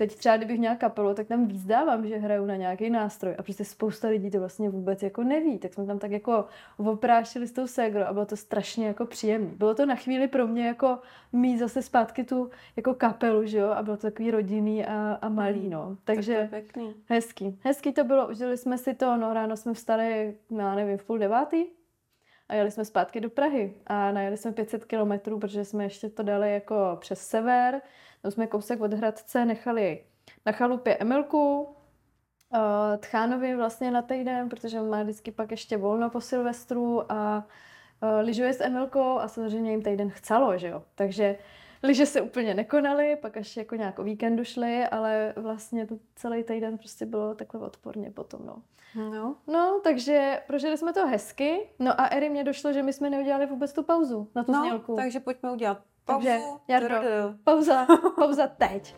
teď 0.00 0.16
třeba, 0.16 0.36
kdybych 0.36 0.58
měla 0.58 0.74
kapelu, 0.74 1.14
tak 1.14 1.26
tam 1.26 1.46
víc 1.46 1.64
dávám, 1.64 2.06
že 2.06 2.16
hraju 2.16 2.46
na 2.46 2.56
nějaký 2.56 2.90
nástroj 2.90 3.34
a 3.38 3.42
prostě 3.42 3.64
spousta 3.64 4.08
lidí 4.08 4.30
to 4.30 4.38
vlastně 4.38 4.70
vůbec 4.70 5.02
jako 5.02 5.22
neví, 5.22 5.58
tak 5.58 5.74
jsme 5.74 5.86
tam 5.86 5.98
tak 5.98 6.10
jako 6.10 6.44
oprášili 6.76 7.46
s 7.46 7.52
tou 7.52 7.66
ségro 7.66 8.08
a 8.08 8.12
bylo 8.12 8.26
to 8.26 8.36
strašně 8.36 8.86
jako 8.86 9.06
příjemné. 9.06 9.50
Bylo 9.56 9.74
to 9.74 9.86
na 9.86 9.94
chvíli 9.94 10.28
pro 10.28 10.46
mě 10.46 10.66
jako 10.66 10.98
mít 11.32 11.58
zase 11.58 11.82
zpátky 11.82 12.24
tu 12.24 12.50
jako 12.76 12.94
kapelu, 12.94 13.46
že 13.46 13.58
jo, 13.58 13.68
a 13.68 13.82
bylo 13.82 13.96
to 13.96 14.02
takový 14.02 14.30
rodinný 14.30 14.86
a, 14.86 15.18
a 15.22 15.28
malý, 15.28 15.68
no. 15.68 15.96
Takže 16.04 16.48
tak 16.50 16.50
pěkný. 16.50 16.94
hezký. 17.06 17.58
Hezký 17.62 17.92
to 17.92 18.04
bylo, 18.04 18.28
užili 18.28 18.56
jsme 18.56 18.78
si 18.78 18.94
to, 18.94 19.16
no 19.16 19.34
ráno 19.34 19.56
jsme 19.56 19.74
vstali, 19.74 20.34
já 20.58 20.74
nevím, 20.74 20.98
v 20.98 21.04
půl 21.04 21.18
devátý, 21.18 21.64
a 22.48 22.54
jeli 22.54 22.70
jsme 22.70 22.84
zpátky 22.84 23.20
do 23.20 23.30
Prahy 23.30 23.74
a 23.86 24.12
najeli 24.12 24.36
jsme 24.36 24.52
500 24.52 24.84
kilometrů, 24.84 25.38
protože 25.38 25.64
jsme 25.64 25.84
ještě 25.84 26.08
to 26.08 26.22
dali 26.22 26.52
jako 26.52 26.96
přes 27.00 27.26
sever. 27.26 27.80
Tam 28.22 28.32
jsme 28.32 28.46
kousek 28.46 28.80
od 28.80 28.92
Hradce 28.92 29.44
nechali 29.44 30.04
na 30.46 30.52
chalupě 30.52 30.96
Emilku, 30.96 31.62
uh, 31.62 31.68
Tchánovi 33.00 33.56
vlastně 33.56 33.90
na 33.90 34.02
týden, 34.02 34.48
protože 34.48 34.80
má 34.80 35.02
vždycky 35.02 35.32
pak 35.32 35.50
ještě 35.50 35.76
volno 35.76 36.10
po 36.10 36.20
Silvestru 36.20 37.12
a 37.12 37.46
uh, 38.02 38.08
lyžuje 38.20 38.52
s 38.52 38.60
Emilkou 38.60 39.18
a 39.18 39.28
samozřejmě 39.28 39.70
jim 39.70 39.82
týden 39.82 40.10
chcelo, 40.10 40.58
že 40.58 40.68
jo. 40.68 40.82
Takže 40.94 41.36
lyže 41.82 42.06
se 42.06 42.20
úplně 42.20 42.54
nekonaly, 42.54 43.16
pak 43.16 43.36
až 43.36 43.56
jako 43.56 43.74
nějak 43.74 43.98
o 43.98 44.02
víkendu 44.02 44.44
šly, 44.44 44.86
ale 44.86 45.34
vlastně 45.36 45.86
to 45.86 45.98
celý 46.16 46.44
týden 46.44 46.78
prostě 46.78 47.06
bylo 47.06 47.34
takhle 47.34 47.60
odporně 47.60 48.10
potom, 48.10 48.46
no. 48.46 48.62
No. 48.94 49.36
No, 49.46 49.80
takže 49.84 50.42
prožili 50.46 50.78
jsme 50.78 50.92
to 50.92 51.06
hezky. 51.06 51.68
No 51.78 52.00
a 52.00 52.06
Eri 52.06 52.30
mě 52.30 52.44
došlo, 52.44 52.72
že 52.72 52.82
my 52.82 52.92
jsme 52.92 53.10
neudělali 53.10 53.46
vůbec 53.46 53.72
tu 53.72 53.82
pauzu 53.82 54.28
na 54.34 54.44
tu 54.44 54.52
no, 54.52 54.60
znělku. 54.60 54.96
takže 54.96 55.20
pojďme 55.20 55.52
udělat. 55.52 55.78
Takže, 56.10 56.38
Jardo, 56.68 56.96
pauza, 57.44 57.86
pauza 58.16 58.46
teď. 58.46 58.96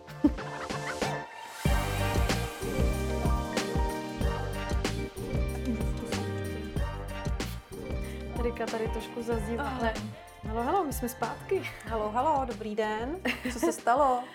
Erika 8.40 8.66
tady 8.66 8.88
trošku 8.88 9.22
zazdívá, 9.22 9.64
Aha. 9.64 9.78
ale 9.78 9.94
halo, 10.42 10.62
halo, 10.62 10.84
my 10.84 10.92
jsme 10.92 11.08
zpátky. 11.08 11.62
Halo, 11.86 12.08
halo, 12.10 12.44
dobrý 12.46 12.74
den. 12.74 13.20
Co 13.52 13.58
se 13.58 13.72
stalo? 13.72 14.22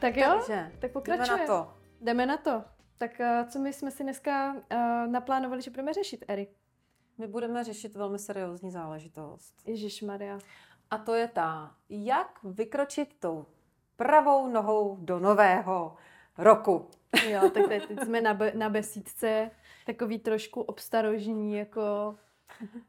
Tak 0.00 0.16
jo, 0.16 0.28
Takže, 0.38 0.70
tak 0.78 0.80
jdeme 0.80 0.92
pokračujeme. 0.92 1.40
na 1.42 1.46
to. 1.46 1.72
Jdeme 2.00 2.26
na 2.26 2.36
to. 2.36 2.64
Tak 2.98 3.20
eh, 3.20 3.44
co 3.48 3.58
my 3.58 3.72
jsme 3.72 3.90
si 3.90 4.02
dneska 4.02 4.52
uh, 4.54 4.58
naplánovali, 5.12 5.62
že 5.62 5.70
budeme 5.70 5.92
řešit, 5.92 6.24
Eri? 6.28 6.46
My 7.18 7.26
budeme 7.26 7.64
řešit 7.64 7.94
velmi 7.94 8.18
seriózní 8.18 8.70
záležitost. 8.70 9.54
Ježíš 9.66 10.02
Maria. 10.02 10.38
A 10.90 10.98
to 10.98 11.14
je 11.14 11.28
ta, 11.28 11.74
jak 11.88 12.38
vykročit 12.44 13.14
tou 13.20 13.46
pravou 13.96 14.48
nohou 14.48 14.96
do 15.00 15.18
nového 15.18 15.96
roku. 16.38 16.88
Jo, 17.28 17.50
tak 17.50 17.68
teď, 17.68 17.86
teď 17.88 18.00
jsme 18.04 18.20
na, 18.20 18.34
be, 18.34 18.52
na 18.54 18.68
besídce, 18.68 19.50
takový 19.86 20.18
trošku 20.18 20.60
obstarožní, 20.60 21.56
jako... 21.56 22.16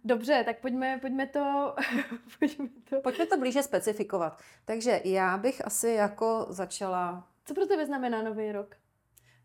Dobře, 0.04 0.44
tak 0.46 0.60
pojďme, 0.60 0.98
pojďme 1.02 1.28
to, 1.28 1.76
pojďme 2.40 2.68
to. 2.90 3.02
Pojďme 3.02 3.26
to 3.26 3.38
blíže 3.38 3.64
specifikovat. 3.64 4.38
Takže 4.66 5.02
já 5.06 5.38
bych 5.38 5.66
asi 5.66 5.90
jako 5.90 6.46
začala, 6.50 7.28
Co 7.46 7.54
pro 7.54 7.66
tebe 7.66 7.86
znamená 7.86 8.22
nový 8.22 8.52
rok? 8.52 8.76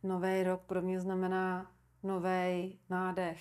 nový 0.03 0.42
rok 0.42 0.61
pro 0.66 0.83
mě 0.83 1.01
znamená 1.01 1.71
nový 2.03 2.79
nádech, 2.90 3.38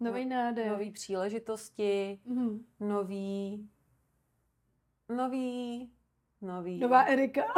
Nový 0.00 0.26
nádech. 0.26 0.66
nový 0.70 0.90
příležitosti, 0.90 2.20
Mhm. 2.24 2.64
nový, 2.80 3.68
nový, 5.08 5.90
nový. 6.40 6.78
Nová 6.78 7.02
Erika. 7.02 7.42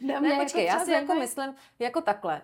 Ne, 0.00 0.12
jako 0.12 0.42
počkej, 0.42 0.64
já 0.64 0.84
si 0.84 0.90
jako 0.90 1.14
myslím, 1.14 1.54
jako 1.78 2.00
takhle. 2.00 2.42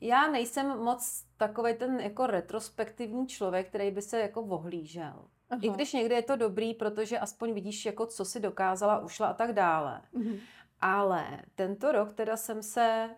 Já 0.00 0.30
nejsem 0.30 0.78
moc 0.78 1.24
takový 1.36 1.74
ten 1.74 2.00
jako 2.00 2.26
retrospektivní 2.26 3.26
člověk, 3.26 3.68
který 3.68 3.90
by 3.90 4.02
se 4.02 4.20
jako 4.20 4.42
ohlížel. 4.42 5.24
Aha. 5.50 5.60
I 5.62 5.68
když 5.68 5.92
někdy 5.92 6.14
je 6.14 6.22
to 6.22 6.36
dobrý, 6.36 6.74
protože 6.74 7.18
aspoň 7.18 7.52
vidíš, 7.52 7.86
jako 7.86 8.06
co 8.06 8.24
si 8.24 8.40
dokázala, 8.40 8.98
ušla 8.98 9.26
a 9.26 9.34
tak 9.34 9.52
dále. 9.52 10.02
Mhm. 10.12 10.38
Ale 10.80 11.42
tento 11.54 11.92
rok 11.92 12.12
teda 12.12 12.36
jsem 12.36 12.62
se 12.62 13.10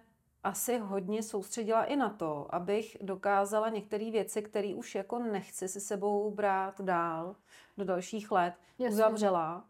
asi 0.45 0.79
hodně 0.79 1.23
soustředila 1.23 1.85
i 1.85 1.97
na 1.97 2.11
to, 2.11 2.55
abych 2.55 2.97
dokázala 3.01 3.69
některé 3.69 4.11
věci, 4.11 4.43
které 4.43 4.75
už 4.75 4.95
jako 4.95 5.19
nechci 5.19 5.69
si 5.69 5.81
sebou 5.81 6.31
brát 6.31 6.81
dál 6.81 7.37
do 7.77 7.85
dalších 7.85 8.31
let, 8.31 8.55
Jasně. 8.79 8.95
uzavřela. 8.95 9.65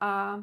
A 0.00 0.42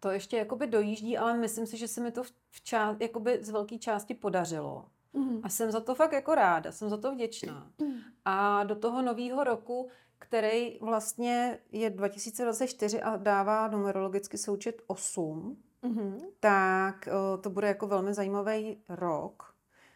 to 0.00 0.10
ještě 0.10 0.36
jakoby 0.36 0.66
dojíždí, 0.66 1.18
ale 1.18 1.36
myslím 1.36 1.66
si, 1.66 1.76
že 1.76 1.88
se 1.88 2.00
mi 2.00 2.12
to 2.12 2.22
v, 2.22 2.30
v 2.50 2.60
čá, 2.64 2.96
jakoby 3.00 3.38
z 3.44 3.50
velké 3.50 3.78
části 3.78 4.14
podařilo. 4.14 4.86
Mhm. 5.12 5.40
A 5.42 5.48
jsem 5.48 5.70
za 5.70 5.80
to 5.80 5.94
fakt 5.94 6.12
jako 6.12 6.34
ráda, 6.34 6.72
jsem 6.72 6.88
za 6.90 6.96
to 6.96 7.12
vděčná. 7.12 7.70
A 8.24 8.64
do 8.64 8.76
toho 8.76 9.02
nového 9.02 9.44
roku, 9.44 9.88
který 10.18 10.78
vlastně 10.80 11.58
je 11.72 11.90
2024 11.90 13.02
a 13.02 13.16
dává 13.16 13.68
numerologicky 13.68 14.38
součet 14.38 14.82
8, 14.86 15.56
Mhm. 15.82 16.18
tak 16.40 17.08
eh, 17.08 17.12
to 17.40 17.50
bude 17.50 17.66
jako 17.68 17.86
velmi 17.86 18.14
zajímavý 18.14 18.82
rok. 18.88 19.51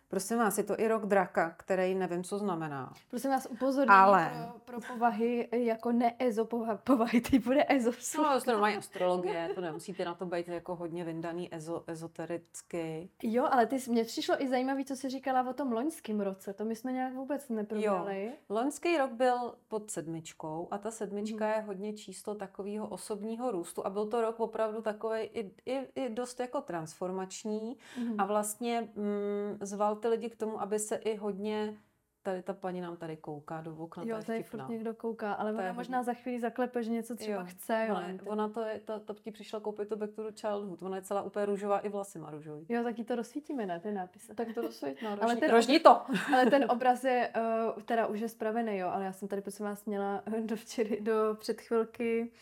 Prosím 0.08 0.38
vás, 0.38 0.58
je 0.58 0.64
to 0.64 0.80
i 0.80 0.88
rok 0.88 1.06
draka, 1.06 1.54
který 1.58 1.94
nevím, 1.94 2.24
co 2.24 2.38
znamená. 2.38 2.92
Prosím 3.10 3.30
vás, 3.30 3.46
upozornění 3.50 3.96
Ale- 3.98 4.50
pro, 4.64 4.78
pro 4.78 4.94
povahy 4.94 5.48
jako 5.52 5.92
ne-ezo 5.92 6.44
povahy, 6.44 6.78
povahy 6.84 7.20
typu 7.20 7.50
ne-ezo. 7.50 7.90
No, 8.18 8.40
to 8.40 8.50
normální 8.52 8.76
astrologie, 8.76 9.50
to 9.54 9.60
nemusíte 9.60 10.04
na 10.04 10.14
to 10.14 10.26
být 10.26 10.48
jako 10.48 10.76
hodně 10.76 11.04
vyndaný 11.04 11.54
ezo, 11.54 11.84
ezotericky. 11.86 13.10
Jo, 13.22 13.46
ale 13.50 13.66
ty, 13.66 13.76
mně 13.88 14.04
přišlo 14.04 14.42
i 14.42 14.48
zajímavé, 14.48 14.84
co 14.84 14.96
jsi 14.96 15.08
říkala 15.10 15.50
o 15.50 15.52
tom 15.52 15.72
loňském 15.72 16.20
roce. 16.20 16.52
To 16.52 16.64
my 16.64 16.76
jsme 16.76 16.92
nějak 16.92 17.14
vůbec 17.14 17.48
neprobrali. 17.48 18.32
Loňský 18.48 18.96
rok 18.96 19.10
byl 19.12 19.54
pod 19.68 19.90
sedmičkou 19.90 20.68
a 20.70 20.78
ta 20.78 20.90
sedmička 20.90 21.48
je 21.54 21.60
hodně 21.60 21.92
číslo 21.92 22.34
takového 22.34 22.88
osobního 22.88 23.50
růstu 23.50 23.86
a 23.86 23.90
byl 23.90 24.06
to 24.06 24.20
rok 24.20 24.40
opravdu 24.40 24.82
takový 24.82 25.20
i, 25.20 25.50
i, 25.66 25.88
i 25.94 26.08
dost 26.10 26.40
jako 26.40 26.60
transformační 26.60 27.76
Mhm. 27.98 28.14
a 28.18 28.24
vlastně 28.24 28.88
mm, 28.94 29.58
zval 29.60 29.95
ty 29.96 30.08
lidi 30.08 30.30
k 30.30 30.36
tomu, 30.36 30.60
aby 30.60 30.78
se 30.78 30.96
i 30.96 31.16
hodně, 31.16 31.76
tady 32.22 32.42
ta 32.42 32.52
paní 32.52 32.80
nám 32.80 32.96
tady 32.96 33.16
kouká 33.16 33.60
do 33.60 33.76
okna, 33.76 34.02
Jo, 34.06 34.16
je 34.16 34.24
tady 34.24 34.42
furt 34.42 34.68
někdo 34.68 34.94
kouká, 34.94 35.32
ale 35.32 35.52
To 35.52 35.60
je 35.60 35.64
ona 35.64 35.72
možná 35.72 36.02
za 36.02 36.14
chvíli 36.14 36.40
zaklepe, 36.40 36.82
že 36.82 36.90
něco 36.90 37.16
třeba 37.16 37.38
Jo, 37.40 37.46
chce. 37.46 37.86
Jo, 37.88 37.94
Ona, 37.94 38.08
ona 38.26 38.48
to 38.48 38.60
je, 38.60 38.80
ta, 38.84 38.98
ta 38.98 39.14
ti 39.14 39.30
přišla 39.30 39.60
koupit 39.60 39.88
to 39.88 39.96
Back 39.96 40.12
to 40.14 40.30
the 40.30 40.40
Childhood, 40.40 40.82
ona 40.82 40.96
je 40.96 41.02
celá 41.02 41.22
úplně 41.22 41.46
růžová, 41.46 41.78
i 41.78 41.88
vlasy 41.88 42.18
má 42.18 42.30
růžový. 42.30 42.66
jo, 42.68 42.82
tak 42.82 42.98
jí 42.98 43.04
to 43.04 43.16
rozsvítíme, 43.16 43.66
ne, 43.66 43.80
ty 43.80 43.92
nápisy. 43.92 44.34
Tak 44.34 44.54
to 44.54 44.62
dosvěť, 44.62 45.02
no, 45.02 45.16
Ale 45.22 45.36
ten 45.36 45.50
rožní 45.50 45.78
to. 45.78 46.02
Ale 46.34 46.46
ten 46.46 46.64
obraz 46.68 47.04
je, 47.04 47.32
uh, 47.76 47.82
teda 47.82 48.06
už 48.06 48.20
je 48.20 48.28
spravený, 48.28 48.78
jo, 48.78 48.88
ale 48.88 49.04
já 49.04 49.12
jsem 49.12 49.28
tady 49.28 49.42
prosím 49.42 49.66
vás 49.66 49.84
měla 49.84 50.22
do 50.44 50.56
včery, 50.56 51.00
do 51.00 51.36
před 51.38 51.60
chvilky 51.60 52.32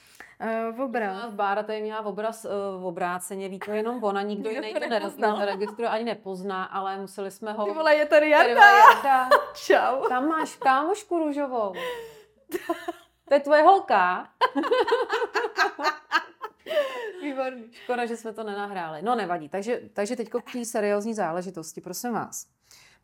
uh, 0.75 0.81
obraz. 0.81 1.35
Bára 1.35 1.63
tady 1.63 1.83
měla 1.83 2.01
obraz 2.01 2.45
uh, 2.45 2.87
obráceně, 2.87 3.49
ví 3.49 3.59
to 3.59 3.71
jenom 3.71 4.05
ona, 4.05 4.23
nikdo 4.23 4.51
jiný 4.51 4.75
to 5.21 5.39
neregistruje, 5.39 5.89
ani 5.89 6.05
nepozná, 6.05 6.65
ale 6.65 6.99
museli 6.99 7.31
jsme 7.31 7.53
ho... 7.53 7.65
Ty 7.65 7.71
vole, 7.71 7.95
je 7.95 8.07
tady 8.07 8.31
Jarda! 8.31 8.79
Jarda. 8.79 9.29
Čau. 9.55 10.09
Tam 10.09 10.29
máš 10.29 10.57
kámošku 10.57 11.19
růžovou. 11.19 11.73
To 13.29 13.35
je 13.35 13.41
tvoje 13.41 13.63
holka. 13.63 14.29
Výborný. 17.23 17.73
Škoda, 17.73 18.07
že 18.07 18.17
jsme 18.17 18.33
to 18.33 18.45
nenahráli. 18.45 19.03
No 19.03 19.15
nevadí. 19.15 19.49
Takže, 19.49 19.81
takže 19.93 20.17
teď 20.17 20.29
k 20.29 20.53
té 20.53 20.65
seriózní 20.65 21.15
záležitosti, 21.15 21.81
prosím 21.81 22.13
vás. 22.13 22.47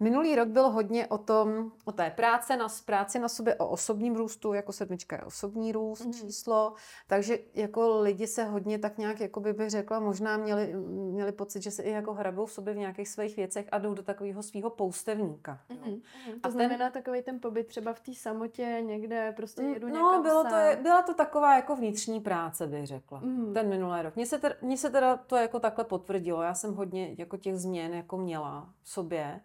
Minulý 0.01 0.37
rok 0.37 0.49
byl 0.49 0.71
hodně 0.71 1.07
o 1.07 1.19
tom, 1.19 1.73
o 1.85 1.93
té 1.93 2.11
práce 2.11 2.57
na, 2.57 2.67
práci 2.85 3.19
na 3.19 3.29
sobě, 3.29 3.55
o 3.55 3.69
osobním 3.69 4.17
růstu, 4.17 4.53
jako 4.53 4.73
sedmička 4.73 5.17
je 5.17 5.23
osobní 5.23 5.73
růst 5.73 6.07
mm-hmm. 6.07 6.21
číslo, 6.21 6.75
takže 7.07 7.39
jako 7.55 8.01
lidi 8.01 8.27
se 8.27 8.45
hodně 8.45 8.79
tak 8.79 8.99
nějak, 8.99 9.21
jako 9.21 9.41
by 9.41 9.53
bych 9.53 9.71
řekla, 9.71 10.01
možná 10.01 10.37
měli, 10.37 10.75
měli 10.89 11.33
pocit, 11.33 11.63
že 11.63 11.71
se 11.71 11.83
i 11.83 11.91
jako 11.91 12.15
hrabou 12.15 12.47
v 12.47 12.53
sobě 12.53 12.75
v 12.75 12.77
nějakých 12.77 13.09
svých 13.09 13.37
věcech 13.37 13.69
a 13.73 13.79
jdou 13.79 13.95
do 13.95 14.03
takového 14.03 14.43
svého 14.43 14.71
poustevníka. 14.71 15.61
Mm-hmm. 15.71 16.01
To 16.41 16.49
a 16.49 16.51
znamená 16.51 16.91
ten, 16.91 17.03
takový 17.03 17.23
ten 17.23 17.41
pobyt 17.41 17.67
třeba 17.67 17.93
v 17.93 18.01
té 18.01 18.15
samotě 18.15 18.83
někde, 18.87 19.33
prostě 19.37 19.63
jedu 19.63 19.89
No, 19.89 20.23
bylo 20.23 20.45
to, 20.45 20.83
byla 20.83 21.03
to 21.03 21.15
taková 21.15 21.57
jako 21.57 21.77
vnitřní 21.77 22.21
práce, 22.21 22.67
bych 22.67 22.87
řekla, 22.87 23.21
mm-hmm. 23.21 23.53
ten 23.53 23.69
minulý 23.69 24.03
rok. 24.03 24.17
Mně 24.17 24.27
se, 24.27 24.39
teda, 24.39 24.55
mně 24.63 24.77
se 24.77 24.91
teda 24.91 25.17
to 25.17 25.37
jako 25.37 25.61
takhle 25.61 25.85
potvrdilo, 25.85 26.43
já 26.43 26.55
jsem 26.55 26.75
hodně 26.75 27.15
jako 27.19 27.37
těch 27.37 27.57
změn 27.57 27.95
jako 27.95 28.19
měla 28.19 28.69
v 28.83 28.91
sobě 28.91 29.41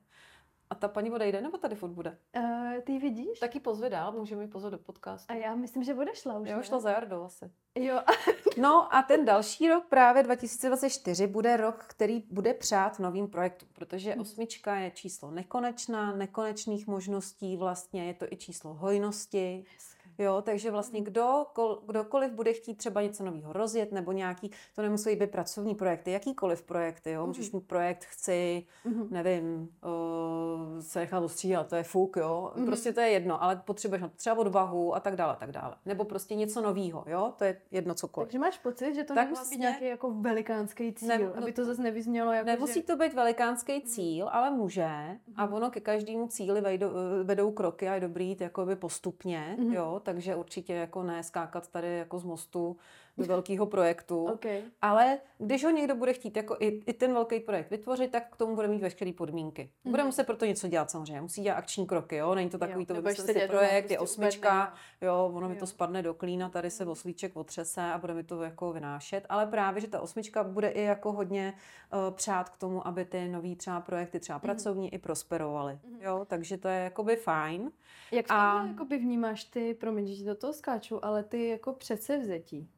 a 0.69 0.75
ta 0.75 0.87
paní 0.87 1.11
odejde, 1.11 1.41
nebo 1.41 1.57
tady 1.57 1.75
furt 1.75 1.89
bude? 1.89 2.17
Uh, 2.37 2.81
ty 2.83 2.99
vidíš? 2.99 3.39
Taky 3.39 3.59
pozve 3.59 3.89
dál, 3.89 4.11
můžeme 4.11 4.41
ji 4.43 4.47
pozvat 4.47 4.71
do 4.71 4.77
podcastu. 4.77 5.33
A 5.33 5.35
já 5.35 5.55
myslím, 5.55 5.83
že 5.83 5.93
bude 5.93 6.15
šla 6.15 6.39
už. 6.39 6.49
Jo, 6.49 6.61
šla 6.61 6.79
za 6.79 6.89
Jardou 6.89 7.23
asi. 7.23 7.51
Jo. 7.75 8.01
no 8.61 8.95
a 8.95 9.01
ten 9.01 9.25
další 9.25 9.69
rok, 9.69 9.85
právě 9.89 10.23
2024, 10.23 11.27
bude 11.27 11.57
rok, 11.57 11.85
který 11.87 12.23
bude 12.31 12.53
přát 12.53 12.99
novým 12.99 13.27
projektům, 13.27 13.69
protože 13.73 14.11
hmm. 14.11 14.21
osmička 14.21 14.75
je 14.75 14.91
číslo 14.91 15.31
nekonečná, 15.31 16.15
nekonečných 16.15 16.87
možností, 16.87 17.57
vlastně 17.57 18.07
je 18.07 18.13
to 18.13 18.25
i 18.31 18.37
číslo 18.37 18.73
hojnosti. 18.73 19.65
Yes 19.73 19.94
Jo, 20.17 20.41
takže 20.45 20.71
vlastně 20.71 20.99
mhm. 20.99 21.05
kdo, 21.05 21.45
kol, 21.53 21.81
kdokoliv 21.85 22.31
bude 22.31 22.53
chtít 22.53 22.75
třeba 22.75 23.01
něco 23.01 23.25
nového 23.25 23.53
rozjet 23.53 23.91
nebo 23.91 24.11
nějaký, 24.11 24.51
to 24.75 24.81
nemusí 24.81 25.15
být 25.15 25.31
pracovní 25.31 25.75
projekty, 25.75 26.11
jakýkoliv 26.11 26.61
projekty, 26.61 27.11
jo, 27.11 27.27
můžeš 27.27 27.51
mhm. 27.51 27.57
mít 27.57 27.67
projekt, 27.67 28.05
chci, 28.05 28.65
mm-hmm. 28.85 29.07
nevím, 29.09 29.69
uh, 29.85 30.79
se 30.79 30.99
nechat 30.99 31.23
ostříhat, 31.23 31.67
to 31.67 31.75
je 31.75 31.83
fuk, 31.83 32.17
jo, 32.17 32.51
prostě 32.65 32.93
to 32.93 32.99
je 32.99 33.09
jedno, 33.09 33.43
ale 33.43 33.55
potřebuješ 33.55 34.01
na 34.01 34.09
třeba 34.15 34.37
odvahu 34.37 34.95
a 34.95 34.99
tak 34.99 35.15
dále, 35.15 35.35
tak 35.39 35.51
dále. 35.51 35.75
Nebo 35.85 36.05
prostě 36.05 36.35
něco 36.35 36.61
nového, 36.61 37.03
jo, 37.07 37.33
to 37.37 37.43
je 37.43 37.61
jedno 37.71 37.93
cokoliv. 37.93 38.27
Takže 38.27 38.39
máš 38.39 38.57
pocit, 38.57 38.95
že 38.95 39.03
to 39.03 39.13
tak 39.13 39.23
nemusí 39.23 39.39
vlastně, 39.39 39.57
být 39.57 39.61
nějaký 39.61 39.85
jako 39.85 40.11
velikánský 40.11 40.93
cíl, 40.93 41.07
ne, 41.07 41.31
aby 41.35 41.51
to 41.51 41.65
zase 41.65 41.81
nevyznělo 41.81 42.31
jako, 42.31 42.45
Nemusí 42.45 42.73
že... 42.73 42.83
to 42.85 42.95
být 42.95 43.13
velikánský 43.13 43.73
mhm. 43.73 43.81
cíl, 43.81 44.29
ale 44.31 44.51
může 44.51 44.89
a 45.35 45.47
ono 45.47 45.69
ke 45.71 45.79
každému 45.79 46.27
cíli 46.27 46.61
vedou, 46.61 46.89
vedou 47.23 47.51
kroky 47.51 47.87
a 47.87 47.95
je 47.95 48.01
dobrý 48.01 48.27
jít 48.27 48.41
jakoby 48.41 48.75
postupně, 48.75 49.55
mm-hmm. 49.59 49.73
jo, 49.73 50.01
takže 50.05 50.35
určitě 50.35 50.73
jako 50.73 51.03
ne 51.03 51.23
skákat 51.23 51.67
tady 51.67 51.97
jako 51.97 52.19
z 52.19 52.23
mostu 52.23 52.77
do 53.17 53.25
velkého 53.25 53.65
projektu. 53.65 54.25
okay. 54.25 54.61
Ale 54.81 55.19
když 55.37 55.63
ho 55.63 55.69
někdo 55.69 55.95
bude 55.95 56.13
chtít 56.13 56.37
jako 56.37 56.57
i, 56.59 56.67
i 56.67 56.93
ten 56.93 57.13
velký 57.13 57.39
projekt 57.39 57.69
vytvořit, 57.69 58.11
tak 58.11 58.33
k 58.33 58.37
tomu 58.37 58.55
bude 58.55 58.67
mít 58.67 58.81
veškeré 58.81 59.13
podmínky. 59.13 59.61
Mm-hmm. 59.61 59.91
Bude 59.91 60.03
muset 60.03 60.23
proto 60.23 60.45
něco 60.45 60.67
dělat 60.67 60.91
samozřejmě. 60.91 61.21
Musí 61.21 61.41
dělat 61.41 61.57
akční 61.57 61.87
kroky, 61.87 62.15
jo. 62.15 62.35
Není 62.35 62.49
to 62.49 62.57
takový 62.57 62.79
jo, 62.79 62.85
to 62.85 62.93
vymyslet 62.93 63.27
si 63.27 63.47
projekt, 63.47 63.83
prostě 63.83 63.93
je 63.93 63.99
osmička, 63.99 64.73
jo, 65.01 65.31
ono 65.33 65.47
jo. 65.47 65.53
mi 65.53 65.59
to 65.59 65.67
spadne 65.67 66.01
do 66.01 66.13
klína, 66.13 66.49
tady 66.49 66.69
se 66.69 66.85
oslíček 66.85 67.35
otřese 67.35 67.81
a 67.81 67.97
bude 67.97 68.13
mi 68.13 68.23
to 68.23 68.43
jako 68.43 68.73
vynášet. 68.73 69.25
Ale 69.29 69.47
právě, 69.47 69.81
že 69.81 69.87
ta 69.87 69.99
osmička 69.99 70.43
bude 70.43 70.69
i 70.69 70.81
jako 70.81 71.11
hodně 71.11 71.53
uh, 71.93 72.15
přát 72.15 72.49
k 72.49 72.57
tomu, 72.57 72.87
aby 72.87 73.05
ty 73.05 73.27
nový 73.27 73.55
třeba 73.55 73.81
projekty, 73.81 74.19
třeba 74.19 74.39
mm-hmm. 74.39 74.41
pracovní, 74.41 74.93
i 74.93 74.97
prosperovaly. 74.97 75.73
Mm-hmm. 75.73 75.97
Jo, 76.01 76.25
takže 76.29 76.57
to 76.57 76.67
je 76.67 76.79
jakoby 76.79 77.15
fajn. 77.15 77.71
Jak 78.11 78.25
a... 78.29 78.65
jakoby 78.67 78.97
vnímáš 78.97 79.43
ty, 79.43 79.73
promiň, 79.73 80.07
že 80.07 80.25
do 80.25 80.35
toho 80.35 80.53
skáču, 80.53 81.05
ale 81.05 81.23
ty 81.23 81.47
jako 81.47 81.73
předsevzetí? 81.73 82.69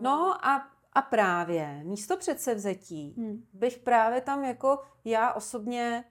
No 0.00 0.46
a, 0.46 0.68
a 0.92 1.02
právě 1.02 1.80
místo 1.84 2.16
předsevzetí 2.16 3.14
hmm. 3.18 3.44
bych 3.52 3.78
právě 3.78 4.20
tam 4.20 4.44
jako 4.44 4.78
já 5.04 5.32
osobně 5.32 6.04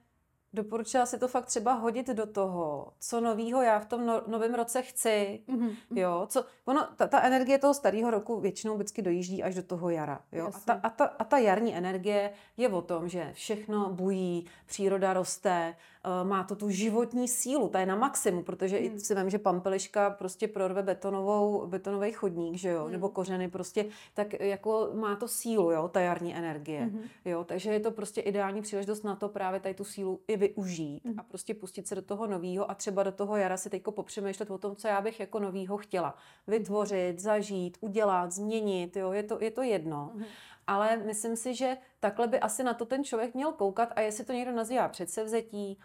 doporučila 0.52 1.06
si 1.06 1.18
to 1.18 1.28
fakt 1.28 1.46
třeba 1.46 1.72
hodit 1.72 2.06
do 2.08 2.26
toho, 2.26 2.92
co 3.00 3.20
novýho 3.20 3.62
já 3.62 3.78
v 3.78 3.86
tom 3.86 4.06
no, 4.06 4.22
novém 4.26 4.54
roce 4.54 4.82
chci, 4.82 5.42
mm-hmm. 5.48 5.76
jo, 5.90 6.26
co, 6.28 6.44
ono, 6.64 6.88
ta, 6.96 7.06
ta 7.06 7.20
energie 7.22 7.58
toho 7.58 7.74
starého 7.74 8.10
roku 8.10 8.40
většinou 8.40 8.74
vždycky 8.74 9.02
dojíždí 9.02 9.42
až 9.42 9.54
do 9.54 9.62
toho 9.62 9.90
jara, 9.90 10.20
jo, 10.32 10.50
a 10.54 10.58
ta, 10.64 10.80
a, 10.82 10.90
ta, 10.90 11.04
a 11.04 11.24
ta 11.24 11.38
jarní 11.38 11.76
energie 11.76 12.32
je 12.56 12.68
o 12.68 12.82
tom, 12.82 13.08
že 13.08 13.30
všechno 13.32 13.90
bují, 13.90 14.46
příroda 14.66 15.12
roste, 15.12 15.74
má 16.22 16.44
to 16.44 16.56
tu 16.56 16.70
životní 16.70 17.28
sílu, 17.28 17.68
ta 17.68 17.80
je 17.80 17.86
na 17.86 17.96
maximu, 17.96 18.42
protože 18.42 18.80
mm. 18.80 18.84
i 18.84 19.00
si 19.00 19.14
vím, 19.14 19.30
že 19.30 19.38
pampeliška 19.38 20.10
prostě 20.10 20.48
prorve 20.48 20.82
betonovou, 20.82 21.66
betonový 21.66 22.12
chodník, 22.12 22.56
že 22.56 22.68
jo, 22.68 22.84
mm. 22.86 22.92
nebo 22.92 23.08
kořeny 23.08 23.48
prostě, 23.48 23.86
tak 24.14 24.40
jako 24.40 24.90
má 24.94 25.16
to 25.16 25.28
sílu, 25.28 25.70
jo, 25.70 25.88
ta 25.88 26.00
jarní 26.00 26.34
energie, 26.34 26.80
mm-hmm. 26.80 27.08
jo, 27.24 27.44
takže 27.44 27.72
je 27.72 27.80
to 27.80 27.90
prostě 27.90 28.20
ideální 28.20 28.62
příležitost 28.62 29.02
na 29.02 29.16
to 29.16 29.28
právě 29.28 29.60
tady 29.60 29.74
tu 29.74 29.84
sílu 29.84 30.20
i 30.28 30.36
využít 30.36 31.04
mm. 31.04 31.14
a 31.18 31.22
prostě 31.22 31.54
pustit 31.54 31.88
se 31.88 31.94
do 31.94 32.02
toho 32.02 32.26
nového 32.26 32.70
a 32.70 32.74
třeba 32.74 33.02
do 33.02 33.12
toho 33.12 33.36
jara 33.36 33.56
si 33.56 33.70
teďko 33.70 33.92
popřemýšlet 33.92 34.50
o 34.50 34.58
tom, 34.58 34.76
co 34.76 34.88
já 34.88 35.00
bych 35.00 35.20
jako 35.20 35.38
novýho 35.38 35.76
chtěla 35.76 36.14
vytvořit, 36.46 37.20
zažít, 37.20 37.78
udělat, 37.80 38.32
změnit, 38.32 38.96
jo, 38.96 39.12
je 39.12 39.22
to, 39.22 39.38
je 39.40 39.50
to 39.50 39.62
jedno. 39.62 40.10
Mm. 40.14 40.24
Ale 40.66 40.96
myslím 40.96 41.36
si, 41.36 41.54
že 41.54 41.76
takhle 42.00 42.26
by 42.26 42.40
asi 42.40 42.64
na 42.64 42.74
to 42.74 42.86
ten 42.86 43.04
člověk 43.04 43.34
měl 43.34 43.52
koukat 43.52 43.92
a 43.96 44.00
jestli 44.00 44.24
to 44.24 44.32
někdo 44.32 44.52
nazývá 44.52 44.88
předsevzetí, 44.88 45.78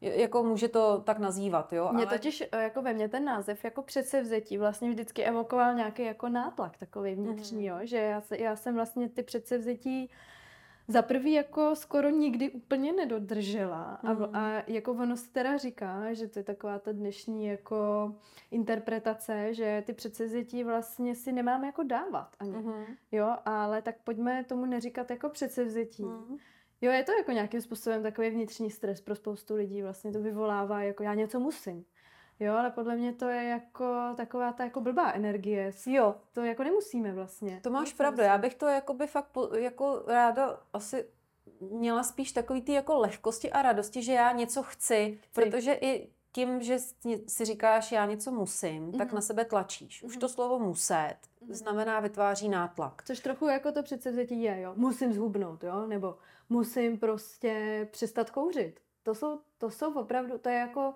jako 0.00 0.42
může 0.42 0.68
to 0.68 1.00
tak 1.00 1.18
nazývat, 1.18 1.72
jo. 1.72 1.88
Mě 1.92 2.06
ale... 2.06 2.18
totiž, 2.18 2.42
eh, 2.52 2.62
jako 2.62 2.82
ve 2.82 2.94
mně 2.94 3.08
ten 3.08 3.24
název 3.24 3.64
jako 3.64 3.82
předsevzetí 3.82 4.58
vlastně 4.58 4.90
vždycky 4.90 5.24
evokoval 5.24 5.74
nějaký 5.74 6.02
jako 6.02 6.28
nátlak 6.28 6.76
takový 6.76 7.14
vnitřní, 7.14 7.58
mm. 7.58 7.64
jo, 7.64 7.76
že 7.82 7.96
já, 7.96 8.20
se, 8.20 8.38
já 8.38 8.56
jsem 8.56 8.74
vlastně 8.74 9.08
ty 9.08 9.22
předsevzetí 9.22 10.10
za 10.88 11.02
prvý 11.02 11.32
jako 11.32 11.76
skoro 11.76 12.10
nikdy 12.10 12.50
úplně 12.50 12.92
nedodržela 12.92 14.00
mm. 14.02 14.10
a, 14.10 14.12
mhm. 14.12 14.36
a 14.36 14.62
jako 14.66 14.92
ono 14.92 15.16
se 15.16 15.32
teda 15.32 15.56
říká, 15.56 16.14
že 16.14 16.28
to 16.28 16.38
je 16.38 16.42
taková 16.42 16.78
ta 16.78 16.92
dnešní 16.92 17.46
jako 17.46 18.12
interpretace, 18.50 19.54
že 19.54 19.82
ty 19.86 19.92
předsevzetí 19.92 20.64
vlastně 20.64 21.14
si 21.14 21.32
nemáme 21.32 21.66
jako 21.66 21.82
dávat 21.82 22.36
ani, 22.38 22.52
mm. 22.52 22.84
jo, 23.12 23.36
ale 23.44 23.82
tak 23.82 23.94
pojďme 24.04 24.44
tomu 24.44 24.66
neříkat 24.66 25.10
jako 25.10 25.28
předsevzetí. 25.28 26.04
Mm. 26.04 26.38
Jo, 26.84 26.92
je 26.92 27.04
to 27.04 27.12
jako 27.12 27.32
nějakým 27.32 27.60
způsobem 27.60 28.02
takový 28.02 28.30
vnitřní 28.30 28.70
stres 28.70 29.00
pro 29.00 29.14
spoustu 29.14 29.54
lidí, 29.54 29.82
vlastně 29.82 30.12
to 30.12 30.20
vyvolává 30.20 30.82
jako 30.82 31.02
já 31.02 31.14
něco 31.14 31.40
musím. 31.40 31.84
Jo, 32.40 32.54
ale 32.54 32.70
podle 32.70 32.96
mě 32.96 33.12
to 33.12 33.28
je 33.28 33.44
jako 33.44 34.14
taková 34.16 34.52
ta 34.52 34.64
jako 34.64 34.80
blbá 34.80 35.12
energie. 35.12 35.72
Jo. 35.86 36.14
To 36.32 36.44
jako 36.44 36.64
nemusíme 36.64 37.12
vlastně. 37.12 37.60
To 37.62 37.70
máš 37.70 37.88
Nic 37.88 37.96
pravdu, 37.96 38.22
já 38.22 38.38
bych 38.38 38.54
to 38.54 38.66
jako 38.66 38.94
by 38.94 39.06
fakt 39.06 39.28
po, 39.32 39.54
jako 39.54 40.02
ráda 40.06 40.60
asi 40.72 41.04
měla 41.60 42.02
spíš 42.02 42.32
takový 42.32 42.62
ty 42.62 42.72
jako 42.72 42.98
lehkosti 42.98 43.52
a 43.52 43.62
radosti, 43.62 44.02
že 44.02 44.12
já 44.12 44.32
něco 44.32 44.62
chci, 44.62 45.18
chci. 45.22 45.30
protože 45.32 45.72
i 45.72 46.10
tím, 46.32 46.62
že 46.62 46.78
si 47.28 47.44
říkáš, 47.44 47.92
já 47.92 48.06
něco 48.06 48.32
musím, 48.32 48.86
mm-hmm. 48.86 48.98
tak 48.98 49.08
mhm. 49.08 49.14
na 49.14 49.20
sebe 49.20 49.44
tlačíš. 49.44 50.02
Už 50.02 50.16
mm-hmm. 50.16 50.20
to 50.20 50.28
slovo 50.28 50.58
muset 50.58 51.16
mm-hmm. 51.16 51.52
znamená 51.54 52.00
vytváří 52.00 52.48
nátlak. 52.48 53.02
Což 53.06 53.20
trochu 53.20 53.46
jako 53.46 53.72
to 53.72 53.82
předsevzetí 53.82 54.42
je, 54.42 54.60
jo. 54.60 54.72
Musím 54.76 55.12
zhubnout, 55.12 55.64
jo, 55.64 55.86
nebo 55.86 56.16
musím 56.48 56.98
prostě 56.98 57.88
přestat 57.92 58.30
kouřit. 58.30 58.80
To 59.02 59.14
jsou, 59.14 59.40
to 59.58 59.70
jsou 59.70 59.94
opravdu, 59.94 60.38
to 60.38 60.48
je 60.48 60.54
jako 60.54 60.94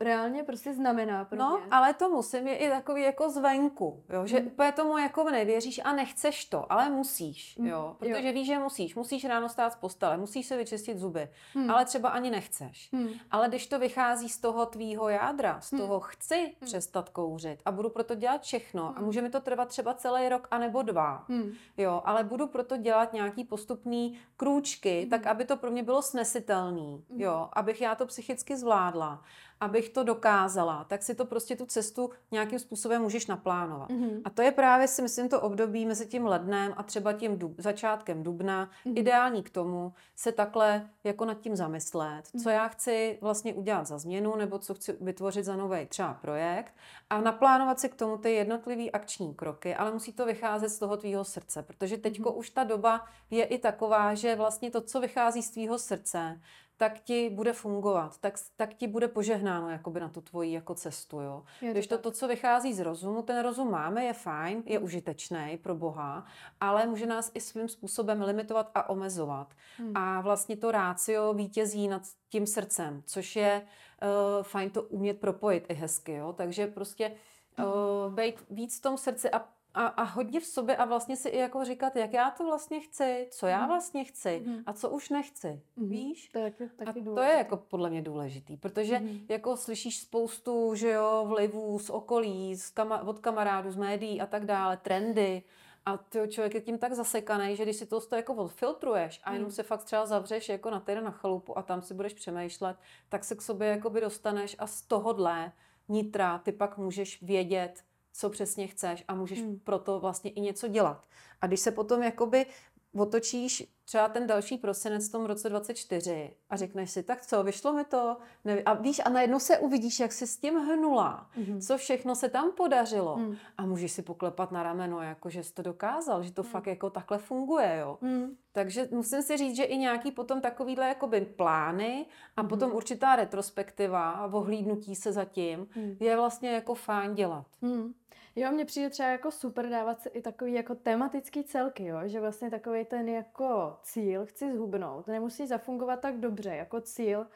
reálně 0.00 0.42
prostě 0.42 0.74
znamená 0.74 1.24
pro 1.24 1.38
No, 1.38 1.58
mě. 1.58 1.66
ale 1.70 1.94
to 1.94 2.08
musím 2.08 2.46
je 2.48 2.56
i 2.56 2.70
takový 2.70 3.02
jako 3.02 3.30
zvenku, 3.30 4.04
jo, 4.12 4.26
že 4.26 4.40
mm. 4.40 4.46
úplně 4.46 4.72
tomu 4.72 4.98
jako 4.98 5.24
nevěříš 5.30 5.80
a 5.84 5.92
nechceš 5.92 6.44
to, 6.44 6.72
ale 6.72 6.90
musíš, 6.90 7.56
mm. 7.56 7.66
jo, 7.66 7.96
protože 7.98 8.26
jo. 8.26 8.32
víš, 8.32 8.46
že 8.46 8.58
musíš, 8.58 8.94
musíš 8.94 9.24
ráno 9.24 9.48
stát 9.48 9.72
z 9.72 9.76
postele, 9.76 10.16
musíš 10.16 10.46
se 10.46 10.56
vyčistit 10.56 10.98
zuby, 10.98 11.28
mm. 11.54 11.70
ale 11.70 11.84
třeba 11.84 12.08
ani 12.08 12.30
nechceš. 12.30 12.92
Mm. 12.92 13.08
Ale 13.30 13.48
když 13.48 13.66
to 13.66 13.78
vychází 13.78 14.28
z 14.28 14.38
toho 14.38 14.66
tvýho 14.66 15.08
jádra, 15.08 15.60
z 15.60 15.72
mm. 15.72 15.78
toho 15.78 16.00
chci 16.00 16.54
mm. 16.60 16.66
přestat 16.66 17.08
kouřit 17.08 17.62
a 17.64 17.72
budu 17.72 17.90
proto 17.90 18.14
dělat 18.14 18.42
všechno 18.42 18.82
mm. 18.82 18.94
a 18.96 19.00
může 19.00 19.22
mi 19.22 19.30
to 19.30 19.40
trvat 19.40 19.68
třeba 19.68 19.94
celý 19.94 20.28
rok 20.28 20.48
a 20.50 20.58
nebo 20.58 20.82
dva, 20.82 21.24
mm. 21.28 21.52
jo, 21.76 22.02
ale 22.04 22.24
budu 22.24 22.46
proto 22.46 22.76
dělat 22.76 23.12
nějaký 23.12 23.44
postupný 23.44 24.18
krůčky, 24.36 25.02
mm. 25.04 25.10
tak 25.10 25.26
aby 25.26 25.44
to 25.44 25.56
pro 25.56 25.70
mě 25.70 25.82
bylo 25.82 26.02
snesitelný, 26.02 27.04
mm. 27.08 27.20
jo, 27.20 27.48
abych 27.52 27.80
já 27.80 27.94
to 27.94 28.06
psychicky 28.06 28.56
zvládla 28.56 29.22
abych 29.62 29.88
to 29.88 30.04
dokázala, 30.04 30.84
tak 30.84 31.02
si 31.02 31.14
to 31.14 31.24
prostě 31.24 31.56
tu 31.56 31.66
cestu 31.66 32.10
nějakým 32.30 32.58
způsobem 32.58 33.02
můžeš 33.02 33.26
naplánovat. 33.26 33.90
Mm-hmm. 33.90 34.20
A 34.24 34.30
to 34.30 34.42
je 34.42 34.52
právě 34.52 34.88
si 34.88 35.02
myslím 35.02 35.28
to 35.28 35.40
období 35.40 35.86
mezi 35.86 36.06
tím 36.06 36.26
lednem 36.26 36.74
a 36.76 36.82
třeba 36.82 37.12
tím 37.12 37.38
dub, 37.38 37.54
začátkem 37.58 38.22
dubna 38.22 38.70
mm-hmm. 38.86 38.98
ideální 38.98 39.42
k 39.42 39.50
tomu 39.50 39.92
se 40.16 40.32
takhle 40.32 40.88
jako 41.04 41.24
nad 41.24 41.40
tím 41.40 41.56
zamyslet, 41.56 42.22
mm-hmm. 42.24 42.42
co 42.42 42.50
já 42.50 42.68
chci 42.68 43.18
vlastně 43.20 43.54
udělat 43.54 43.86
za 43.86 43.98
změnu 43.98 44.36
nebo 44.36 44.58
co 44.58 44.74
chci 44.74 44.96
vytvořit 45.00 45.44
za 45.44 45.56
nový 45.56 45.86
třeba 45.86 46.14
projekt 46.14 46.74
a 47.10 47.20
naplánovat 47.20 47.80
si 47.80 47.88
k 47.88 47.94
tomu 47.94 48.16
ty 48.16 48.32
jednotlivé 48.32 48.90
akční 48.90 49.34
kroky, 49.34 49.74
ale 49.74 49.92
musí 49.92 50.12
to 50.12 50.26
vycházet 50.26 50.68
z 50.68 50.78
toho 50.78 50.96
tvýho 50.96 51.24
srdce, 51.24 51.62
protože 51.62 51.96
teďko 51.96 52.30
mm-hmm. 52.30 52.38
už 52.38 52.50
ta 52.50 52.64
doba 52.64 53.04
je 53.30 53.44
i 53.44 53.58
taková, 53.58 54.14
že 54.14 54.36
vlastně 54.36 54.70
to, 54.70 54.80
co 54.80 55.00
vychází 55.00 55.42
z 55.42 55.50
tvýho 55.50 55.78
srdce, 55.78 56.40
tak 56.82 57.00
ti 57.00 57.30
bude 57.30 57.52
fungovat, 57.52 58.18
tak, 58.18 58.34
tak 58.56 58.74
ti 58.74 58.86
bude 58.86 59.08
požehnáno 59.08 59.70
jakoby 59.70 60.00
na 60.00 60.08
tu 60.08 60.20
tvoji 60.20 60.52
jako 60.52 60.74
cestu, 60.74 61.20
jo. 61.20 61.44
Je 61.60 61.70
Když 61.70 61.86
to, 61.86 61.94
tak. 61.94 62.02
to, 62.02 62.10
co 62.10 62.28
vychází 62.28 62.74
z 62.74 62.80
rozumu, 62.80 63.22
ten 63.22 63.42
rozum 63.42 63.70
máme, 63.70 64.04
je 64.04 64.12
fajn, 64.12 64.62
je 64.66 64.78
užitečný 64.78 65.58
pro 65.62 65.74
Boha, 65.74 66.26
ale 66.60 66.86
může 66.86 67.06
nás 67.06 67.30
i 67.34 67.40
svým 67.40 67.68
způsobem 67.68 68.22
limitovat 68.22 68.70
a 68.74 68.88
omezovat. 68.88 69.54
Hmm. 69.78 69.96
A 69.96 70.20
vlastně 70.20 70.56
to 70.56 70.70
rácio 70.70 71.34
vítězí 71.34 71.88
nad 71.88 72.02
tím 72.28 72.46
srdcem, 72.46 73.02
což 73.06 73.36
je 73.36 73.62
uh, 73.62 74.42
fajn 74.42 74.70
to 74.70 74.82
umět 74.82 75.20
propojit 75.20 75.66
i 75.68 75.74
hezky, 75.74 76.12
jo. 76.12 76.32
Takže 76.32 76.66
prostě 76.66 77.12
uh, 77.58 78.14
být 78.14 78.44
víc 78.50 78.78
v 78.78 78.82
tom 78.82 78.96
srdci 78.96 79.30
a 79.30 79.48
a, 79.74 79.86
a 79.86 80.02
hodně 80.02 80.40
v 80.40 80.44
sobě 80.46 80.76
a 80.76 80.84
vlastně 80.84 81.16
si 81.16 81.28
i 81.28 81.38
jako 81.38 81.64
říkat, 81.64 81.96
jak 81.96 82.12
já 82.12 82.30
to 82.30 82.44
vlastně 82.44 82.80
chci, 82.80 83.28
co 83.30 83.46
já 83.46 83.58
Mhm. 83.58 83.68
vlastně 83.68 84.04
chci 84.04 84.42
Mhm. 84.46 84.62
a 84.66 84.72
co 84.72 84.90
už 84.90 85.08
nechci, 85.10 85.62
Mhm. 85.76 85.88
víš? 85.88 86.28
To 86.28 86.38
je 86.38 86.50
taky, 86.50 86.68
taky 86.84 87.00
A 87.00 87.14
to 87.14 87.20
je 87.20 87.32
jako 87.32 87.56
podle 87.56 87.90
mě 87.90 88.02
důležitý, 88.02 88.56
protože 88.56 88.98
Mhm. 88.98 89.18
jako 89.28 89.56
slyšíš 89.56 90.00
spoustu, 90.00 90.74
že 90.74 90.90
jo, 90.90 91.24
vlivů 91.28 91.78
z 91.78 91.90
okolí, 91.90 92.56
z 92.56 92.74
kama- 92.74 93.08
od 93.08 93.18
kamarádů, 93.18 93.70
z 93.70 93.76
médií 93.76 94.20
a 94.20 94.26
tak 94.26 94.44
dále, 94.46 94.76
trendy 94.76 95.42
a 95.86 95.96
ty 95.96 96.18
člověk 96.28 96.54
je 96.54 96.60
tím 96.60 96.78
tak 96.78 96.92
zasekaný, 96.92 97.56
že 97.56 97.62
když 97.62 97.76
si 97.76 97.86
to 97.86 98.00
z 98.00 98.06
toho 98.06 98.16
jako 98.18 98.34
odfiltruješ 98.34 99.20
a 99.24 99.32
jenom 99.32 99.44
Hmm. 99.46 99.52
se 99.52 99.62
fakt 99.62 99.84
třeba 99.84 100.06
zavřeš 100.06 100.48
jako 100.48 100.70
na 100.70 100.80
týden 100.80 101.04
na 101.04 101.10
chalupu 101.10 101.58
a 101.58 101.62
tam 101.62 101.82
si 101.82 101.94
budeš 101.94 102.12
přemýšlet, 102.14 102.76
tak 103.08 103.24
se 103.24 103.34
k 103.34 103.42
sobě 103.42 103.68
jakoby 103.68 104.00
dostaneš 104.00 104.56
a 104.58 104.66
z 104.66 104.82
tohohle 104.82 105.52
nitra 105.88 106.38
ty 106.38 106.52
pak 106.52 106.78
můžeš 106.78 107.22
vědět, 107.22 107.82
co 108.12 108.30
přesně 108.30 108.66
chceš 108.66 109.04
a 109.08 109.14
můžeš 109.14 109.40
Hmm. 109.40 109.58
proto 109.58 110.00
vlastně 110.00 110.30
i 110.30 110.40
něco 110.40 110.68
dělat. 110.68 111.04
A 111.40 111.46
když 111.46 111.60
se 111.60 111.70
potom 111.70 112.02
jakoby 112.02 112.46
otočíš 112.94 113.64
třeba 113.84 114.08
ten 114.08 114.26
další 114.26 114.58
prosinec 114.58 115.08
v 115.08 115.12
tom 115.12 115.24
roce 115.24 115.48
24 115.48 116.30
a 116.50 116.56
řekneš 116.56 116.90
si, 116.90 117.02
tak 117.02 117.26
co, 117.26 117.42
vyšlo 117.42 117.72
mi 117.72 117.84
to? 117.84 118.16
Neví- 118.44 118.62
A 118.64 118.74
víš, 118.74 119.00
a 119.04 119.08
najednou 119.08 119.38
se 119.38 119.58
uvidíš, 119.58 120.00
jak 120.00 120.12
se 120.12 120.26
s 120.26 120.36
tím 120.36 120.54
hnula, 120.54 121.26
Mhm. 121.36 121.60
co 121.60 121.78
všechno 121.78 122.14
se 122.14 122.28
tam 122.28 122.52
podařilo. 122.52 123.14
Hmm. 123.16 123.36
A 123.58 123.66
můžeš 123.66 123.92
si 123.92 124.02
poklepat 124.02 124.52
na 124.52 124.62
rameno, 124.62 125.00
jako 125.02 125.30
že 125.30 125.42
jsi 125.42 125.54
to 125.54 125.62
dokázal, 125.62 126.22
že 126.22 126.32
to 126.32 126.42
Hmm. 126.42 126.50
fakt 126.50 126.66
jako 126.66 126.90
takhle 126.90 127.18
funguje, 127.18 127.76
jo. 127.80 127.98
Hmm. 128.02 128.36
Takže 128.52 128.88
musím 128.90 129.22
si 129.22 129.36
říct, 129.36 129.56
že 129.56 129.64
i 129.64 129.76
nějaký 129.76 130.10
potom 130.12 130.40
takovýhle 130.40 130.88
jakoby 130.88 131.20
plány 131.20 132.06
a 132.36 132.42
Mhm. 132.42 132.48
potom 132.48 132.72
určitá 132.72 133.16
retrospektiva 133.16 134.10
a 134.10 134.26
ohlídnutí 134.34 134.94
se 134.96 135.12
zatím 135.12 135.66
Hmm. 135.70 135.96
je 136.00 136.16
vlastně 136.16 136.50
jako 136.52 136.74
fajn 136.74 137.14
dělat. 137.14 137.46
Hmm. 137.62 137.92
Jo, 138.36 138.52
mně 138.52 138.64
přijde 138.64 138.90
třeba 138.90 139.08
jako 139.08 139.30
super 139.30 139.68
dávat 139.68 140.00
si 140.00 140.08
i 140.08 140.22
takový 140.22 140.52
jako 140.52 140.74
tematický 140.74 141.44
celky, 141.44 141.84
jo? 141.86 141.98
že 142.04 142.20
vlastně 142.20 142.50
takový 142.50 142.84
ten 142.84 143.08
jako 143.08 143.71
cíl 143.82 144.26
chci 144.26 144.52
zhubnout, 144.52 145.06
nemusí 145.06 145.46
zafungovat 145.46 146.00
tak 146.00 146.20
dobře 146.20 146.50
jako 146.56 146.80
cíl, 146.80 147.26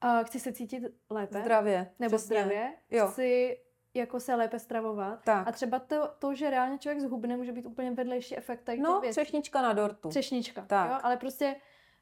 a 0.00 0.22
chci 0.22 0.40
se 0.40 0.52
cítit 0.52 0.82
lépe, 1.10 1.40
Zdravě. 1.40 1.90
nebo 1.98 2.16
přesně. 2.16 2.36
zdravě, 2.36 2.72
Jo. 2.90 3.06
chci 3.08 3.58
jako 3.94 4.20
se 4.20 4.34
lépe 4.34 4.58
stravovat. 4.58 5.24
Tak. 5.24 5.48
A 5.48 5.52
třeba 5.52 5.78
to, 5.78 6.10
to, 6.18 6.34
že 6.34 6.50
reálně 6.50 6.78
člověk 6.78 7.00
zhubne, 7.00 7.36
může 7.36 7.52
být 7.52 7.66
úplně 7.66 7.90
vedlejší 7.90 8.36
efekt 8.36 8.68
No, 8.78 9.00
věcí. 9.00 9.12
třešnička 9.20 9.62
na 9.62 9.72
dortu. 9.72 10.08
Třešnička, 10.08 10.62
Tak. 10.66 10.90
jo? 10.90 10.98
ale 11.02 11.16
prostě 11.16 11.56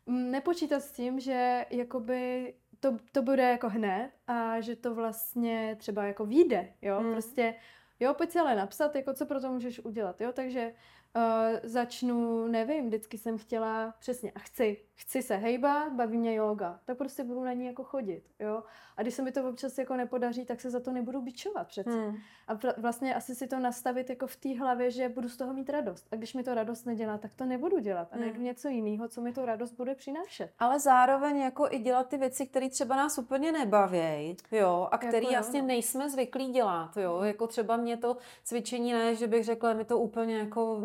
mm, 0.06 0.30
nepočítat 0.30 0.82
s 0.82 0.92
tím, 0.92 1.20
že 1.20 1.66
jakoby 1.70 2.54
to, 2.80 2.96
to 3.12 3.22
bude 3.22 3.42
jako 3.42 3.68
hned 3.68 4.10
a 4.26 4.60
že 4.60 4.76
to 4.76 4.94
vlastně 4.94 5.76
třeba 5.78 6.04
jako 6.04 6.26
vyjde, 6.26 6.72
jo, 6.82 7.00
Mm. 7.00 7.12
prostě 7.12 7.54
jo, 8.00 8.14
pojď 8.14 8.30
si 8.30 8.38
ale 8.38 8.56
napsat, 8.56 8.96
jako 8.96 9.14
co 9.14 9.26
pro 9.26 9.40
to 9.40 9.52
můžeš 9.52 9.78
udělat, 9.84 10.20
jo, 10.20 10.32
takže 10.32 10.74
uh, 11.16 11.58
začnu, 11.62 12.46
nevím, 12.46 12.86
vždycky 12.86 13.18
jsem 13.18 13.38
chtěla, 13.38 13.94
přesně, 14.00 14.32
a 14.34 14.38
chci, 14.38 14.76
chci 14.94 15.22
se 15.22 15.36
hejbat, 15.36 15.92
baví 15.92 16.18
mě 16.18 16.34
yoga, 16.34 16.80
tak 16.84 16.98
prostě 16.98 17.24
budu 17.24 17.44
na 17.44 17.52
ní 17.52 17.66
jako 17.66 17.84
chodit, 17.84 18.22
jo, 18.40 18.62
a 18.96 19.02
když 19.02 19.14
se 19.14 19.22
mi 19.22 19.32
to 19.32 19.48
občas 19.48 19.78
jako 19.78 19.96
nepodaří, 19.96 20.44
tak 20.44 20.60
se 20.60 20.70
za 20.70 20.80
to 20.80 20.92
nebudu 20.92 21.22
bičovat 21.22 21.66
přece. 21.66 21.90
Hmm. 21.90 22.16
A 22.48 22.54
vla- 22.56 22.74
vlastně 22.76 23.14
asi 23.14 23.34
si 23.34 23.46
to 23.46 23.58
nastavit 23.58 24.10
jako 24.10 24.26
v 24.26 24.36
té 24.36 24.58
hlavě, 24.58 24.90
že 24.90 25.08
budu 25.08 25.28
z 25.28 25.36
toho 25.36 25.52
mít 25.54 25.70
radost. 25.70 26.06
A 26.12 26.16
když 26.16 26.34
mi 26.34 26.42
to 26.42 26.54
radost 26.54 26.84
nedělá, 26.84 27.18
tak 27.18 27.32
to 27.34 27.44
nebudu 27.44 27.78
dělat. 27.78 28.08
A 28.12 28.16
najdu 28.16 28.34
Hmm. 28.34 28.44
něco 28.44 28.68
jiného, 28.68 29.08
co 29.08 29.20
mi 29.20 29.32
tu 29.32 29.44
radost 29.44 29.72
bude 29.72 29.94
přinášet. 29.94 30.50
Ale 30.58 30.80
zároveň 30.80 31.36
jako 31.36 31.66
i 31.70 31.78
dělat 31.78 32.08
ty 32.08 32.16
věci, 32.16 32.46
které 32.46 32.68
třeba 32.70 32.96
nás 32.96 33.18
úplně 33.18 33.52
nebaví, 33.52 34.36
jo, 34.52 34.88
a 34.90 34.98
které 34.98 35.24
jo, 35.26 35.30
jasně 35.32 35.60
no. 35.60 35.68
nejsme 35.68 36.10
zvyklí 36.10 36.52
dělat, 36.52 36.96
jo, 36.96 37.20
jako 37.22 37.46
třeba 37.46 37.76
mě 37.76 37.96
to 37.96 38.16
cvičení 38.44 38.92
ne, 38.92 39.14
že 39.14 39.26
bych 39.26 39.44
řekla, 39.44 39.72
mi 39.72 39.84
to 39.84 39.98
úplně 39.98 40.38
jako, 40.38 40.82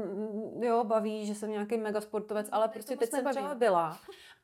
jo, 0.59 0.83
baví, 0.83 1.25
že 1.25 1.35
jsem 1.35 1.51
nějaký 1.51 1.77
mega 1.77 2.01
sportovec, 2.01 2.47
ale 2.51 2.67
prostě 2.67 2.97
teď 2.97 3.09
jsem 3.09 3.25
třeba 3.29 3.55
byla 3.55 3.97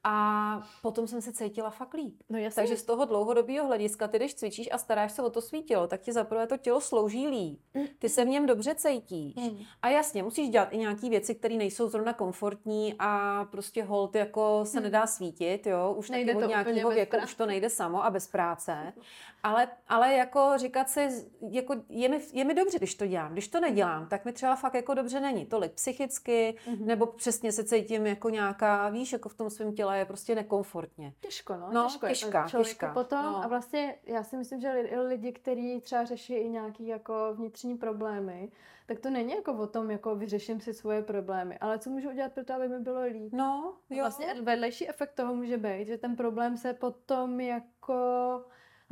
a 0.05 0.67
potom 0.81 1.07
jsem 1.07 1.21
se 1.21 1.33
cítila 1.33 1.69
fakt 1.69 1.93
líp. 1.93 2.15
No. 2.29 2.39
Takže 2.55 2.77
z 2.77 2.83
toho 2.83 3.05
dlouhodobého 3.05 3.67
hlediska, 3.67 4.07
ty 4.07 4.17
když 4.17 4.35
cvičíš 4.35 4.69
a 4.71 4.77
staráš 4.77 5.11
se 5.11 5.21
o 5.21 5.29
to 5.29 5.41
svý 5.41 5.63
tělo, 5.63 5.87
tak 5.87 6.01
ti 6.01 6.11
zaprvé 6.13 6.47
to 6.47 6.57
tělo 6.57 6.81
slouží 6.81 7.27
líp. 7.27 7.59
Ty 7.99 8.09
se 8.09 8.25
v 8.25 8.27
něm 8.27 8.45
dobře 8.45 8.75
cítíš. 8.75 9.35
Mm. 9.35 9.57
A 9.81 9.89
jasně, 9.89 10.23
musíš 10.23 10.49
dělat 10.49 10.67
i 10.71 10.77
nějaké 10.77 11.09
věci, 11.09 11.35
které 11.35 11.55
nejsou 11.55 11.89
zrovna 11.89 12.13
komfortní 12.13 12.95
a 12.99 13.45
prostě 13.51 13.83
hold 13.83 14.15
jako 14.15 14.61
se 14.65 14.77
Hmm. 14.77 14.83
nedá 14.83 15.07
svítit, 15.07 15.67
jo, 15.67 15.93
už 15.97 16.09
Nejde 16.09 16.33
taky 16.33 16.39
to 16.39 16.45
od 16.45 16.49
nějakého 16.49 16.89
věku 16.91 17.09
práce. 17.09 17.25
už 17.25 17.35
to 17.35 17.45
nejde 17.45 17.69
samo 17.69 18.05
a 18.05 18.09
bez 18.09 18.27
práce. 18.27 18.93
Ale, 19.43 19.67
ale 19.87 20.13
jako 20.13 20.51
říkat 20.55 20.89
si, 20.89 21.09
jako 21.49 21.75
je 21.89 22.09
mi, 22.09 22.19
je 22.33 22.43
mi 22.45 22.53
dobře, 22.53 22.77
když 22.77 22.95
to 22.95 23.07
dělám. 23.07 23.31
Když 23.33 23.47
to 23.47 23.59
nedělám, 23.59 24.07
tak 24.07 24.25
mi 24.25 24.33
třeba 24.33 24.55
fakt 24.55 24.73
jako 24.73 24.93
dobře 24.93 25.19
není. 25.19 25.45
Tolik 25.45 25.71
psychicky, 25.73 26.57
Mhm. 26.67 26.85
nebo 26.87 27.05
přesně 27.05 27.51
se 27.51 27.63
cítím 27.63 28.05
jako 28.05 28.29
nějaká, 28.29 28.89
víš, 28.89 29.13
jako 29.13 29.29
v 29.29 29.33
tom 29.33 29.49
svém 29.49 29.75
těle 29.75 29.97
je 29.97 30.05
prostě 30.05 30.35
nekomfortně. 30.35 31.13
Těžko, 31.19 31.55
no. 31.55 31.69
No, 31.71 31.83
těžko 31.83 32.05
je 32.05 32.11
těžká, 32.11 32.47
člověku 32.47 32.69
těžká, 32.69 32.93
Potom, 32.93 33.23
no. 33.23 33.43
A 33.43 33.47
vlastně 33.47 33.95
já 34.05 34.23
si 34.23 34.37
myslím, 34.37 34.61
že 34.61 34.71
li- 34.71 34.99
lidi, 34.99 35.31
kteří 35.31 35.81
třeba 35.81 36.05
řeší 36.05 36.33
i 36.33 36.49
nějaký 36.49 36.87
jako 36.87 37.13
vnitřní 37.33 37.77
problémy, 37.77 38.51
tak 38.85 38.99
to 38.99 39.09
není 39.09 39.33
jako 39.35 39.53
o 39.53 39.67
tom, 39.67 39.91
jako 39.91 40.15
vyřeším 40.15 40.61
si 40.61 40.73
svoje 40.73 41.01
problémy, 41.01 41.57
ale 41.57 41.79
co 41.79 41.89
můžu 41.89 42.09
udělat 42.09 42.33
pro 42.33 42.43
to, 42.45 42.53
aby 42.53 42.67
mi 42.69 42.79
bylo 42.79 43.01
líp. 43.01 43.33
No, 43.33 43.73
A 43.89 43.93
jo. 43.93 43.99
Vlastně 44.03 44.33
vedlejší 44.41 44.89
efekt 44.89 45.13
toho 45.13 45.35
může 45.35 45.57
být, 45.57 45.87
že 45.87 45.97
ten 45.97 46.15
problém 46.15 46.57
se 46.57 46.73
potom 46.73 47.39
jako 47.39 47.93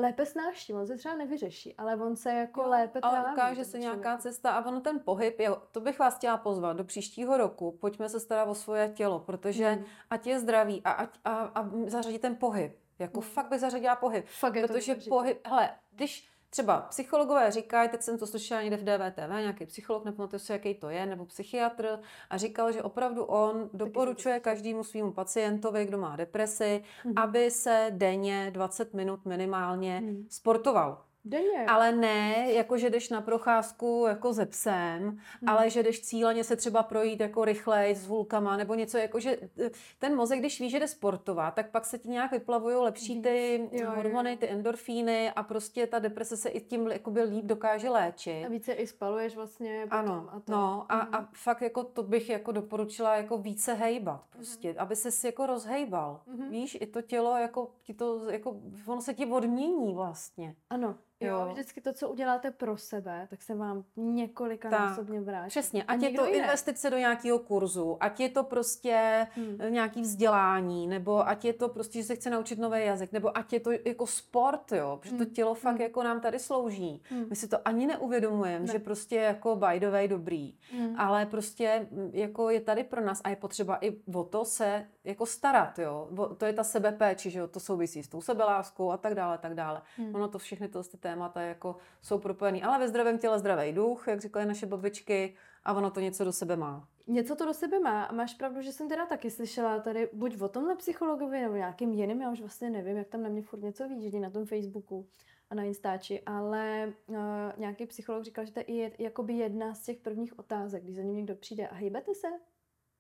lépe 0.02 0.26
snáší. 0.26 0.74
On 0.74 0.88
se 0.88 0.98
třeba 0.98 1.16
nevyřeší, 1.16 1.76
ale 1.78 1.96
on 1.96 2.16
se 2.16 2.32
jako 2.34 2.62
Jo, 2.62 2.70
lépe 2.70 3.00
ale 3.02 3.20
tráví. 3.20 3.34
ukáže 3.34 3.62
tomu 3.62 3.72
se 3.72 3.80
nějaká 3.80 4.18
cesta 4.18 4.52
a 4.52 4.66
ono 4.66 4.82
ten 4.82 5.00
pohyb, 5.00 5.40
jo, 5.40 5.62
to 5.72 5.82
bych 5.82 6.00
vás 6.00 6.16
chtěla 6.18 6.38
pozvat 6.38 6.78
do 6.78 6.84
příštího 6.84 7.38
roku, 7.38 7.72
pojďme 7.82 8.10
se 8.10 8.20
starat 8.20 8.48
o 8.48 8.56
svoje 8.56 8.90
tělo, 8.90 9.20
protože 9.20 9.72
Mm. 9.76 9.84
ať 10.10 10.28
je 10.28 10.40
zdravý 10.40 10.82
a, 10.84 10.92
ať, 10.92 11.20
a, 11.26 11.32
a 11.56 11.70
zařadit 11.88 12.22
ten 12.22 12.36
pohyb, 12.36 12.78
jako 13.00 13.20
Mm. 13.22 13.28
fakt 13.28 13.50
bych 13.50 13.60
zařadila 13.60 13.96
pohyb, 13.96 14.26
Fakt 14.28 14.56
je 14.56 14.62
to 14.68 14.74
protože 14.74 14.96
pohyb, 15.10 15.48
hele, 15.48 15.70
když 15.92 16.31
třeba 16.52 16.82
psychologové 16.82 17.52
říkají, 17.52 17.90
teď 17.90 18.02
jsem 18.02 18.18
to 18.18 18.28
slyšela 18.28 18.62
někde 18.62 18.78
v 18.78 18.84
DVTV, 18.84 19.30
nějaký 19.40 19.66
psycholog, 19.66 20.06
nepamatuju 20.06 20.40
si, 20.40 20.52
jaký 20.52 20.74
to 20.74 20.90
je, 20.90 21.06
nebo 21.06 21.26
psychiatr, 21.26 22.00
a 22.30 22.38
říkal, 22.38 22.72
že 22.72 22.84
opravdu 22.84 23.24
on 23.24 23.70
doporučuje 23.74 24.40
každému 24.40 24.84
svýmu 24.84 25.12
pacientovi, 25.12 25.86
kdo 25.86 25.98
má 25.98 26.16
depresi, 26.16 26.84
Mhm. 27.06 27.14
aby 27.18 27.52
se 27.52 27.88
denně 27.90 28.52
20 28.54 28.94
minut 28.94 29.26
minimálně 29.26 30.02
Mhm. 30.04 30.26
sportoval. 30.30 31.02
Denně. 31.26 31.66
Ale 31.68 31.92
ne, 31.92 32.52
jako 32.52 32.78
že 32.78 32.90
jdeš 32.90 33.10
na 33.10 33.22
procházku 33.22 34.06
jako 34.08 34.34
ze 34.34 34.46
psem, 34.46 35.02
Hmm. 35.04 35.50
ale 35.50 35.70
že 35.70 35.84
jdeš 35.84 36.02
cíleně 36.02 36.44
se 36.44 36.56
třeba 36.56 36.84
projít 36.84 37.20
jako 37.20 37.46
rychleji 37.46 37.96
s 37.96 38.08
hulkama, 38.08 38.58
nebo 38.58 38.74
něco 38.74 38.98
jako, 38.98 39.20
že 39.20 39.38
eh, 39.66 39.70
ten 40.00 40.16
mozek, 40.16 40.40
když 40.40 40.60
ví, 40.60 40.70
že 40.70 40.80
jde 40.80 40.88
sportovat, 40.88 41.54
tak 41.54 41.70
pak 41.72 41.86
se 41.86 41.98
ti 41.98 42.10
nějak 42.10 42.32
vyplavují 42.32 42.76
lepší 42.76 43.22
ty 43.22 43.70
Jo, 43.72 43.92
hormony, 43.96 44.32
jo. 44.32 44.38
ty 44.40 44.50
endorfíny 44.50 45.32
a 45.32 45.44
prostě 45.44 45.88
ta 45.88 46.00
deprese 46.00 46.38
se 46.38 46.50
i 46.50 46.62
tím 46.62 46.88
jakoby 46.88 47.22
líp 47.24 47.46
dokáže 47.46 47.90
léčit. 47.90 48.46
A 48.46 48.50
více 48.50 48.74
i 48.74 48.88
spaluješ 48.88 49.36
vlastně 49.36 49.82
potom 49.84 50.00
Ano, 50.00 50.30
a 50.32 50.40
to. 50.40 50.52
no 50.52 50.86
a, 50.90 50.96
Mhm. 50.98 51.16
a 51.16 51.30
fakt 51.34 51.62
jako 51.62 51.84
to 51.84 52.04
bych 52.04 52.30
jako 52.30 52.52
doporučila 52.52 53.16
jako 53.16 53.38
více 53.38 53.74
hejbat 53.74 54.22
prostě, 54.30 54.76
aby 54.78 54.96
se 54.96 55.28
jako 55.28 55.46
rozhejbal. 55.46 56.22
Mhm. 56.28 56.50
Víš, 56.50 56.78
i 56.82 56.86
to 56.86 57.02
tělo 57.02 57.38
jako 57.38 57.72
ti 57.84 57.94
to, 57.94 58.30
jako 58.30 58.56
ono 58.86 59.02
se 59.02 59.14
ti 59.14 59.26
odmění 59.26 59.94
vlastně. 59.94 60.56
Ano, 60.70 60.96
jo, 61.22 61.50
vždycky 61.52 61.82
to, 61.82 61.94
co 61.94 62.10
uděláte 62.10 62.52
pro 62.52 62.78
sebe, 62.78 63.28
tak 63.30 63.42
se 63.42 63.56
vám 63.56 63.84
několika 63.96 64.70
násobně 64.70 65.22
vrátí. 65.22 65.50
Přesně, 65.50 65.84
ať 65.84 66.02
je 66.02 66.12
to 66.12 66.26
jiný. 66.26 66.38
investice 66.38 66.90
do 66.90 66.98
nějakého 66.98 67.40
kurzu, 67.40 67.98
ať 68.00 68.20
je 68.20 68.30
to 68.30 68.44
prostě 68.44 69.28
Hmm. 69.36 69.58
nějaký 69.74 70.02
vzdělání, 70.02 70.88
nebo 70.88 71.28
ať 71.28 71.46
je 71.46 71.54
to 71.54 71.70
prostě, 71.70 72.00
že 72.00 72.06
se 72.06 72.16
chce 72.16 72.30
naučit 72.30 72.60
nový 72.60 72.86
jazyk, 72.86 73.12
nebo 73.12 73.38
ať 73.38 73.54
je 73.54 73.60
to 73.60 73.72
jako 73.86 74.08
sport, 74.08 74.72
jo, 74.72 74.98
protože 75.02 75.12
to 75.16 75.24
Hmm. 75.24 75.34
tělo 75.34 75.54
fakt 75.54 75.74
Hmm. 75.74 75.82
jako 75.82 76.04
nám 76.04 76.22
tady 76.22 76.40
slouží. 76.40 77.02
Hmm. 77.10 77.26
My 77.30 77.36
si 77.36 77.48
to 77.48 77.58
ani 77.68 77.88
neuvědomujeme, 77.88 78.66
Ne. 78.66 78.72
že 78.74 78.80
prostě 78.80 79.16
jako 79.16 79.56
by 79.56 79.80
the 79.80 79.90
way 79.90 80.08
dobrý, 80.08 80.56
Hmm. 80.72 80.96
ale 81.00 81.26
prostě 81.26 81.88
jako 82.14 82.50
je 82.50 82.60
tady 82.62 82.84
pro 82.84 83.02
nás 83.02 83.22
a 83.24 83.30
je 83.30 83.36
potřeba 83.36 83.76
i 83.82 83.98
o 84.16 84.24
to 84.24 84.46
se 84.46 84.88
jako 85.04 85.26
starat, 85.26 85.80
jo. 85.80 86.10
To 86.38 86.46
je 86.46 86.54
ta 86.54 86.64
sebepéči, 86.64 87.30
že 87.30 87.40
jo, 87.40 87.48
to 87.48 87.60
souvisí 87.60 88.04
s 88.04 88.08
tou 88.08 88.22
sebeláskou 88.22 88.92
a 88.92 88.98
tak 88.98 89.16
dále, 89.16 89.38
tak 89.38 89.54
dále. 89.56 89.82
Hmm. 89.98 90.16
Ono 90.16 90.28
to 90.28 90.38
všechny 90.38 90.68
to 90.68 90.84
ty 90.84 90.98
témata 91.12 91.42
jako 91.42 91.76
jsou 92.02 92.20
propojený. 92.20 92.64
Ale 92.64 92.80
ve 92.80 92.88
zdravém 92.88 93.18
těle 93.18 93.40
zdravý 93.40 93.72
duch, 93.72 94.08
jak 94.08 94.22
říkaly 94.22 94.46
naše 94.46 94.66
babičky, 94.66 95.36
a 95.64 95.74
ono 95.74 95.92
to 95.92 96.00
něco 96.00 96.24
do 96.24 96.32
sebe 96.32 96.56
má. 96.56 96.88
Něco 97.08 97.36
to 97.36 97.46
do 97.46 97.54
sebe 97.54 97.80
má 97.80 98.04
a 98.04 98.14
máš 98.14 98.34
pravdu, 98.34 98.62
že 98.62 98.72
jsem 98.72 98.90
teda 98.90 99.06
taky 99.06 99.32
slyšela 99.32 99.80
tady 99.80 100.10
buď 100.14 100.42
o 100.42 100.48
tomhle 100.48 100.76
psychologovi 100.76 101.42
nebo 101.42 101.56
nějakým 101.56 101.94
jiným, 101.94 102.22
já 102.22 102.32
už 102.32 102.40
vlastně 102.40 102.70
nevím, 102.70 102.98
jak 102.98 103.08
tam 103.08 103.24
na 103.24 103.30
mě 103.30 103.42
furt 103.42 103.62
něco 103.62 103.88
výjíždí 103.88 104.20
na 104.20 104.30
tom 104.30 104.46
Facebooku 104.46 105.08
a 105.50 105.56
na 105.56 105.64
Instači, 105.64 106.22
ale 106.26 106.94
uh, 107.08 107.16
nějaký 107.58 107.86
psycholog 107.86 108.24
říkal, 108.24 108.46
že 108.46 108.52
to 108.52 108.60
je 108.68 108.92
jakoby 109.00 109.34
jedna 109.34 109.74
z 109.74 109.84
těch 109.84 109.98
prvních 109.98 110.40
otázek, 110.40 110.84
když 110.84 110.96
za 110.96 111.02
ním 111.02 111.16
někdo 111.16 111.36
přijde 111.36 111.68
a 111.68 111.76
hejbete 111.76 112.16
se? 112.16 112.28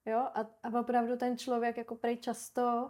Jo, 0.06 0.18
a, 0.18 0.50
a 0.64 0.80
opravdu 0.80 1.18
ten 1.18 1.38
člověk 1.38 1.78
jako 1.78 1.96
prej 1.96 2.18
často 2.18 2.90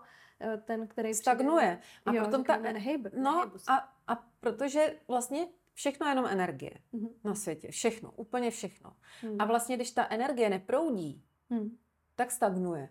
ten, 0.65 0.87
který 0.87 1.13
stagnuje. 1.13 1.79
Přijde, 1.81 2.19
a 2.19 2.21
jo, 2.21 2.25
potom 2.25 2.43
ta 2.43 2.57
nehejbe, 2.57 3.11
no 3.13 3.51
a, 3.67 3.93
a 4.07 4.15
protože 4.39 4.95
vlastně 5.07 5.47
všechno 5.73 6.07
je 6.07 6.11
jenom 6.11 6.25
energie 6.25 6.71
mm-hmm. 6.93 7.09
na 7.23 7.35
světě. 7.35 7.71
Všechno, 7.71 8.11
úplně 8.11 8.51
všechno. 8.51 8.95
Mm. 9.23 9.41
A 9.41 9.45
vlastně, 9.45 9.75
když 9.75 9.91
ta 9.91 10.07
energie 10.09 10.49
neproudí, 10.49 11.23
mm. 11.49 11.77
tak 12.15 12.31
stagnuje. 12.31 12.89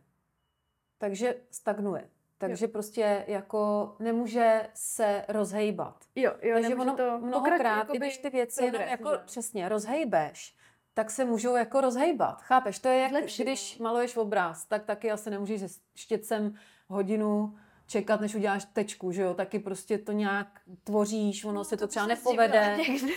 Takže 0.99 1.35
stagnuje. 1.51 2.11
Takže 2.39 2.65
jo. 2.65 2.69
prostě 2.69 3.25
jako 3.29 3.97
nemůže 3.99 4.69
se 4.75 5.25
rozhejbat. 5.29 6.05
Jo, 6.15 6.33
jo, 6.43 6.55
Takže 6.55 6.75
ono 6.75 6.97
to 6.97 7.19
mnohokrát, 7.19 7.95
i 7.95 7.99
když 7.99 8.19
ty 8.19 8.31
věci 8.31 8.65
jenom 8.65 8.83
jako 8.83 9.11
přesně 9.25 9.69
rozhejbeš, 9.69 10.57
tak 10.95 11.11
se 11.11 11.25
můžou 11.25 11.57
jako 11.57 11.81
rozhejbat. 11.81 12.43
Chápeš? 12.43 12.79
To 12.79 12.89
je 12.89 12.99
jak 12.99 13.13
Lepší, 13.13 13.43
když 13.43 13.79
no. 13.79 13.85
maluješ 13.85 14.17
obraz, 14.17 14.65
tak 14.65 14.85
taky 14.85 15.11
asi 15.11 15.31
nemůžeš 15.31 15.61
se 15.61 15.81
štětcem 15.95 16.55
hodinu 16.91 17.55
čekat, 17.91 18.21
než 18.21 18.35
uděláš 18.35 18.65
tečku, 18.65 19.13
že 19.13 19.23
jo, 19.23 19.35
taky 19.35 19.59
prostě 19.59 19.99
to 19.99 20.13
nějak 20.13 20.47
tvoříš, 20.85 21.45
ono 21.45 21.55
no, 21.55 21.65
se 21.65 21.77
to, 21.77 21.85
to 21.85 21.89
třeba 21.89 22.07
nepovede. 22.07 22.77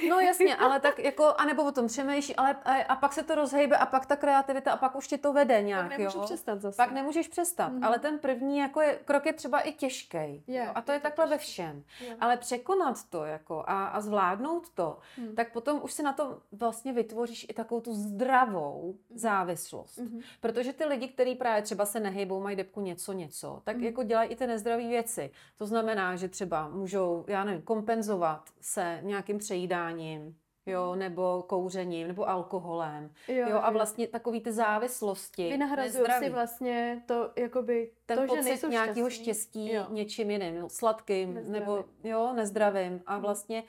No 0.09 0.19
jasně, 0.27 0.55
ale 0.55 0.79
tak 0.79 0.99
jako, 0.99 1.33
anebo 1.37 1.63
o 1.63 1.71
tom 1.71 1.87
přemýšlíš, 1.87 2.35
ale 2.37 2.55
a, 2.65 2.83
a, 2.83 2.95
pak 2.95 3.13
se 3.13 3.23
to 3.23 3.35
rozhejbe 3.35 3.77
a 3.77 3.85
pak 3.85 4.05
ta 4.05 4.15
kreativita 4.15 4.71
a 4.71 4.77
pak 4.77 4.95
už 4.95 5.07
tě 5.07 5.17
to 5.17 5.33
vede 5.33 5.61
nějak, 5.61 5.89
pak 5.89 5.99
jo. 5.99 6.21
přestat 6.21 6.61
zase. 6.61 6.77
Pak 6.77 6.91
nemůžeš 6.91 7.27
přestat, 7.27 7.73
mm-hmm. 7.73 7.85
ale 7.85 7.99
ten 7.99 8.19
první 8.19 8.57
jako 8.57 8.81
je, 8.81 8.99
krok 9.05 9.25
je 9.25 9.33
třeba 9.33 9.59
i 9.59 9.73
těžký. 9.73 10.43
Yeah, 10.47 10.71
a 10.75 10.81
to 10.81 10.91
je, 10.91 10.95
je 10.95 10.99
takhle 10.99 11.27
ve 11.27 11.37
všem. 11.37 11.83
Yeah. 12.01 12.17
Ale 12.19 12.37
překonat 12.37 13.03
to 13.09 13.25
jako 13.25 13.63
a, 13.67 13.87
a 13.87 14.01
zvládnout 14.01 14.69
to, 14.69 14.97
mm. 15.17 15.35
tak 15.35 15.53
potom 15.53 15.79
už 15.83 15.93
si 15.93 16.03
na 16.03 16.13
to 16.13 16.39
vlastně 16.51 16.93
vytvoříš 16.93 17.45
i 17.49 17.53
takovou 17.53 17.81
tu 17.81 17.93
zdravou 17.93 18.95
mm. 19.09 19.17
závislost. 19.17 19.99
Mm-hmm. 19.99 20.21
Protože 20.41 20.73
ty 20.73 20.85
lidi, 20.85 21.07
kteří 21.07 21.35
právě 21.35 21.61
třeba 21.61 21.85
se 21.85 21.99
nehejbou, 21.99 22.39
mají 22.39 22.55
depku 22.55 22.81
něco, 22.81 23.13
něco, 23.13 23.61
tak 23.63 23.77
mm. 23.77 23.83
jako 23.83 24.03
dělají 24.03 24.29
i 24.29 24.35
ty 24.35 24.47
nezdravé 24.63 24.87
věci. 24.87 25.31
To 25.57 25.65
znamená, 25.65 26.15
že 26.15 26.27
třeba 26.27 26.67
můžou, 26.67 27.25
já 27.27 27.43
nevím, 27.43 27.61
kompenzovat 27.61 28.49
se 28.61 28.99
nějakým 29.01 29.37
přejídáním, 29.37 30.35
jo, 30.65 30.95
nebo 30.95 31.43
kouřením, 31.47 32.07
nebo 32.07 32.29
alkoholem, 32.29 33.11
jo, 33.27 33.49
jo 33.49 33.59
a 33.63 33.71
vlastně 33.71 34.07
takový 34.07 34.41
ty 34.41 34.51
závislosti. 34.51 35.49
Vynahrazují 35.49 36.05
si 36.19 36.29
vlastně 36.29 37.03
to, 37.05 37.31
jakoby, 37.35 37.91
ten 38.05 38.17
to, 38.17 38.25
pocit 38.25 38.43
že 38.43 38.49
nejsou 38.49 38.67
nějakého 38.67 39.09
štěstí 39.09 39.73
jo. 39.73 39.85
něčím 39.89 40.31
jiným, 40.31 40.69
sladkým, 40.69 41.33
nezdravým. 41.33 41.51
nebo 41.51 41.85
jo, 42.03 42.33
nezdravým 42.33 43.01
a 43.05 43.17
vlastně 43.17 43.63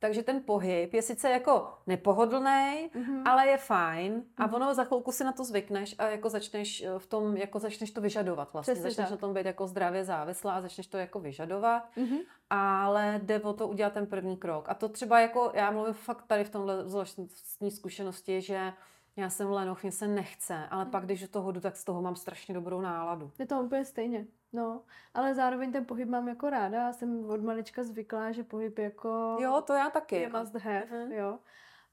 takže 0.00 0.22
ten 0.22 0.42
pohyb 0.42 0.94
je 0.94 1.02
sice 1.02 1.30
jako 1.30 1.68
nepohodlný, 1.86 2.90
mm-hmm. 2.94 3.22
ale 3.24 3.46
je 3.46 3.56
fajn 3.56 4.22
a 4.36 4.46
mm-hmm. 4.46 4.54
ono 4.54 4.74
za 4.74 4.84
chvilku 4.84 5.12
si 5.12 5.24
na 5.24 5.32
to 5.32 5.44
zvykneš 5.44 5.94
a 5.98 6.06
jako 6.06 6.28
začneš 6.28 6.82
eh, 6.82 6.98
v 6.98 7.06
tom, 7.06 7.36
jako 7.36 7.58
začneš 7.58 7.90
to 7.90 8.00
vyžadovat 8.00 8.52
vlastně. 8.52 8.74
Přesně 8.74 8.90
začneš 8.90 9.08
tak. 9.08 9.10
na 9.10 9.16
tom 9.16 9.34
být 9.34 9.46
jako 9.46 9.66
zdravě 9.66 10.04
závislá 10.04 10.52
a 10.52 10.60
začneš 10.60 10.86
to 10.86 10.98
jako 10.98 11.20
vyžadovat, 11.20 11.82
mm-hmm. 11.96 12.20
ale 12.50 13.20
jde 13.22 13.40
o 13.40 13.52
to 13.52 13.68
udělat 13.68 13.92
ten 13.92 14.06
první 14.06 14.36
krok. 14.36 14.68
A 14.68 14.74
to 14.74 14.88
třeba 14.88 15.20
jako, 15.20 15.52
já 15.54 15.70
mluvím 15.70 15.94
fakt 15.94 16.26
tady 16.26 16.44
v 16.44 16.50
tomhle 16.50 16.88
zvláštní 16.88 17.28
zkušenosti, 17.70 18.40
že 18.40 18.72
já 19.16 19.30
jsem 19.30 19.50
lenoch, 19.50 19.82
mě 19.82 19.92
se 19.92 20.08
nechce, 20.08 20.66
ale 20.70 20.84
mm. 20.84 20.90
pak, 20.90 21.04
když 21.04 21.28
to 21.30 21.42
hodu, 21.42 21.60
tak 21.60 21.76
z 21.76 21.84
toho 21.84 22.02
mám 22.02 22.16
strašně 22.16 22.54
dobrou 22.54 22.80
náladu. 22.80 23.30
Je 23.38 23.46
to 23.46 23.60
úplně 23.60 23.84
stejně. 23.84 24.26
No, 24.52 24.82
ale 25.14 25.34
zároveň 25.34 25.72
ten 25.72 25.84
pohyb 25.84 26.08
mám 26.08 26.28
jako 26.28 26.50
ráda. 26.50 26.78
Já 26.78 26.92
jsem 26.92 27.30
od 27.30 27.42
malička 27.42 27.82
zvyklá, 27.82 28.32
že 28.32 28.42
pohyb 28.42 28.78
jako... 28.78 29.36
Jo, 29.40 29.62
to 29.66 29.72
já 29.72 29.90
taky. 29.90 30.16
Je 30.16 30.28
must 30.28 30.54
have, 30.54 30.84
uh-huh. 30.84 31.12
jo. 31.12 31.38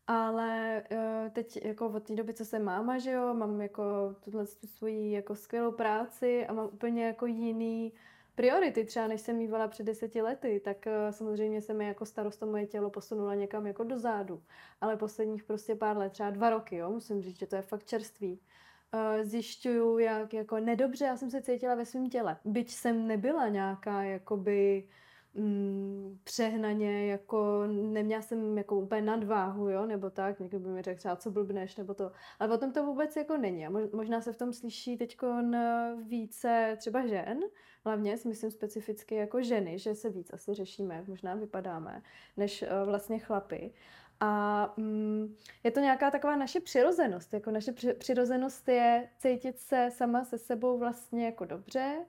Ale 0.08 0.84
uh, 0.92 1.30
teď 1.32 1.66
jako 1.66 1.88
od 1.88 2.04
té 2.04 2.16
doby, 2.16 2.34
co 2.34 2.46
jsem 2.46 2.64
máma, 2.64 2.98
že 2.98 3.12
jo, 3.12 3.34
mám 3.34 3.62
jako 3.62 4.16
tuhle 4.24 4.46
svoji 4.46 5.12
jako 5.12 5.36
skvělou 5.36 5.72
práci 5.72 6.48
a 6.48 6.54
mám 6.54 6.66
úplně 6.66 7.06
jako 7.06 7.26
jiný 7.26 7.94
priority, 8.36 8.86
třeba 8.86 9.08
než 9.08 9.22
jsem 9.22 9.38
mývala 9.38 9.68
před 9.68 9.84
deseti 9.84 10.22
lety, 10.22 10.62
tak 10.66 10.78
uh, 10.86 11.12
samozřejmě 11.12 11.62
se 11.62 11.74
mi 11.74 11.88
jako 11.88 12.06
starost 12.06 12.42
moje 12.42 12.68
tělo 12.68 12.90
posunula 12.90 13.36
někam 13.36 13.68
jako 13.68 13.84
do 13.84 14.00
zádu. 14.00 14.44
Ale 14.82 14.98
posledních 14.98 15.44
prostě 15.44 15.76
pár 15.76 15.98
let, 15.98 16.12
třeba 16.12 16.30
dva 16.30 16.50
roky, 16.50 16.76
jo, 16.76 16.92
musím 16.92 17.22
říct, 17.22 17.40
že 17.40 17.48
to 17.48 17.56
je 17.56 17.62
fakt 17.62 17.86
čerstvý 17.86 18.40
zjišťuju, 19.22 19.98
jak 19.98 20.34
jako 20.34 20.60
nedobře 20.60 21.06
já 21.06 21.18
jsem 21.18 21.32
se 21.32 21.42
cítila 21.42 21.76
ve 21.76 21.86
svém 21.86 22.10
těle. 22.10 22.38
Byť 22.46 22.72
jsem 22.72 23.08
nebyla 23.08 23.48
nějaká 23.48 24.04
jakoby 24.04 24.88
mm, 25.34 26.20
přehnaně, 26.24 27.08
jako 27.08 27.68
neměla 27.68 28.22
jsem 28.22 28.58
jako 28.58 28.80
úplně 28.80 29.02
nadváhu, 29.02 29.70
jo, 29.70 29.86
nebo 29.86 30.10
tak, 30.10 30.40
někdo 30.40 30.60
by 30.60 30.70
mi 30.70 30.82
řekl 30.82 30.98
třeba, 31.00 31.16
co 31.16 31.32
blbneš, 31.32 31.76
nebo 31.76 31.94
to, 31.94 32.12
ale 32.40 32.50
potom 32.50 32.72
to 32.72 32.86
vůbec 32.86 33.16
jako 33.16 33.38
není 33.38 33.68
a 33.68 33.72
možná 33.94 34.22
se 34.22 34.34
v 34.34 34.38
tom 34.38 34.54
slyší 34.54 34.98
teď 34.98 35.18
více 36.08 36.76
třeba 36.80 37.08
žen, 37.08 37.40
hlavně 37.86 38.18
si 38.18 38.28
myslím 38.28 38.52
specificky 38.52 39.16
jako 39.16 39.42
ženy, 39.42 39.80
že 39.80 39.96
se 39.96 40.10
víc 40.10 40.34
asi 40.34 40.54
řešíme, 40.54 41.04
možná 41.08 41.36
vypadáme, 41.36 42.02
než 42.38 42.62
uh, 42.62 42.68
vlastně 42.86 43.20
chlapy. 43.20 43.74
A 44.20 44.74
mm, 44.78 45.36
je 45.64 45.72
to 45.72 45.80
nějaká 45.80 46.12
taková 46.12 46.36
naše 46.36 46.60
přirozenost. 46.60 47.34
Jako 47.34 47.52
naše 47.52 47.72
při, 47.72 47.94
přirozenost 47.94 48.68
je 48.68 49.10
cítit 49.18 49.60
se 49.60 49.90
sama 49.92 50.24
se 50.24 50.38
sebou 50.38 50.78
vlastně 50.78 51.26
jako 51.26 51.46
dobře. 51.46 52.06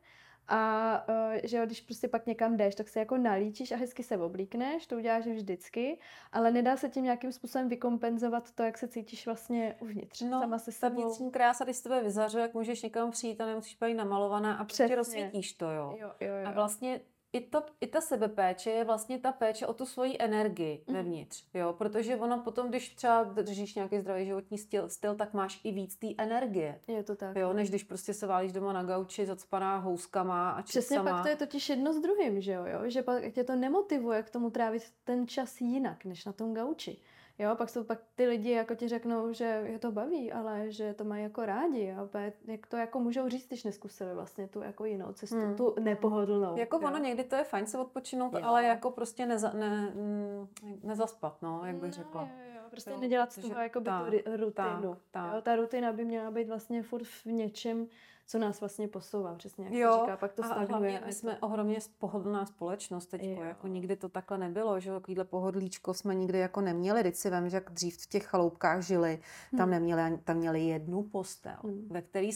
A 0.51 1.05
uh, 1.09 1.41
že 1.45 1.57
jo, 1.57 1.67
když 1.67 1.81
prostě 1.81 2.09
pak 2.09 2.27
někam 2.27 2.57
jdeš, 2.57 2.75
tak 2.75 2.89
se 2.89 2.99
jako 2.99 3.17
nalíčíš 3.17 3.73
a 3.73 3.77
hezky 3.77 4.03
se 4.03 4.19
oblíkneš, 4.19 4.87
to 4.87 4.97
uděláš 4.97 5.27
vždycky, 5.27 5.99
ale 6.33 6.51
nedá 6.51 6.77
se 6.77 6.89
tím 6.89 7.05
nějakým 7.05 7.33
způsobem 7.33 7.69
vykompenzovat 7.69 8.53
to, 8.53 8.63
jak 8.63 8.79
se 8.79 8.89
cítíš 8.89 9.27
vlastně 9.27 9.77
uvnitř, 9.81 10.21
no, 10.21 10.41
sama 10.41 10.59
se 10.59 10.73
sebou. 10.73 10.97
ta 10.97 11.03
vnitřní 11.03 11.31
krása, 11.31 11.65
když 11.65 11.77
z 11.77 11.81
tebe 11.81 12.03
vyzařuje, 12.03 12.43
jak 12.43 12.55
můžeš 12.55 12.83
někam 12.83 13.11
přijít 13.11 13.41
a 13.41 13.47
nemusíš 13.47 13.77
být 13.81 13.95
namalovaná 13.95 14.57
a 14.57 14.65
prostě 14.65 14.95
rozsvítíš 14.97 15.53
to, 15.53 15.71
jo. 15.71 15.97
Jo, 16.01 16.11
jo, 16.21 16.35
jo. 16.35 16.47
A 16.47 16.51
vlastně 16.51 17.01
i, 17.33 17.41
to, 17.41 17.63
i 17.81 17.87
ta 17.87 18.01
sebepéče 18.01 18.71
je 18.71 18.85
vlastně 18.85 19.19
ta 19.19 19.33
péče 19.33 19.67
o 19.67 19.75
tu 19.75 19.87
svoji 19.87 20.17
energii 20.19 20.85
mm. 20.87 20.95
vevnitř, 20.95 21.45
jo, 21.55 21.75
protože 21.79 22.17
ono 22.17 22.39
potom, 22.39 22.69
když 22.69 22.95
třeba 22.95 23.23
držíš 23.23 23.75
nějaký 23.75 23.99
zdravý 24.01 24.27
životní 24.27 24.59
styl, 24.59 24.89
styl 24.89 25.15
tak 25.15 25.35
máš 25.35 25.61
i 25.65 25.73
víc 25.73 25.97
té 25.97 26.07
energie. 26.19 26.81
Je 26.89 27.03
to 27.03 27.17
tak. 27.17 27.37
Jo, 27.37 27.53
než 27.53 27.69
když 27.69 27.83
prostě 27.85 28.15
se 28.15 28.27
válíš 28.27 28.53
doma 28.53 28.73
na 28.73 28.83
gauči 28.83 29.27
zacpaná 29.27 29.77
houskama 29.77 30.51
a 30.51 30.63
Přesně 30.63 30.97
sama. 30.97 31.11
pak 31.11 31.23
to 31.23 31.29
je 31.29 31.37
totiž 31.37 31.69
jedno 31.69 31.93
s 31.93 32.01
druhým, 32.01 32.41
že 32.41 32.53
jo, 32.53 32.65
jo, 32.67 32.91
že 32.91 33.03
pak 33.03 33.33
tě 33.33 33.45
to 33.45 33.57
nemotivuje 33.57 34.23
k 34.23 34.31
tomu 34.31 34.51
trávit 34.51 34.83
ten 35.05 35.29
čas 35.29 35.61
jinak, 35.61 36.05
než 36.05 36.25
na 36.25 36.33
tom 36.33 36.55
gauči. 36.55 37.01
Jo, 37.39 37.57
pak 37.57 37.71
jsou 37.71 37.85
pak 37.85 37.99
ty 38.15 38.27
lidi 38.27 38.51
jako 38.51 38.75
ti 38.75 38.89
řeknou, 38.89 39.33
že 39.33 39.45
je 39.45 39.79
to 39.79 39.93
baví, 39.93 40.33
ale 40.33 40.71
že 40.71 40.95
to 40.95 41.05
mají 41.05 41.23
jako 41.23 41.47
rádi. 41.47 41.85
Jo? 41.85 42.09
Jak 42.45 42.67
to 42.67 42.77
jako 42.77 43.01
můžou 43.01 43.29
říct, 43.29 43.47
když 43.47 43.65
neskusili 43.65 44.15
vlastně 44.15 44.49
tu 44.49 44.61
jako 44.61 44.85
jinou 44.85 45.13
cestu, 45.13 45.37
hmm. 45.37 45.57
tu 45.57 45.75
nepohodlnou. 45.81 46.57
Jako 46.57 46.77
jo? 46.77 46.89
ono 46.89 46.99
někdy 46.99 47.25
to 47.25 47.37
je 47.37 47.45
fajn 47.45 47.67
se 47.67 47.79
odpočinout, 47.79 48.35
jo. 48.35 48.41
ale 48.43 48.65
jako 48.65 48.91
prostě 48.91 49.27
neza, 49.27 49.53
ne, 49.53 49.93
mm, 49.95 50.49
nezaspat, 50.83 51.43
no, 51.43 51.61
jak 51.65 51.77
bych 51.77 51.91
no, 51.91 51.95
řekla. 52.03 52.23
Jo, 52.23 52.55
jo, 52.55 52.61
prostě 52.71 52.91
jo, 52.91 53.01
nedělat 53.01 53.33
z 53.33 53.39
toho 53.39 53.61
jako 53.61 53.81
ta, 53.81 54.05
tu 54.05 54.11
rutinu. 54.37 54.53
Ta, 54.53 54.99
ta. 55.11 55.35
Jo? 55.35 55.43
Ta 55.43 55.57
rutina 55.57 55.93
by 55.93 56.05
měla 56.05 56.31
být 56.31 56.49
vlastně 56.49 56.83
furt 56.83 57.07
v 57.07 57.27
něčem, 57.27 57.87
co 58.29 58.39
nás 58.39 58.61
vlastně 58.61 58.89
posouvá, 58.89 59.35
přesně 59.35 59.65
jak 59.65 59.75
jo, 59.75 59.99
říká, 60.01 60.17
pak 60.17 60.33
to. 60.33 60.45
A 60.45 60.79
my 60.79 61.13
jsme 61.13 61.35
to... 61.35 61.47
ohromně 61.47 61.79
pohodlná 61.99 62.47
společnost 62.47 63.07
teď, 63.07 63.23
jako 63.25 63.67
nikdy 63.67 63.97
to 63.97 64.09
takhle 64.09 64.39
nebylo, 64.39 64.81
že 64.81 64.91
takovýhle 64.91 65.25
pohodlíčko 65.25 65.95
jsme 65.95 66.15
nikdy 66.15 66.39
jako 66.39 66.61
neměli, 66.61 67.03
teď 67.03 67.15
si 67.15 67.31
vem, 67.31 67.49
že 67.49 67.57
jak 67.57 67.71
dřív 67.71 67.99
v 67.99 68.07
těch 68.07 68.25
chaloupkách 68.25 68.83
žili, 68.83 69.21
tam 69.51 69.61
hmm. 69.61 69.71
neměli, 69.71 70.19
tam 70.25 70.37
měli 70.37 70.61
jednu 70.61 71.03
postel, 71.03 71.57
hmm. 71.63 71.89
ve 71.91 72.03
který 72.03 72.31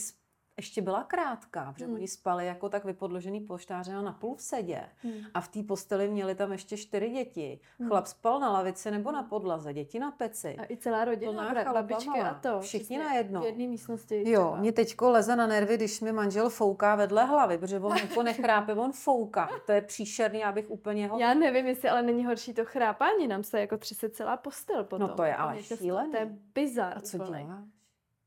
ještě 0.57 0.81
byla 0.81 1.03
krátká, 1.03 1.71
protože 1.73 1.85
hmm. 1.85 1.93
oni 1.93 2.07
spali 2.07 2.45
jako 2.45 2.69
tak 2.69 2.85
vypodložený 2.85 3.39
poštáře 3.39 3.93
na 3.93 4.11
půl 4.11 4.35
v 4.35 4.41
sedě 4.41 4.89
hmm. 5.03 5.13
a 5.33 5.41
v 5.41 5.47
té 5.47 5.63
posteli 5.63 6.07
měli 6.07 6.35
tam 6.35 6.51
ještě 6.51 6.77
čtyři 6.77 7.09
děti. 7.09 7.59
Hmm. 7.79 7.89
Chlap 7.89 8.07
spal 8.07 8.39
na 8.39 8.51
lavici 8.51 8.91
nebo 8.91 9.11
na 9.11 9.23
podlaze, 9.23 9.73
děti 9.73 9.99
na 9.99 10.11
peci. 10.11 10.55
A 10.59 10.71
i 10.71 10.77
celá 10.77 11.05
rodina, 11.05 11.53
babičky 11.73 12.19
a 12.19 12.33
to. 12.33 12.59
Všichni 12.59 12.97
na 12.97 13.13
jedno. 13.13 13.41
V 13.41 13.45
jedné 13.45 13.67
místnosti. 13.67 14.29
Jo, 14.29 14.41
třeba. 14.41 14.55
mě 14.55 14.71
teďko 14.71 15.11
leze 15.11 15.35
na 15.35 15.47
nervy, 15.47 15.77
když 15.77 16.01
mi 16.01 16.11
manžel 16.11 16.49
fouká 16.49 16.95
vedle 16.95 17.25
hlavy, 17.25 17.57
protože 17.57 17.79
on 17.79 17.97
jako 17.97 18.23
nechrápe, 18.23 18.73
on 18.73 18.91
fouká. 18.91 19.49
To 19.65 19.71
je 19.71 19.81
příšerný, 19.81 20.39
já 20.39 20.51
bych 20.51 20.71
úplně 20.71 21.07
ho... 21.07 21.19
Já 21.19 21.33
nevím, 21.33 21.65
jestli 21.65 21.89
ale 21.89 22.01
není 22.01 22.25
horší 22.25 22.53
to 22.53 22.65
chrápání, 22.65 23.27
nám 23.27 23.43
se 23.43 23.59
jako 23.59 23.77
třese 23.77 24.09
celá 24.09 24.37
postel 24.37 24.83
potom. 24.83 25.07
No 25.07 25.15
to 25.15 25.23
je 25.23 25.35
ale 25.35 25.63
šílený. 25.63 26.11
To 26.11 26.17
je 26.17 26.37
bizar. 26.55 26.97
A 26.97 27.01
co 27.01 27.17
děláš? 27.17 27.43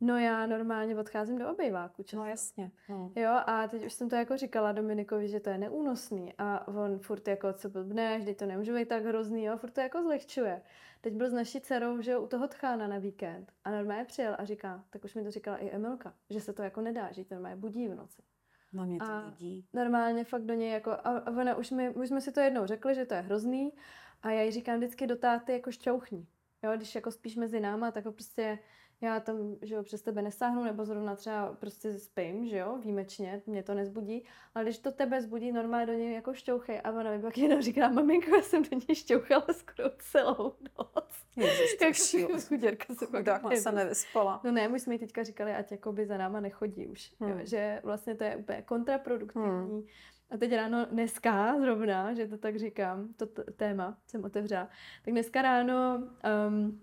No 0.00 0.18
já 0.18 0.46
normálně 0.46 0.96
odcházím 0.96 1.38
do 1.38 1.50
obejváku 1.50 2.02
často. 2.02 2.16
No 2.16 2.26
jasně. 2.26 2.70
No. 2.88 3.12
Jo, 3.16 3.30
a 3.46 3.68
teď 3.68 3.86
už 3.86 3.92
jsem 3.92 4.08
to 4.08 4.16
jako 4.16 4.36
říkala 4.36 4.72
Dominikovi, 4.72 5.28
že 5.28 5.40
to 5.40 5.50
je 5.50 5.58
neúnosný 5.58 6.32
a 6.38 6.68
on 6.68 6.98
furt 6.98 7.28
jako 7.28 7.52
co 7.52 7.70
blbneš, 7.70 8.24
teď 8.24 8.38
to 8.38 8.46
nemůže 8.46 8.74
být 8.74 8.88
tak 8.88 9.04
hrozný, 9.04 9.44
jo, 9.44 9.56
furt 9.56 9.70
to 9.70 9.80
jako 9.80 10.02
zlehčuje. 10.02 10.62
Teď 11.00 11.14
byl 11.14 11.30
s 11.30 11.32
naší 11.32 11.60
dcerou, 11.60 12.00
že 12.00 12.18
u 12.18 12.26
toho 12.26 12.48
tchána 12.48 12.86
na 12.86 12.98
víkend 12.98 13.52
a 13.64 13.70
normálně 13.70 14.04
přijel 14.04 14.36
a 14.38 14.44
říká, 14.44 14.84
tak 14.90 15.04
už 15.04 15.14
mi 15.14 15.24
to 15.24 15.30
říkala 15.30 15.56
i 15.56 15.70
Emilka, 15.70 16.14
že 16.30 16.40
se 16.40 16.52
to 16.52 16.62
jako 16.62 16.80
nedá, 16.80 17.12
že 17.12 17.24
to 17.24 17.34
normálně 17.34 17.56
budí 17.56 17.88
v 17.88 17.94
noci. 17.94 18.22
No 18.72 18.86
mě 18.86 18.98
to 18.98 19.04
A 19.04 19.20
budí. 19.20 19.66
Normálně 19.72 20.24
fakt 20.24 20.42
do 20.42 20.54
něj 20.54 20.70
jako, 20.70 20.90
a 20.90 21.26
ona 21.26 21.56
už, 21.56 21.70
my, 21.70 21.90
už 21.90 22.08
jsme 22.08 22.20
si 22.20 22.32
to 22.32 22.40
jednou 22.40 22.66
řekli, 22.66 22.94
že 22.94 23.06
to 23.06 23.14
je 23.14 23.20
hrozný 23.20 23.72
a 24.22 24.30
já 24.30 24.42
jí 24.42 24.50
říkám 24.50 24.76
vždycky 24.76 25.06
do 25.06 25.16
táty 25.16 25.52
jako 25.52 25.70
šťouchni. 25.70 26.26
Jo, 26.62 26.72
když 26.76 26.94
jako 26.94 27.10
spíš 27.10 27.36
mezi 27.36 27.60
náma, 27.60 27.90
tak 27.90 28.04
ho 28.04 28.12
prostě 28.12 28.58
já 29.00 29.20
tam, 29.20 29.56
že 29.62 29.74
jo, 29.74 29.82
přes 29.82 30.02
tebe 30.02 30.22
nesáhnu, 30.22 30.64
nebo 30.64 30.84
zrovna 30.84 31.16
třeba 31.16 31.52
prostě 31.52 31.92
spím, 31.98 32.46
že 32.46 32.58
jo, 32.58 32.78
výjimečně, 32.78 33.42
mě 33.46 33.62
to 33.62 33.74
nezbudí, 33.74 34.24
ale 34.54 34.64
když 34.64 34.78
to 34.78 34.92
tebe 34.92 35.22
zbudí, 35.22 35.52
normálně 35.52 35.86
do 35.86 35.92
něj 35.92 36.14
jako 36.14 36.34
šťouchej 36.34 36.80
a 36.84 36.90
ona 36.90 37.10
mi 37.10 37.22
pak 37.22 37.38
jenom 37.38 37.62
říká, 37.62 37.88
maminko, 37.88 38.36
já 38.36 38.42
jsem 38.42 38.62
do 38.62 38.68
něj 38.88 38.96
šťouchala 38.96 39.46
skoro 39.52 39.90
celou 39.98 40.54
noc. 40.78 41.26
Ježiš, 41.36 41.76
chuděrka 42.48 42.94
se 42.94 43.06
pak 43.06 43.20
Chudák 43.20 43.56
se 43.56 43.72
nevyspala. 43.72 44.40
No 44.44 44.52
ne, 44.52 44.68
my 44.68 44.80
jsme 44.80 44.94
jí 44.94 44.98
teďka 44.98 45.22
říkali, 45.22 45.54
ať 45.54 45.70
jakoby 45.70 46.06
za 46.06 46.16
náma 46.16 46.40
nechodí 46.40 46.86
už. 46.86 47.14
Hmm. 47.20 47.30
Jo, 47.30 47.36
že 47.42 47.80
vlastně 47.84 48.14
to 48.14 48.24
je 48.24 48.36
úplně 48.36 48.62
kontraproduktivní. 48.62 49.48
Hmm. 49.48 49.82
A 50.30 50.36
teď 50.36 50.52
ráno, 50.52 50.86
dneska 50.90 51.60
zrovna, 51.60 52.14
že 52.14 52.28
to 52.28 52.38
tak 52.38 52.56
říkám, 52.56 53.08
to 53.16 53.26
t- 53.26 53.44
téma 53.56 53.98
jsem 54.06 54.24
otevřela, 54.24 54.68
tak 55.04 55.12
dneska 55.12 55.42
ráno 55.42 56.02
um, 56.48 56.80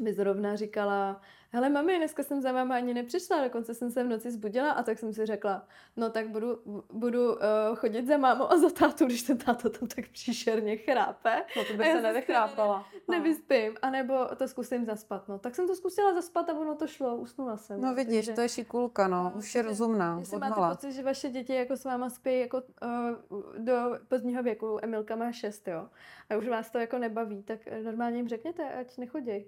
mi 0.00 0.12
zrovna 0.12 0.56
říkala, 0.56 1.20
hele 1.52 1.68
mami, 1.68 1.96
dneska 1.96 2.22
jsem 2.22 2.40
za 2.40 2.52
váma 2.52 2.74
ani 2.74 2.94
nepřišla, 2.94 3.44
dokonce 3.44 3.74
jsem 3.74 3.90
se 3.90 4.04
v 4.04 4.08
noci 4.08 4.30
zbudila 4.30 4.72
a 4.72 4.82
tak 4.82 4.98
jsem 4.98 5.12
si 5.12 5.26
řekla, 5.26 5.66
no 5.96 6.10
tak 6.10 6.28
budu, 6.28 6.58
budu 6.92 7.32
uh, 7.32 7.38
chodit 7.74 8.06
za 8.06 8.16
mámou 8.16 8.52
a 8.52 8.58
za 8.58 8.70
tátu, 8.70 9.06
když 9.06 9.22
ten 9.22 9.38
táto 9.38 9.70
tam 9.70 9.88
tak 9.88 10.08
příšerně 10.08 10.76
chrápe 10.76 11.44
No 11.56 11.64
to 11.64 11.82
já 11.82 11.96
se 11.96 12.02
nevychrápala. 12.02 12.86
No. 13.08 13.18
nevyspím, 13.18 13.76
anebo 13.82 14.14
to 14.36 14.48
zkusím 14.48 14.84
zaspat. 14.84 15.28
No. 15.28 15.38
Tak 15.38 15.54
jsem 15.54 15.66
to 15.66 15.76
zkusila 15.76 16.14
zaspat 16.14 16.48
a 16.48 16.52
ono 16.52 16.74
to 16.74 16.86
šlo, 16.86 17.16
usnula 17.16 17.56
jsem. 17.56 17.80
No 17.80 17.94
vidíš, 17.94 18.26
Takže- 18.26 18.32
to 18.32 18.40
je 18.40 18.48
šikulka, 18.48 19.08
no. 19.08 19.22
No, 19.22 19.32
Už 19.38 19.54
je 19.54 19.62
rozumná, 19.62 20.16
Jestli 20.18 20.38
máte 20.38 20.60
pocit, 20.70 20.92
že 20.92 21.02
vaše 21.02 21.30
děti 21.30 21.54
jako 21.54 21.76
s 21.76 21.84
váma 21.84 22.10
spí 22.10 22.40
jako 22.40 22.62
uh, 22.82 23.42
do 23.58 23.98
pozdního 24.08 24.42
věku, 24.42 24.78
Emilka 24.82 25.16
má 25.16 25.32
šest, 25.32 25.68
jo, 25.68 25.88
a 26.30 26.36
už 26.36 26.48
vás 26.48 26.70
to 26.70 26.78
jako 26.78 26.98
nebaví, 26.98 27.42
tak 27.42 27.58
normálně 27.84 28.16
jim 28.16 28.28
řekněte, 28.28 28.74
ať 28.74 28.98
nechoděj. 28.98 29.46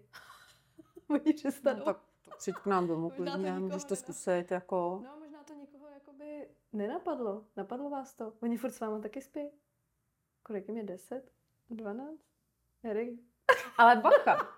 Oni 1.08 1.32
přestanou. 1.32 1.78
No, 1.78 1.84
tak 1.84 1.98
přijď 2.38 2.56
k 2.56 2.66
nám 2.66 2.86
domů, 2.86 3.10
klidně, 3.10 3.36
nikoho 3.36 3.60
můžeš 3.60 3.84
to 3.84 3.96
zkusit, 3.96 4.50
jako... 4.50 5.00
No, 5.04 5.16
možná 5.18 5.44
to 5.44 5.54
někoho 5.54 5.88
jakoby 5.88 6.48
nenapadlo. 6.72 7.44
Napadlo 7.56 7.90
vás 7.90 8.14
to? 8.14 8.32
Oni 8.42 8.56
furt 8.56 8.70
s 8.70 8.80
váma 8.80 8.98
taky 8.98 9.22
spí? 9.22 9.50
Kolik 10.42 10.68
jim 10.68 10.76
je? 10.76 10.82
Deset? 10.84 11.32
Dvanáct? 11.70 12.20
Erik? 12.82 13.20
Ale 13.78 13.96
bacha, 13.96 14.48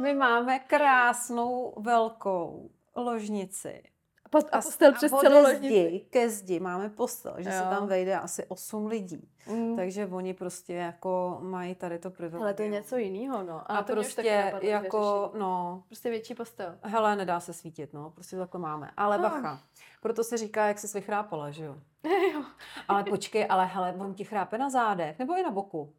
my 0.00 0.14
máme 0.14 0.58
krásnou 0.58 1.74
velkou 1.80 2.70
ložnici. 2.96 3.93
A, 4.34 4.40
po, 4.40 4.46
a 4.52 4.60
postel 4.60 4.92
přes 4.92 5.12
ode 5.12 5.20
celou 5.28 5.44
zdi 5.44 5.52
ložnici. 5.54 6.06
ke 6.10 6.28
zdi 6.30 6.60
máme 6.60 6.88
postel, 6.88 7.34
že 7.38 7.50
se 7.50 7.56
Jo. 7.56 7.64
tam 7.70 7.86
vejde 7.86 8.16
asi 8.18 8.44
8 8.46 8.86
lidí. 8.86 9.28
Mm. 9.46 9.76
Takže 9.76 10.06
oni 10.06 10.34
prostě 10.34 10.74
jako 10.74 11.38
mají 11.42 11.74
tady 11.74 11.98
to 11.98 12.10
privilegium. 12.10 12.42
Ale 12.42 12.54
to 12.54 12.62
je 12.62 12.68
něco 12.68 12.96
jiného, 12.96 13.42
no. 13.42 13.72
A 13.72 13.82
to 13.82 13.92
už 13.92 14.14
taky 14.14 14.28
prostě 14.28 14.44
napadlo, 14.44 14.68
jako, 14.70 15.30
no, 15.38 15.82
Prostě 15.86 16.10
větší 16.10 16.34
postel. 16.34 16.74
hele, 16.82 17.16
nedá 17.16 17.40
se 17.40 17.52
svítit, 17.52 17.92
no, 17.92 18.10
prostě 18.10 18.36
takhle 18.36 18.60
máme. 18.60 18.90
Ale 18.96 19.18
No. 19.18 19.22
bacha, 19.22 19.60
proto 20.02 20.24
se 20.24 20.36
říká, 20.36 20.66
jak 20.66 20.78
se 20.78 20.98
vychrápala, 20.98 21.50
že 21.50 21.64
jo. 21.64 21.76
jo. 22.34 22.42
Ale 22.88 23.04
počkej, 23.04 23.46
ale 23.50 23.66
hele, 23.66 23.94
on 23.98 24.14
ti 24.14 24.24
chrápe 24.24 24.58
na 24.58 24.70
zádech, 24.70 25.18
nebo 25.18 25.38
i 25.38 25.42
na 25.42 25.50
boku. 25.50 25.92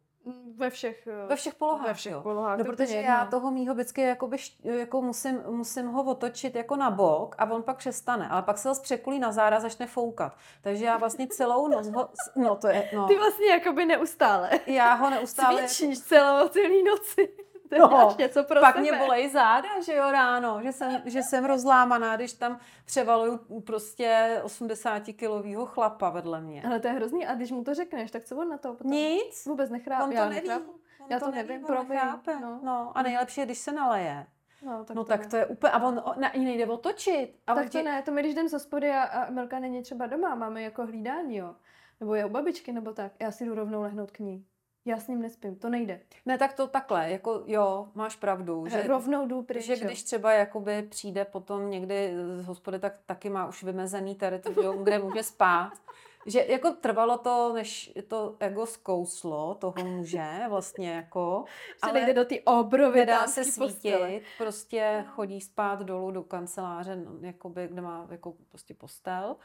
Ve 0.56 0.70
všech, 0.70 1.06
eh, 1.06 1.26
Ve 1.26 1.36
všech 1.36 1.54
polohách, 1.54 1.86
ve 1.86 1.94
všech 1.94 2.12
jo. 2.12 2.20
polohách. 2.20 2.58
No, 2.58 2.64
protože 2.64 2.84
úplně 2.84 3.00
já 3.00 3.18
jedno. 3.18 3.30
toho 3.30 3.50
mýho 3.50 3.74
vždycky 3.74 4.00
jakoby, 4.00 4.36
jako 4.62 5.02
musím, 5.02 5.42
musím 5.46 5.86
ho 5.86 6.04
otočit 6.04 6.54
jako 6.56 6.76
na 6.76 6.90
bok 6.90 7.34
a 7.38 7.50
on 7.50 7.62
pak 7.62 7.76
přestane. 7.76 8.28
Ale 8.28 8.42
pak 8.42 8.58
se 8.58 8.68
ho 8.68 8.74
překulí 8.82 9.18
na 9.18 9.32
záda 9.32 9.56
a 9.56 9.60
začne 9.60 9.86
foukat. 9.86 10.36
Takže 10.62 10.84
já 10.84 10.96
vlastně 10.96 11.26
celou 11.26 11.68
noc 11.68 11.88
ho, 11.88 12.08
no 12.36 12.56
to 12.56 12.68
je, 12.68 12.90
no, 12.94 13.06
Ty 13.08 13.18
vlastně 13.18 13.46
jakoby 13.46 13.86
neustále 13.86 14.50
já 14.66 14.94
ho 14.94 15.10
neustále, 15.10 15.68
cvičíš 15.68 15.98
celou 16.00 16.48
celý 16.48 16.82
noci. 16.82 17.28
Ty 17.70 17.78
No, 17.78 18.14
něco 18.18 18.44
pro 18.44 18.60
pak 18.60 18.74
sebe. 18.74 18.82
mě 18.82 18.98
bolej 18.98 19.28
záda, 19.30 19.80
že 19.80 19.94
jo, 19.94 20.10
ráno, 20.10 20.58
že 20.62 20.72
jsem, 20.72 21.02
že 21.04 21.22
jsem 21.22 21.44
rozlámaná, 21.44 22.16
když 22.16 22.32
tam 22.32 22.58
převaluju 22.84 23.60
prostě 23.66 24.40
80 24.44 25.02
kilovýho 25.16 25.66
chlapa 25.66 26.10
vedle 26.10 26.40
mě. 26.40 26.62
Ale 26.66 26.80
to 26.80 26.86
je 26.88 26.92
hrozný. 26.94 27.26
A 27.26 27.34
když 27.34 27.50
mu 27.52 27.64
to 27.64 27.74
řekneš, 27.74 28.10
tak 28.10 28.24
co 28.24 28.36
on 28.36 28.48
na 28.48 28.58
to 28.58 28.72
potom? 28.74 28.90
Nic, 28.90 29.46
Vůbec 29.46 29.70
nechráp. 29.70 30.02
on 30.04 30.10
to 30.10 30.16
já 30.16 30.28
neví. 30.28 30.48
nechápu. 30.48 30.70
On 31.00 31.06
Já 31.10 31.20
to 31.20 31.30
neví, 31.30 31.48
nevím, 31.48 31.64
on 31.64 31.66
promiň, 31.66 31.88
nechápe. 31.88 32.40
no. 32.40 32.60
No. 32.62 32.92
a 32.94 33.02
nejlepší 33.02 33.40
je, 33.40 33.44
když 33.46 33.58
se 33.58 33.72
naleje. 33.72 34.26
No, 34.62 34.84
tak 34.84 34.96
no 34.96 35.04
to 35.04 35.08
tak 35.08 35.20
ne. 35.22 35.28
to 35.28 35.36
je 35.36 35.46
úplně, 35.46 35.72
a 35.72 35.82
on 35.86 36.02
na, 36.16 36.30
nejde 36.34 36.66
otočit. 36.66 37.34
A 37.46 37.52
on 37.52 37.56
tak 37.58 37.64
to 37.70 37.78
ti- 37.78 37.82
ne, 37.84 38.02
to 38.02 38.10
my 38.10 38.20
když 38.22 38.32
jdem 38.32 38.48
z 38.48 38.52
hospody 38.52 38.90
a, 38.90 39.02
a 39.02 39.30
Milka 39.30 39.58
není 39.58 39.82
třeba 39.82 40.06
doma, 40.06 40.34
máme 40.34 40.62
jako 40.62 40.86
hlídání, 40.86 41.36
jo. 41.36 41.54
Nebo 42.00 42.14
je 42.14 42.24
u 42.24 42.28
babičky, 42.28 42.72
nebo 42.72 42.92
tak. 42.92 43.12
Já 43.20 43.30
si 43.30 43.44
jdu 43.46 43.54
rovnou 43.54 43.82
lehnout 43.82 44.10
k 44.10 44.18
ní. 44.18 44.44
Já 44.86 44.98
s 44.98 45.08
ním 45.08 45.22
nespím, 45.22 45.56
to 45.56 45.68
nejde. 45.68 46.00
Ne, 46.26 46.38
tak 46.38 46.52
to 46.52 46.66
takhle, 46.66 47.10
jako 47.10 47.42
jo, 47.46 47.88
máš 47.94 48.16
pravdu, 48.16 48.66
že, 48.66 48.82
rovnou 48.82 49.26
jdu 49.26 49.42
pryč, 49.42 49.64
že 49.64 49.76
když 49.76 50.02
třeba 50.02 50.32
jakoby 50.32 50.82
přijde 50.82 51.24
potom 51.24 51.70
někdy 51.70 52.14
z 52.36 52.44
hospody, 52.44 52.78
tak 52.78 52.92
taky 53.06 53.30
má 53.30 53.46
už 53.46 53.62
vymezený 53.62 54.14
teritorium, 54.14 54.84
kde 54.84 54.98
může 54.98 55.22
spát. 55.22 55.72
Že 56.28 56.44
jako 56.48 56.70
trvalo 56.70 57.18
to, 57.18 57.52
než 57.54 57.92
to 58.08 58.36
ego 58.40 58.66
zkouslo 58.66 59.54
toho 59.54 59.74
muže, 59.84 60.28
vlastně 60.48 60.90
jako, 60.90 61.44
Se 61.84 61.92
nejde 61.92 62.14
do 62.14 62.24
ty 62.24 62.40
obrovy 62.40 62.98
nedá 62.98 63.26
se 63.26 63.40
dámský 63.40 63.60
postele. 63.60 64.08
svítit, 64.08 64.26
prostě 64.38 65.04
chodí 65.08 65.40
spát 65.40 65.82
dolů 65.82 66.10
do 66.10 66.22
kanceláře, 66.22 66.96
no, 66.96 67.12
jakoby, 67.20 67.68
kde 67.68 67.82
má 67.82 68.06
jako 68.10 68.34
prostě 68.48 68.74
postel, 68.74 69.36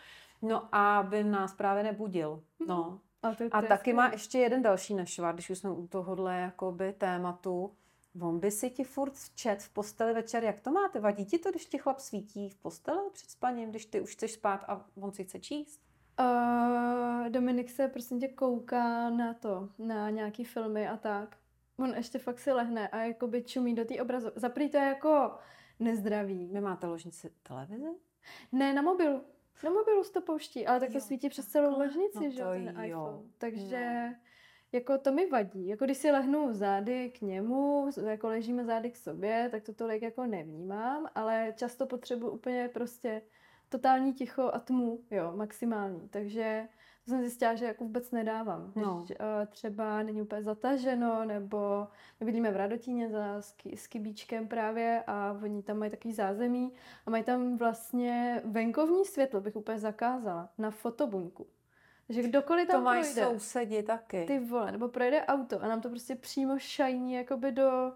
no 0.41 0.69
a 0.71 0.97
aby 0.99 1.23
nás 1.23 1.53
právě 1.53 1.83
nebudil, 1.83 2.43
no. 2.67 2.99
A, 3.23 3.35
to, 3.35 3.43
A 3.51 3.59
to 3.59 3.65
je 3.65 3.69
taky 3.69 3.93
má 3.93 4.11
ještě 4.11 4.39
jeden 4.39 4.61
další 4.61 4.93
nešvar, 4.93 5.33
když 5.33 5.49
už 5.49 5.57
jsme 5.57 5.71
u 5.71 5.87
tohohle 5.87 6.37
jakoby 6.39 6.93
tématu. 6.93 7.73
On 8.21 8.39
by 8.39 8.51
si 8.51 8.69
ti 8.69 8.83
furt 8.83 9.13
čet 9.35 9.63
v 9.63 9.69
posteli 9.69 10.13
večer, 10.13 10.43
jak 10.43 10.59
to 10.59 10.71
máte? 10.71 10.99
Vadí 10.99 11.25
ti 11.25 11.39
to, 11.39 11.49
když 11.49 11.65
ti 11.65 11.77
chlap 11.77 11.99
svítí 11.99 12.49
v 12.49 12.55
posteli 12.55 12.99
před 13.13 13.29
spaním, 13.29 13.69
když 13.69 13.85
ty 13.85 14.01
už 14.01 14.11
chceš 14.11 14.31
spát 14.31 14.63
a 14.67 14.85
on 15.01 15.11
si 15.11 15.23
chce 15.23 15.39
číst? 15.39 15.81
Uh, 16.19 17.29
Dominik 17.29 17.69
se 17.69 17.87
prosím 17.87 18.19
tě 18.19 18.27
kouká 18.27 19.09
na 19.09 19.33
to, 19.33 19.69
na 19.79 20.09
nějaký 20.09 20.43
filmy 20.43 20.87
a 20.87 20.97
tak. 20.97 21.37
On 21.79 21.93
ještě 21.95 22.19
fakt 22.19 22.39
si 22.39 22.51
lehne 22.51 22.87
a 22.87 22.97
jakoby 22.97 23.43
čumí 23.43 23.75
do 23.75 23.85
té 23.85 24.01
obrazu. 24.01 24.31
Zaprý 24.35 24.69
to 24.69 24.77
je 24.77 24.83
jako 24.83 25.31
nezdravý. 25.79 26.49
Vy 26.53 26.61
máte 26.61 26.87
ložnici 26.87 27.31
televize? 27.43 27.89
Ne, 28.51 28.73
na 28.73 28.81
mobilu. 28.81 29.21
Na 29.63 29.69
mobilu 29.69 30.03
se 30.03 30.11
to 30.13 30.21
pouští, 30.21 30.67
ale 30.67 30.79
tak 30.79 30.89
to 30.89 30.97
Jo, 30.97 31.01
svítí 31.01 31.29
přes 31.29 31.47
celou 31.47 31.79
ložnici, 31.79 32.25
No 32.25 32.31
že 32.31 32.43
ten 32.43 32.75
jo. 32.77 32.83
iPhone. 32.85 33.29
Takže 33.37 34.09
jako 34.71 34.97
to 34.97 35.11
mi 35.11 35.25
vadí. 35.29 35.67
Jako 35.67 35.85
když 35.85 35.97
si 35.97 36.11
lehnu 36.11 36.53
zády 36.53 37.09
k 37.09 37.21
němu, 37.21 37.89
jako 38.05 38.27
ležíme 38.27 38.65
zády 38.65 38.91
k 38.91 38.97
sobě, 38.97 39.47
tak 39.51 39.63
to 39.63 39.73
tolik 39.73 40.01
jako 40.01 40.25
nevnímám, 40.25 41.07
ale 41.15 41.53
často 41.57 41.85
potřebuji 41.85 42.29
úplně 42.31 42.69
prostě 42.73 43.21
totální 43.69 44.13
ticho 44.13 44.49
a 44.53 44.59
tmu, 44.59 44.99
jo, 45.11 45.31
maximální. 45.35 46.09
Takže 46.09 46.67
jsem 47.11 47.19
zjistila, 47.19 47.55
že 47.55 47.65
jako 47.65 47.83
vůbec 47.83 48.11
nedávám. 48.11 48.71
No. 48.75 49.03
Když 49.05 49.19
uh, 49.19 49.45
třeba 49.49 50.03
není 50.03 50.21
úplně 50.21 50.43
zataženo, 50.43 51.25
nebo 51.25 51.87
my 52.19 52.25
bydlíme 52.25 52.51
v 52.51 52.55
Radotíně 52.55 53.09
za 53.09 53.41
ski, 53.41 53.77
s 53.77 53.87
kybíčkem 53.87 54.47
právě 54.47 55.03
a 55.07 55.37
oni 55.43 55.63
tam 55.63 55.77
mají 55.77 55.91
takový 55.91 56.13
zázemí 56.13 56.73
a 57.05 57.09
mají 57.09 57.23
tam 57.23 57.57
vlastně 57.57 58.41
venkovní 58.45 59.05
světlo, 59.05 59.41
bych 59.41 59.55
úplně 59.55 59.79
zakázala, 59.79 60.49
na 60.57 60.71
fotobuňku. 60.71 61.47
Takže 62.07 62.23
kdokoliv 62.23 62.67
tam 62.67 62.81
To 62.81 62.83
mají 62.83 63.03
projde, 63.03 63.21
sousedi 63.25 63.83
taky. 63.83 64.25
ty 64.25 64.39
vole, 64.39 64.71
nebo 64.71 64.87
projde 64.87 65.25
auto 65.25 65.63
a 65.63 65.67
nám 65.67 65.81
to 65.81 65.89
prostě 65.89 66.15
přímo 66.15 66.59
šajní 66.59 67.13
jakoby 67.13 67.51
do, 67.51 67.93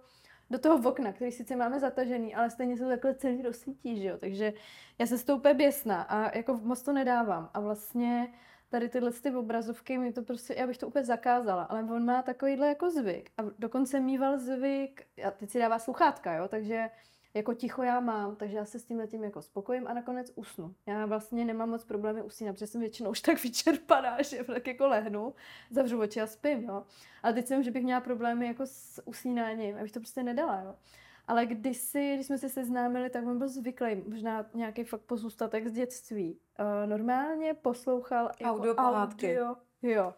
do 0.50 0.60
toho 0.60 0.90
okna, 0.90 1.14
který 1.14 1.32
sice 1.32 1.56
máme 1.56 1.80
zatažený, 1.80 2.36
ale 2.36 2.50
stejně 2.50 2.78
se 2.78 2.84
to 2.84 2.90
takhle 2.90 3.16
celý 3.16 3.42
rozsvítí, 3.42 4.02
že 4.02 4.08
jo, 4.08 4.18
takže 4.18 4.54
já 5.00 5.06
se 5.06 5.18
s 5.18 5.24
tou 5.24 5.36
úplně 5.38 5.54
běsná 5.54 6.02
a 6.02 6.38
jako 6.38 6.60
moc 6.64 6.82
to 6.82 6.94
nedávám 6.94 7.50
a 7.54 7.60
vlastně 7.60 8.34
tady 8.70 8.90
tyhle 8.90 9.12
ty 9.12 9.36
obrazovky, 9.36 9.98
mi 9.98 10.14
to 10.14 10.24
prostě, 10.24 10.56
já 10.58 10.68
bych 10.68 10.78
to 10.78 10.88
úplně 10.88 11.06
zakázala, 11.06 11.64
ale 11.64 11.84
on 11.84 12.06
má 12.06 12.22
takovýhle 12.22 12.68
jako 12.68 12.92
zvyk 12.92 13.32
a 13.38 13.42
dokonce 13.60 14.00
mýval 14.00 14.38
zvyk, 14.38 15.08
a 15.28 15.32
teď 15.32 15.50
si 15.50 15.60
dává 15.60 15.80
sluchátka, 15.80 16.34
jo, 16.34 16.48
takže 16.48 16.90
jako 17.36 17.54
ticho 17.54 17.84
já 17.84 18.00
mám, 18.00 18.36
takže 18.36 18.58
já 18.58 18.66
se 18.66 18.80
s 18.80 18.86
tím 18.86 19.08
tím 19.08 19.24
jako 19.24 19.42
spokojím 19.42 19.88
a 19.88 19.94
nakonec 19.94 20.32
usnu. 20.36 20.76
Já 20.86 21.06
vlastně 21.06 21.46
nemám 21.46 21.70
moc 21.70 21.84
problémy 21.84 22.22
usínat, 22.22 22.56
protože 22.56 22.68
jsem 22.68 22.82
většinou 22.82 23.10
už 23.12 23.22
tak 23.22 23.44
vyčerpaná, 23.44 24.22
že 24.22 24.44
tak 24.44 24.68
jako 24.68 24.88
lehnu, 24.88 25.34
zavřu 25.70 26.00
oči 26.00 26.22
a 26.22 26.28
spím, 26.28 26.64
jo. 26.64 26.84
Ale 27.24 27.34
teď 27.34 27.48
jsem, 27.48 27.64
že 27.64 27.72
bych 27.72 27.84
měla 27.84 28.02
problémy 28.02 28.48
jako 28.48 28.64
s 28.66 29.02
usínáním, 29.06 29.78
abych 29.78 29.92
to 29.92 30.00
prostě 30.00 30.24
nedala, 30.24 30.62
jo. 30.62 30.76
Ale 31.28 31.46
kdysi, 31.46 32.14
když 32.16 32.26
jsme 32.26 32.38
se 32.38 32.50
seznámili, 32.50 33.10
tak 33.10 33.26
on 33.26 33.38
byl 33.38 33.48
zvyklý, 33.48 33.96
možná 34.08 34.46
nějaký 34.54 34.84
fakt 34.84 35.02
pozůstatek 35.02 35.68
z 35.68 35.72
dětství. 35.72 36.40
Uh, 36.60 36.90
normálně 36.90 37.54
poslouchal 37.54 38.32
jako 38.40 38.56
Audio 38.56 38.76
audio, 38.76 39.56
jo. 39.82 40.14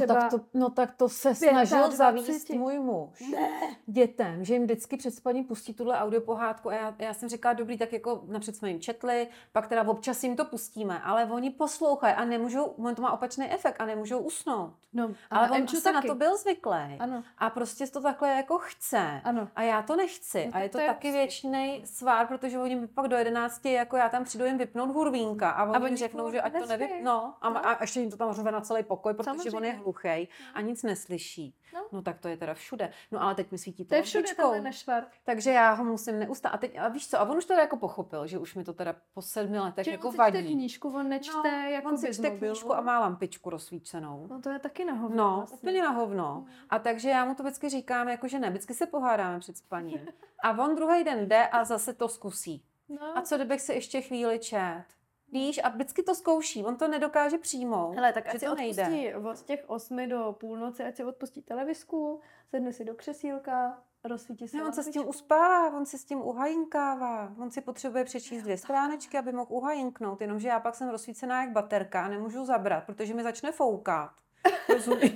No 0.00 0.06
tak, 0.06 0.30
to, 0.30 0.40
no 0.54 0.70
tak 0.70 0.94
to 0.96 1.08
se 1.08 1.28
25. 1.28 1.50
snažil 1.50 1.90
zavíst 1.90 2.50
můj 2.50 2.78
muž 2.78 3.20
Ne. 3.32 3.48
dětem, 3.86 4.44
že 4.44 4.54
jim 4.54 4.62
vždycky 4.62 4.96
před 4.96 5.10
spaním 5.14 5.44
pustí 5.44 5.74
tuhle 5.74 5.98
audiopohádku 5.98 6.68
a 6.70 6.74
já, 6.74 6.94
já 6.98 7.14
jsem 7.14 7.28
říkala, 7.28 7.52
dobrý, 7.52 7.78
tak 7.78 7.92
jako 7.92 8.22
napřed 8.26 8.56
jsme 8.56 8.68
jim 8.68 8.80
četli, 8.80 9.28
pak 9.52 9.66
teda 9.68 9.88
občas 9.88 10.24
jim 10.24 10.36
to 10.36 10.44
pustíme, 10.44 11.00
ale 11.00 11.24
oni 11.26 11.50
poslouchají 11.50 12.14
a 12.14 12.24
nemůžou, 12.24 12.64
on 12.64 12.94
to 12.94 13.02
má 13.02 13.12
opačný 13.12 13.50
efekt 13.52 13.80
a 13.80 13.86
nemůžou 13.86 14.18
usnout. 14.18 14.72
No, 14.92 15.10
Ale 15.30 15.50
on 15.50 15.56
on 15.56 15.66
prostě 15.66 15.92
na 15.92 16.02
to 16.02 16.14
byl 16.14 16.36
zvyklý. 16.36 16.96
Ano, 16.98 17.22
A 17.38 17.50
prostě 17.50 17.86
to 17.86 18.00
takhle 18.00 18.28
jako 18.28 18.58
chce. 18.58 19.20
ano. 19.24 19.48
A 19.56 19.62
já 19.62 19.82
to 19.82 19.96
nechci. 19.96 20.46
No 20.46 20.56
a 20.56 20.58
je 20.58 20.68
to, 20.68 20.72
to 20.78 20.82
je 20.82 20.86
taky 20.88 20.98
prostě- 21.08 21.18
věčný 21.18 21.82
svár, 21.84 22.26
protože 22.26 22.58
oni 22.58 22.76
mi 22.76 22.86
pak 22.86 23.08
do 23.08 23.16
jedenácti, 23.16 23.72
jako 23.72 23.96
já 23.96 24.08
tam 24.08 24.24
přijdu 24.24 24.44
jim 24.44 24.58
vypnout 24.58 24.90
hurvínka 24.90 25.50
a 25.50 25.64
oni, 25.64 25.76
A 25.76 25.80
oni 25.80 25.96
řeknou, 25.96 26.30
že 26.30 26.40
ať 26.40 26.52
to 26.52 26.58
nespí. 26.58 26.70
nevy... 26.78 27.02
No, 27.02 27.34
a, 27.40 27.50
No. 27.50 27.66
a 27.68 27.78
ještě 27.80 28.00
jim 28.00 28.10
to 28.10 28.16
tam 28.16 28.32
řve 28.32 28.52
na 28.52 28.60
celý 28.60 28.82
pokoj, 28.82 29.14
protože 29.14 29.30
on 29.30 29.36
Samozřejmě. 29.38 29.68
je 29.68 29.80
hluchý 29.82 30.28
a 30.54 30.60
nic 30.60 30.82
neslyší. 30.82 31.54
No. 31.74 31.80
No 31.92 32.02
tak 32.02 32.18
to 32.20 32.28
je 32.28 32.36
teda 32.36 32.54
všude. 32.54 32.92
No 33.12 33.22
ale 33.22 33.34
teď 33.34 33.50
mi 33.52 33.58
svítí 33.58 33.84
To 33.84 33.94
je 33.94 34.00
to 34.02 34.06
všude 34.06 34.18
lampičkou. 34.22 34.42
tenhle 34.42 34.60
nešvar. 34.60 35.04
Takže 35.24 35.50
já 35.50 35.72
ho 35.72 35.84
musím 35.84 36.18
neustále. 36.18 36.54
A, 36.54 36.58
teď, 36.58 36.78
a 36.78 36.88
víš 36.88 37.08
co, 37.08 37.20
a 37.20 37.22
on 37.22 37.36
už 37.36 37.44
teda 37.44 37.60
jako 37.60 37.76
pochopil, 37.76 38.26
že 38.26 38.38
už 38.38 38.54
mi 38.54 38.64
to 38.64 38.72
teda 38.72 38.94
po 39.14 39.22
sedmi 39.22 39.58
letech 39.58 39.84
Čili 39.84 39.94
jako 39.94 40.06
on 40.08 40.12
si 40.12 40.16
čte 40.16 40.22
vadí. 40.22 40.54
knížku, 40.54 40.88
on 40.88 41.08
nečte 41.08 41.32
No, 41.52 41.68
jako 41.68 41.88
on 41.88 41.98
si 41.98 42.14
čte 42.14 42.30
knížku 42.30 42.74
a 42.74 42.80
má 42.80 43.00
lampičku 43.00 43.50
rozsvícenou. 43.50 44.26
No 44.30 44.40
to 44.40 44.50
je 44.50 44.58
taky 44.58 44.84
na 44.84 44.92
hovno. 44.92 45.16
No, 45.16 45.36
vlastně. 45.36 45.56
úplně 45.56 45.82
na 45.82 45.90
hovno. 45.90 46.44
A 46.70 46.78
takže 46.78 47.08
já 47.08 47.24
mu 47.24 47.34
to 47.34 47.42
vždycky 47.42 47.68
říkám, 47.68 48.08
jako 48.08 48.28
že 48.28 48.38
ne, 48.38 48.50
vždycky 48.50 48.74
se 48.74 48.86
pohádáme 48.86 49.40
před 49.40 49.56
spaním. 49.56 50.08
A 50.42 50.50
on 50.64 50.74
druhý 50.74 51.04
den 51.04 51.28
jde 51.28 51.46
a 51.46 51.64
zase 51.64 51.92
to 51.94 52.08
zkusí. 52.08 52.64
No. 52.88 53.18
A 53.18 53.22
co 53.22 53.36
kdybych 53.36 53.60
si 53.60 53.72
ještě 53.72 54.00
chvíli 54.00 54.38
čet? 54.38 54.84
Víš, 55.32 55.60
a 55.64 55.68
vždycky 55.68 56.02
to 56.02 56.14
zkouší, 56.14 56.64
on 56.64 56.76
to 56.76 56.88
nedokáže 56.88 57.38
přijmout, 57.38 57.94
Hele, 57.94 58.12
tak 58.12 58.26
ať 58.26 58.40
si 58.40 58.46
to 58.46 58.54
nejde. 58.54 58.82
odpustí 58.82 59.14
od 59.14 59.42
těch 59.42 59.64
osmi 59.66 60.06
do 60.06 60.36
půlnoci, 60.40 60.84
ať 60.84 60.96
si 60.96 61.04
odpustí 61.04 61.42
televizku, 61.42 62.20
sedne 62.50 62.72
si 62.72 62.84
do 62.84 62.94
křesílka, 62.94 63.82
rozsvítí 64.04 64.48
si 64.48 64.56
Ne, 64.56 64.64
on 64.64 64.72
se 64.72 64.82
s 64.82 64.88
tím 64.90 65.08
uspává, 65.08 65.76
on 65.76 65.86
se 65.86 65.98
s 65.98 66.04
tím 66.04 66.22
uhajinkává, 66.22 67.32
on 67.38 67.50
si 67.50 67.60
potřebuje 67.60 68.04
přečíst 68.04 68.42
dvě 68.42 68.58
stránečky, 68.58 69.18
aby 69.18 69.32
mohl 69.32 69.46
uhajinknout, 69.48 70.20
jenomže 70.20 70.48
já 70.48 70.60
pak 70.60 70.74
jsem 70.74 70.88
rozsvícená 70.88 71.42
jak 71.44 71.52
baterka 71.52 72.04
a 72.04 72.08
nemůžu 72.08 72.44
zabrat, 72.44 72.84
protože 72.84 73.14
mi 73.14 73.22
začne 73.22 73.52
foukat. 73.52 74.10
Rozumíš? 74.68 75.12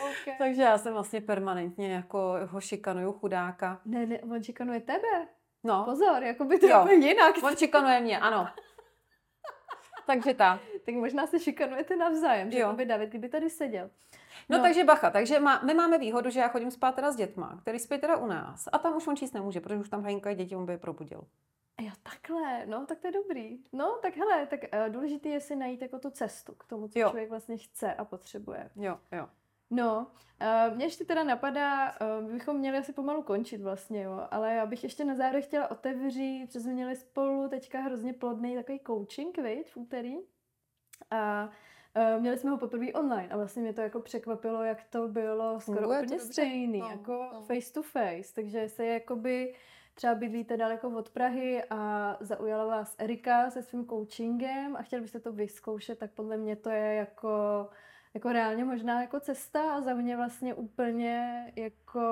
Okay. 0.00 0.34
Takže 0.38 0.62
já 0.62 0.78
jsem 0.78 0.92
vlastně 0.92 1.20
permanentně 1.20 1.92
jako 1.94 2.34
ho 2.46 2.60
šikanuju 2.60 3.12
chudáka. 3.12 3.80
Ne, 3.84 4.06
ne, 4.06 4.18
on 4.18 4.42
šikanuje 4.42 4.80
tebe. 4.80 5.28
No, 5.64 5.84
Pozor, 5.84 6.22
jako 6.22 6.44
by 6.44 6.58
to 6.58 6.66
Jo. 6.66 6.80
úplně 6.82 7.08
jinak. 7.08 7.34
on 7.42 7.56
šikanuje 7.56 8.00
mě, 8.00 8.18
ano. 8.18 8.48
Takže 10.06 10.34
tak. 10.34 10.60
Tak 10.86 10.94
možná 10.94 11.26
se 11.26 11.38
šikanujete 11.40 11.96
navzájem, 11.96 12.50
že 12.50 12.58
Jo. 12.58 12.72
by 12.72 12.86
David, 12.86 13.08
kdyby 13.08 13.28
tady 13.28 13.50
seděl. 13.50 13.90
No, 14.48 14.58
No. 14.58 14.64
takže 14.64 14.84
bacha, 14.84 15.10
takže 15.10 15.40
má, 15.40 15.60
my 15.62 15.74
máme 15.74 15.98
výhodu, 15.98 16.30
že 16.30 16.40
já 16.40 16.48
chodím 16.48 16.70
spát 16.70 16.94
teda 16.94 17.12
s 17.12 17.16
dětma, 17.16 17.58
který 17.62 17.78
spí 17.78 17.98
teda 17.98 18.16
u 18.16 18.26
nás. 18.26 18.68
A 18.72 18.78
tam 18.78 18.96
už 18.96 19.06
on 19.06 19.16
číst 19.16 19.32
nemůže, 19.32 19.60
protože 19.60 19.76
už 19.80 19.88
tam 19.88 20.02
hajinkají 20.02 20.36
děti, 20.36 20.56
on 20.56 20.66
by 20.66 20.72
je 20.72 20.78
probudil. 20.78 21.24
Jo, 21.80 21.90
takhle, 22.02 22.66
no, 22.66 22.86
tak 22.86 22.98
to 22.98 23.06
je 23.06 23.12
dobrý. 23.12 23.58
No, 23.72 23.98
tak 24.02 24.16
hele, 24.16 24.46
tak 24.46 24.60
uh, 24.86 24.92
důležité 24.92 25.28
je 25.28 25.40
si 25.40 25.56
najít 25.56 25.82
jako 25.82 25.98
tu 25.98 26.10
cestu 26.10 26.54
k 26.54 26.64
tomu, 26.64 26.88
co 26.88 26.98
Jo. 26.98 27.08
člověk 27.08 27.30
vlastně 27.30 27.56
chce 27.56 27.94
a 27.94 28.04
potřebuje. 28.04 28.70
Jo, 28.76 28.98
jo. 29.12 29.28
No, 29.74 30.06
uh, 30.68 30.76
mě 30.76 30.84
ještě 30.84 31.04
teda 31.04 31.24
napadá, 31.24 31.92
uh, 32.20 32.32
bychom 32.32 32.56
měli 32.56 32.78
asi 32.78 32.92
pomalu 32.92 33.22
končit 33.22 33.60
vlastně, 33.60 34.02
jo, 34.02 34.26
ale 34.30 34.54
já 34.54 34.66
bych 34.66 34.82
ještě 34.82 35.04
na 35.04 35.14
závěr 35.14 35.42
chtěla 35.42 35.70
otevřít, 35.70 36.46
protože 36.46 36.60
jsme 36.60 36.72
měli 36.72 36.96
spolu 36.96 37.48
teďka 37.48 37.80
hrozně 37.80 38.12
plodný 38.12 38.54
takový 38.54 38.80
coaching, 38.86 39.38
viď, 39.38 39.72
v 39.72 39.76
úterý. 39.76 40.16
A 41.10 41.50
uh, 42.14 42.20
měli 42.20 42.38
jsme 42.38 42.50
ho 42.50 42.58
poprvé 42.58 42.92
online 42.92 43.28
a 43.28 43.36
vlastně 43.36 43.62
mě 43.62 43.72
to 43.72 43.80
jako 43.80 44.00
překvapilo, 44.00 44.62
jak 44.62 44.84
to 44.84 45.08
bylo 45.08 45.60
skoro 45.60 45.78
Funguje 45.78 46.02
úplně 46.02 46.20
stejný, 46.20 46.78
No, 46.78 46.88
jako 46.88 47.30
no. 47.32 47.42
face 47.42 47.72
to 47.72 47.82
face, 47.82 48.34
takže 48.34 48.68
se 48.68 48.86
jakoby 48.86 49.54
třeba 49.94 50.14
bydlíte 50.14 50.56
daleko 50.56 50.88
od 50.88 51.10
Prahy 51.10 51.62
a 51.70 52.16
zaujala 52.20 52.64
vás 52.64 52.94
Erika 52.98 53.50
se 53.50 53.62
svým 53.62 53.86
coachingem 53.86 54.76
a 54.76 54.82
chtěli 54.82 55.02
byste 55.02 55.20
to 55.20 55.32
vyzkoušet, 55.32 55.98
tak 55.98 56.10
podle 56.10 56.36
mě 56.36 56.56
to 56.56 56.70
je 56.70 56.94
jako 56.94 57.68
jako 58.14 58.32
reálně 58.32 58.64
možná 58.64 59.00
jako 59.00 59.20
cesta 59.20 59.74
a 59.74 59.80
za 59.80 59.94
mě 59.94 60.16
vlastně 60.16 60.54
úplně 60.54 61.46
jako 61.56 62.10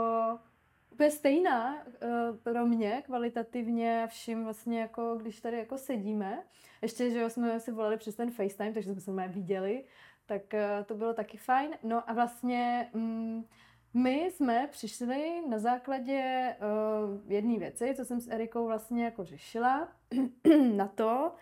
úplně 1.01 1.11
stejná 1.11 1.75
uh, 1.75 2.37
pro 2.37 2.67
mě 2.67 3.03
kvalitativně 3.07 4.07
vším 4.11 4.45
vlastně 4.45 4.81
jako 4.81 5.15
když 5.15 5.41
tady 5.41 5.59
jako 5.59 5.79
sedíme. 5.79 6.43
Ještě, 6.83 7.11
že 7.11 7.31
jsme 7.31 7.61
si 7.61 7.73
volali 7.73 7.97
přes 7.97 8.15
ten 8.15 8.31
FaceTime, 8.31 8.73
takže 8.73 8.93
jsme 8.93 9.01
se 9.01 9.11
normálně 9.11 9.33
viděli, 9.33 9.85
tak 10.27 10.43
uh, 10.53 10.85
to 10.87 10.95
bylo 10.95 11.15
taky 11.15 11.37
fajn. 11.37 11.71
No 11.83 12.11
a 12.11 12.13
vlastně 12.13 12.91
mm, 12.95 13.45
my 13.95 14.31
jsme 14.31 14.69
přišli 14.71 15.43
na 15.49 15.59
základě 15.59 16.57
uh, 16.61 17.31
jedné 17.33 17.59
věci, 17.59 17.95
co 17.97 18.05
jsem 18.05 18.21
s 18.21 18.29
Erikou 18.29 18.67
vlastně 18.67 19.05
jako 19.05 19.25
řešila, 19.25 19.89
na 20.77 20.89
to, 20.89 21.35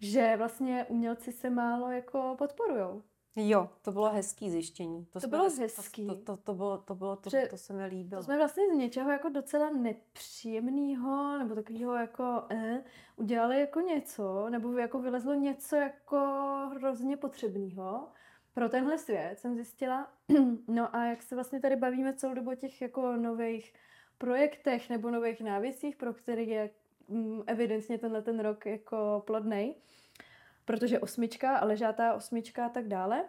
že 0.00 0.36
vlastně 0.36 0.84
umělci 0.88 1.32
se 1.32 1.50
málo 1.50 1.90
jako 1.90 2.34
podporujou. 2.38 3.02
Jo, 3.36 3.70
to 3.82 3.92
bylo 3.92 4.10
hezký 4.10 4.50
zjištění. 4.50 5.06
To 5.12 5.20
jsme 5.20 5.28
bylo 5.28 5.44
hezký. 5.44 6.06
To, 6.06 6.14
to, 6.14 6.36
to, 6.36 6.54
bylo, 6.54 6.78
to, 6.78 6.94
bylo, 6.94 7.16
to, 7.16 7.30
Že- 7.30 7.46
to 7.50 7.56
se 7.56 7.72
mi 7.72 7.86
líbilo. 7.86 8.20
To 8.20 8.24
jsme 8.24 8.36
vlastně 8.36 8.62
z 8.68 8.76
něčeho 8.76 9.10
jako 9.10 9.28
docela 9.28 9.70
nepříjemného, 9.70 11.38
nebo 11.38 11.54
takového 11.54 11.94
jako 11.94 12.42
eh, 12.50 12.84
udělali 13.16 13.60
jako 13.60 13.80
něco, 13.80 14.48
nebo 14.50 14.72
jako 14.72 14.98
vylezlo 14.98 15.34
něco 15.34 15.76
jako 15.76 16.18
hrozně 16.74 17.16
potřebného 17.16 18.08
pro 18.54 18.68
tenhle 18.68 18.98
svět, 18.98 19.38
jsem 19.38 19.54
zjistila. 19.54 20.12
No 20.68 20.96
a 20.96 21.04
jak 21.04 21.22
se 21.22 21.34
vlastně 21.34 21.60
tady 21.60 21.76
bavíme 21.76 22.14
celou 22.14 22.34
dobu 22.34 22.50
o 22.50 22.54
těch 22.54 22.82
jako 22.82 23.16
nových 23.16 23.74
projektech 24.18 24.90
nebo 24.90 25.10
nových 25.10 25.40
návěcích, 25.40 25.96
pro 25.96 26.14
který 26.14 26.48
je 26.48 26.70
mm, 27.08 27.42
evidentně 27.46 27.98
tenhle 27.98 28.22
ten 28.22 28.40
rok 28.40 28.66
jako 28.66 29.22
plodnej, 29.26 29.74
protože 30.64 31.00
osmička 31.00 31.56
a 31.56 31.64
ležátá 31.64 32.14
osmička 32.14 32.66
a 32.66 32.68
tak 32.68 32.88
dále, 32.88 33.24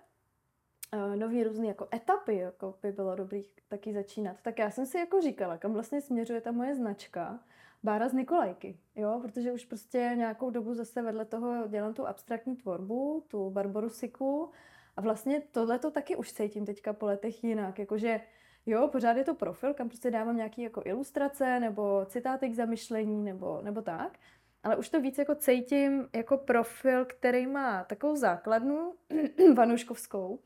uh, 0.93 1.15
nový 1.15 1.43
různý 1.43 1.67
jako 1.67 1.87
etapy, 1.93 2.35
jako 2.35 2.75
by 2.81 2.91
bylo 2.91 3.15
dobrý 3.15 3.43
taky 3.67 3.93
začínat. 3.93 4.37
Tak 4.41 4.59
já 4.59 4.71
jsem 4.71 4.85
si 4.85 4.97
jako 4.97 5.21
říkala, 5.21 5.57
kam 5.57 5.73
vlastně 5.73 6.01
směřuje 6.01 6.41
ta 6.41 6.51
moje 6.51 6.75
značka, 6.75 7.39
Bára 7.83 8.09
z 8.09 8.13
Nikolajky, 8.13 8.77
jo, 8.95 9.19
protože 9.21 9.51
už 9.51 9.65
prostě 9.65 10.13
nějakou 10.15 10.49
dobu 10.49 10.73
zase 10.73 11.01
vedle 11.01 11.25
toho 11.25 11.67
dělám 11.67 11.93
tu 11.93 12.07
abstraktní 12.07 12.55
tvorbu, 12.55 13.25
tu 13.27 13.49
Barbarusiku 13.49 14.51
a 14.95 15.01
vlastně 15.01 15.41
tohle 15.51 15.79
to 15.79 15.91
taky 15.91 16.15
už 16.15 16.33
cítím 16.33 16.65
teďka 16.65 16.93
po 16.93 17.05
letech 17.05 17.43
jinak, 17.43 17.79
jakože 17.79 18.21
jo, 18.65 18.87
pořád 18.87 19.17
je 19.17 19.23
to 19.23 19.35
profil, 19.35 19.73
kam 19.73 19.87
prostě 19.87 20.11
dávám 20.11 20.37
nějaký 20.37 20.61
jako 20.61 20.81
ilustrace 20.85 21.59
nebo 21.59 22.05
citáty 22.05 22.49
k 22.49 22.55
zamyšlení 22.55 23.23
nebo, 23.23 23.61
nebo 23.61 23.81
tak, 23.81 24.19
ale 24.63 24.75
už 24.75 24.89
to 24.89 25.01
víc 25.01 25.17
jako 25.17 25.35
cítím 25.35 26.09
jako 26.15 26.37
profil, 26.37 27.05
který 27.05 27.47
má 27.47 27.83
takovou 27.83 28.15
základnu 28.15 28.93
vanuškovskou, 29.55 30.39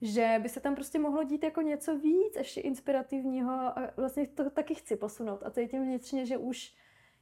že 0.00 0.38
by 0.42 0.48
se 0.48 0.60
tam 0.60 0.74
prostě 0.74 0.98
mohlo 0.98 1.22
dít 1.22 1.44
jako 1.44 1.60
něco 1.60 1.98
víc, 1.98 2.36
ještě 2.36 2.60
inspirativního 2.60 3.52
a 3.52 3.90
vlastně 3.96 4.26
to 4.26 4.50
taky 4.50 4.74
chci 4.74 4.96
posunout 4.96 5.42
a 5.42 5.50
cítím 5.50 5.82
vnitřně, 5.82 6.26
že 6.26 6.36
už 6.36 6.74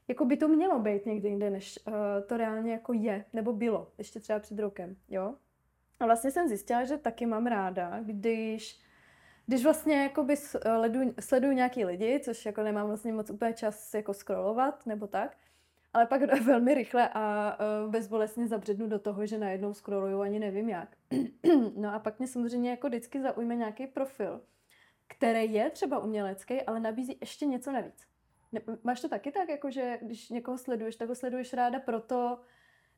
jako 0.09 0.24
by 0.24 0.37
to 0.37 0.49
mělo 0.49 0.79
být 0.79 1.07
někde 1.07 1.29
jinde, 1.29 1.51
než 1.51 1.79
uh, 1.87 1.95
to 2.27 2.37
reálně 2.37 2.72
jako 2.72 2.93
je, 2.93 3.24
nebo 3.33 3.53
bylo, 3.53 3.93
ještě 3.99 4.20
třeba 4.20 4.39
před 4.39 4.59
rokem, 4.59 4.97
jo. 5.09 5.35
A 6.01 6.05
vlastně 6.05 6.31
jsem 6.31 6.49
zjistila, 6.49 6.85
že 6.85 6.99
taky 6.99 7.27
mám 7.27 7.47
ráda, 7.47 8.01
když 8.03 8.87
když 9.49 9.64
vlastně 9.64 10.03
jakoby 10.03 10.37
sleduju, 10.37 11.14
sleduju 11.20 11.53
nějaký 11.53 11.85
lidi, 11.85 12.20
což 12.24 12.47
jako 12.47 12.62
nemám 12.62 12.87
vlastně 12.87 13.12
moc 13.12 13.31
úplně 13.31 13.53
čas 13.53 13.95
jako 13.95 14.14
scrollovat 14.14 14.87
nebo 14.87 15.07
tak, 15.07 15.37
ale 15.97 16.07
pak 16.07 16.22
velmi 16.44 16.74
rychle 16.74 17.09
a 17.14 17.57
uh, 17.84 17.90
bezbolestně 17.90 18.47
zabřednu 18.47 18.88
do 18.88 18.99
toho, 18.99 19.26
že 19.26 19.38
najednou 19.38 19.74
scrolluju 19.74 20.20
ani 20.20 20.38
nevím 20.38 20.68
jak. 20.68 20.97
no 21.76 21.94
a 21.94 21.99
pak 21.99 22.18
mě 22.18 22.28
samozřejmě 22.28 22.70
jako 22.70 22.88
vždycky 22.88 23.20
zaujme 23.20 23.57
nějaký 23.57 23.86
profil, 23.86 24.40
který 25.07 25.53
je 25.53 25.70
třeba 25.70 25.99
umělecký, 25.99 26.62
ale 26.62 26.80
nabízí 26.80 27.18
ještě 27.20 27.47
něco 27.47 27.72
navíc. 27.72 28.07
Ne, 28.53 28.61
máš 28.84 29.01
to 29.01 29.09
taky 29.09 29.32
tak, 29.32 29.49
jako 29.49 29.70
že 29.70 29.99
když 30.03 30.30
někoho 30.30 30.59
sleduješ, 30.59 30.97
tak 30.97 31.09
ho 31.09 31.14
sleduješ 31.14 31.53
ráda 31.53 31.80
proto, 31.80 32.38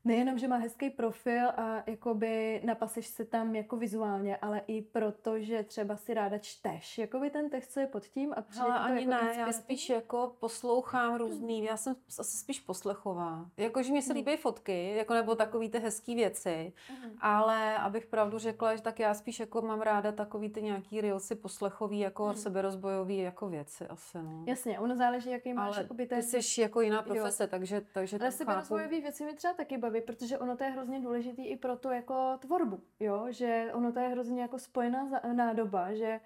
nejenom, 0.04 0.38
že 0.38 0.48
má 0.48 0.56
hezký 0.56 0.90
profil 0.90 1.48
a 1.48 1.82
jakoby 1.86 2.60
napaseš 2.64 3.06
se 3.06 3.24
tam 3.24 3.54
jako 3.54 3.76
vizuálně, 3.76 4.36
ale 4.36 4.62
i 4.66 4.82
proto, 4.82 5.40
že 5.40 5.62
třeba 5.62 5.96
si 5.96 6.14
ráda 6.14 6.38
čteš, 6.38 6.98
jakoby 6.98 7.30
ten 7.30 7.50
text, 7.50 7.72
co 7.72 7.80
je 7.80 7.86
pod 7.86 8.06
tím 8.06 8.34
a 8.36 8.42
přijde 8.42 8.66
to 8.66 8.72
ani 8.72 9.00
jako 9.00 9.24
ne, 9.24 9.34
já 9.36 9.52
spíš 9.52 9.88
jako 9.88 10.36
poslouchám 10.40 11.16
různý, 11.16 11.64
já 11.64 11.76
jsem 11.76 11.96
asi 12.18 12.36
spíš 12.36 12.60
poslechová. 12.60 13.46
Jakože 13.56 13.92
mi 13.92 14.02
se 14.02 14.12
hmm. 14.12 14.16
líbí 14.16 14.36
fotky, 14.36 14.96
jako 14.96 15.14
nebo 15.14 15.34
takový 15.34 15.70
ty 15.70 15.78
hezký 15.78 16.14
věci, 16.14 16.72
hmm. 16.88 17.12
ale 17.20 17.78
abych 17.78 18.06
pravdu 18.06 18.38
řekla, 18.38 18.76
že 18.76 18.82
tak 18.82 19.00
já 19.00 19.14
spíš 19.14 19.40
jako 19.40 19.62
mám 19.62 19.80
ráda 19.80 20.12
takový 20.12 20.48
ty 20.48 20.62
nějaký 20.62 21.00
reelsy 21.00 21.34
poslechový, 21.34 21.98
jako 21.98 22.24
hmm. 22.24 22.34
seberozbojový 22.34 23.18
jako 23.18 23.48
věci 23.48 23.86
asi, 23.86 24.18
no. 24.18 24.44
Jasně, 24.46 24.78
ono 24.78 24.96
záleží, 24.96 25.30
jaký 25.30 25.52
máš 25.52 25.66
ale 25.66 25.82
jakoby 25.82 26.06
ten... 26.06 26.20
ty 26.20 26.42
jsi 26.42 26.60
jako 26.60 26.80
jiná 26.80 27.02
profese, 27.02 27.42
jo. 27.42 27.48
takže, 27.50 27.82
takže 27.92 28.18
Ale 28.20 28.32
seberozbojový 28.32 29.00
věci 29.00 29.24
mi 29.24 29.34
třeba 29.34 29.54
taky 29.54 29.78
baví, 29.78 29.87
protože 30.00 30.38
ono 30.38 30.56
to 30.56 30.64
je 30.64 30.70
hrozně 30.70 31.00
důležitý 31.00 31.46
i 31.46 31.56
pro 31.56 31.76
tu 31.76 31.90
jako 31.90 32.38
tvorbu, 32.38 32.80
jo, 33.00 33.26
že 33.30 33.70
ono 33.72 33.92
to 33.92 34.00
je 34.00 34.08
hrozně 34.08 34.42
jako 34.42 34.58
spojená 34.58 35.10
nádoba, 35.32 35.94
že 35.94 36.20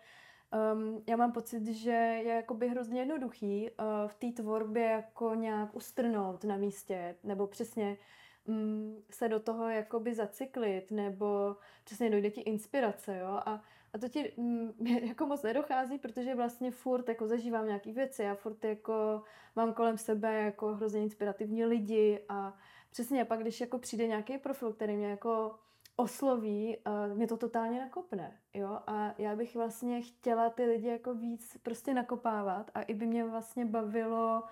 um, 0.74 1.02
já 1.08 1.16
mám 1.16 1.32
pocit, 1.32 1.66
že 1.66 1.90
je 1.90 2.34
jakoby 2.34 2.68
hrozně 2.68 3.00
jednoduchý 3.00 3.70
uh, 3.70 3.86
v 4.08 4.14
té 4.14 4.42
tvorbě 4.42 4.84
jako 4.84 5.34
nějak 5.34 5.76
ustrnout 5.76 6.44
na 6.44 6.56
místě, 6.56 7.16
nebo 7.24 7.46
přesně 7.46 7.98
um, 8.44 9.02
se 9.10 9.28
do 9.28 9.40
toho 9.40 9.68
jakoby 9.68 10.14
zacyklit, 10.14 10.90
nebo 10.90 11.56
přesně 11.84 12.10
dojde 12.10 12.30
ti 12.30 12.40
inspirace, 12.40 13.18
jo, 13.18 13.40
a 13.46 13.62
a 13.94 13.98
to 13.98 14.08
ti 14.08 14.32
mm, 14.36 14.72
jako 15.08 15.26
moc 15.26 15.42
nedochází, 15.42 15.98
protože 15.98 16.34
vlastně 16.34 16.70
furt 16.70 17.08
jako 17.08 17.26
zažívám 17.26 17.66
nějaký 17.66 17.92
věci 17.92 18.26
a 18.26 18.34
furt 18.34 18.64
jako 18.64 19.22
mám 19.56 19.74
kolem 19.74 19.98
sebe 19.98 20.42
jako 20.42 20.74
hrozně 20.74 21.02
inspirativní 21.02 21.64
lidi 21.64 22.24
a 22.28 22.58
přesně 22.92 23.24
pak, 23.24 23.40
když 23.40 23.60
jako 23.60 23.78
přijde 23.78 24.06
nějaký 24.06 24.38
profil, 24.38 24.72
který 24.72 24.96
mě 24.96 25.06
jako 25.06 25.58
osloví, 25.96 26.76
uh, 26.86 27.16
mě 27.16 27.26
to 27.26 27.36
totálně 27.36 27.80
nakopne, 27.80 28.38
jo, 28.54 28.78
a 28.86 29.14
já 29.18 29.36
bych 29.36 29.56
vlastně 29.56 30.02
chtěla 30.02 30.50
ty 30.50 30.64
lidi 30.64 30.88
jako 30.88 31.14
víc 31.14 31.56
prostě 31.62 31.94
nakopávat 31.94 32.70
a 32.74 32.82
i 32.82 32.94
by 32.94 33.06
mě 33.06 33.24
vlastně 33.24 33.64
bavilo 33.64 34.42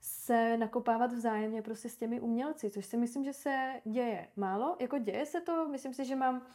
se 0.00 0.56
nakopávat 0.56 1.12
vzájemně 1.12 1.62
prostě 1.62 1.88
s 1.88 1.96
těmi 1.96 2.20
umělci, 2.20 2.70
což 2.70 2.86
si 2.86 2.96
myslím, 2.96 3.24
že 3.24 3.32
se 3.32 3.80
děje 3.84 4.28
málo, 4.36 4.76
jako 4.80 4.98
děje 4.98 5.26
se 5.26 5.40
to, 5.40 5.68
myslím 5.68 5.94
si, 5.94 6.04
že 6.04 6.16
mám 6.16 6.46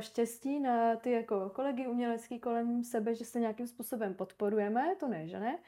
štěstí 0.00 0.60
na 0.60 0.96
ty 0.96 1.10
jako 1.10 1.50
kolegy 1.50 1.86
umělecký 1.86 2.40
kolem 2.40 2.84
sebe, 2.84 3.14
že 3.14 3.24
se 3.24 3.40
nějakým 3.40 3.66
způsobem 3.66 4.14
podporujeme, 4.14 4.96
to 5.00 5.08
ne, 5.08 5.28
že 5.28 5.40
ne, 5.40 5.58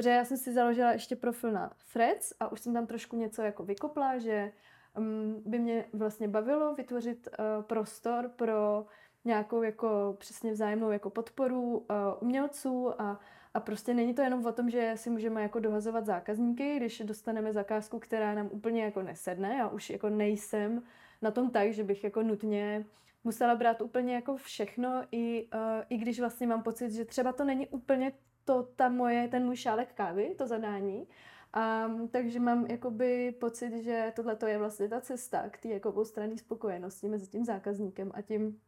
Protože 0.00 0.10
já 0.10 0.24
jsem 0.24 0.36
si 0.36 0.52
založila 0.52 0.92
ještě 0.92 1.16
profil 1.16 1.52
na 1.52 1.72
Threads 1.92 2.32
a 2.40 2.52
už 2.52 2.60
jsem 2.60 2.74
tam 2.74 2.86
trošku 2.86 3.16
něco 3.16 3.42
jako 3.42 3.62
vykopla, 3.62 4.18
že 4.18 4.52
um, 4.98 5.42
by 5.46 5.58
mě 5.58 5.84
vlastně 5.92 6.28
bavilo 6.28 6.74
vytvořit 6.74 7.28
uh, 7.28 7.64
prostor 7.64 8.28
pro 8.28 8.86
nějakou 9.24 9.62
jako 9.62 10.16
přesně 10.18 10.52
vzájemnou 10.52 10.90
jako 10.90 11.10
podporu 11.10 11.78
uh, 11.78 11.86
umělců 12.20 13.00
a, 13.00 13.20
a 13.54 13.60
prostě 13.60 13.94
není 13.94 14.14
to 14.14 14.22
jenom 14.22 14.46
o 14.46 14.52
tom, 14.52 14.70
že 14.70 14.92
si 14.96 15.10
můžeme 15.10 15.42
jako 15.42 15.60
dohazovat 15.60 16.06
zákazníky, 16.06 16.76
když 16.76 17.00
dostaneme 17.00 17.52
zakázku, 17.52 17.98
která 17.98 18.34
nám 18.34 18.48
úplně 18.52 18.84
jako 18.84 19.02
nesedne. 19.02 19.56
Já 19.58 19.68
už 19.68 19.90
jako 19.90 20.08
nejsem 20.08 20.82
na 21.22 21.30
tom 21.30 21.50
tak, 21.50 21.72
že 21.72 21.84
bych 21.84 22.04
jako 22.04 22.22
nutně 22.22 22.84
musela 23.24 23.54
brát 23.54 23.82
úplně 23.82 24.14
jako 24.14 24.36
všechno, 24.36 25.02
i, 25.12 25.48
uh, 25.54 25.60
i 25.88 25.96
když 25.96 26.20
vlastně 26.20 26.46
mám 26.46 26.62
pocit, 26.62 26.92
že 26.92 27.04
třeba 27.04 27.32
to 27.32 27.44
není 27.44 27.68
úplně 27.68 28.12
to 28.44 28.62
ta 28.62 28.88
moje, 28.88 29.28
ten 29.28 29.44
můj 29.44 29.56
šálek 29.56 29.92
kávy, 29.94 30.34
to 30.38 30.46
zadání. 30.46 31.08
A, 31.52 31.90
takže 32.10 32.40
mám 32.40 32.66
jakoby 32.66 33.32
pocit, 33.40 33.82
že 33.82 34.12
tohle 34.16 34.36
je 34.46 34.58
vlastně 34.58 34.88
ta 34.88 35.00
cesta 35.00 35.48
k 35.48 35.58
té 35.58 35.68
jako 35.68 35.88
oboustranné 35.88 36.38
spokojenosti 36.38 37.08
mezi 37.08 37.26
tím 37.26 37.44
zákazníkem 37.44 38.10
a 38.14 38.22
tím 38.22 38.60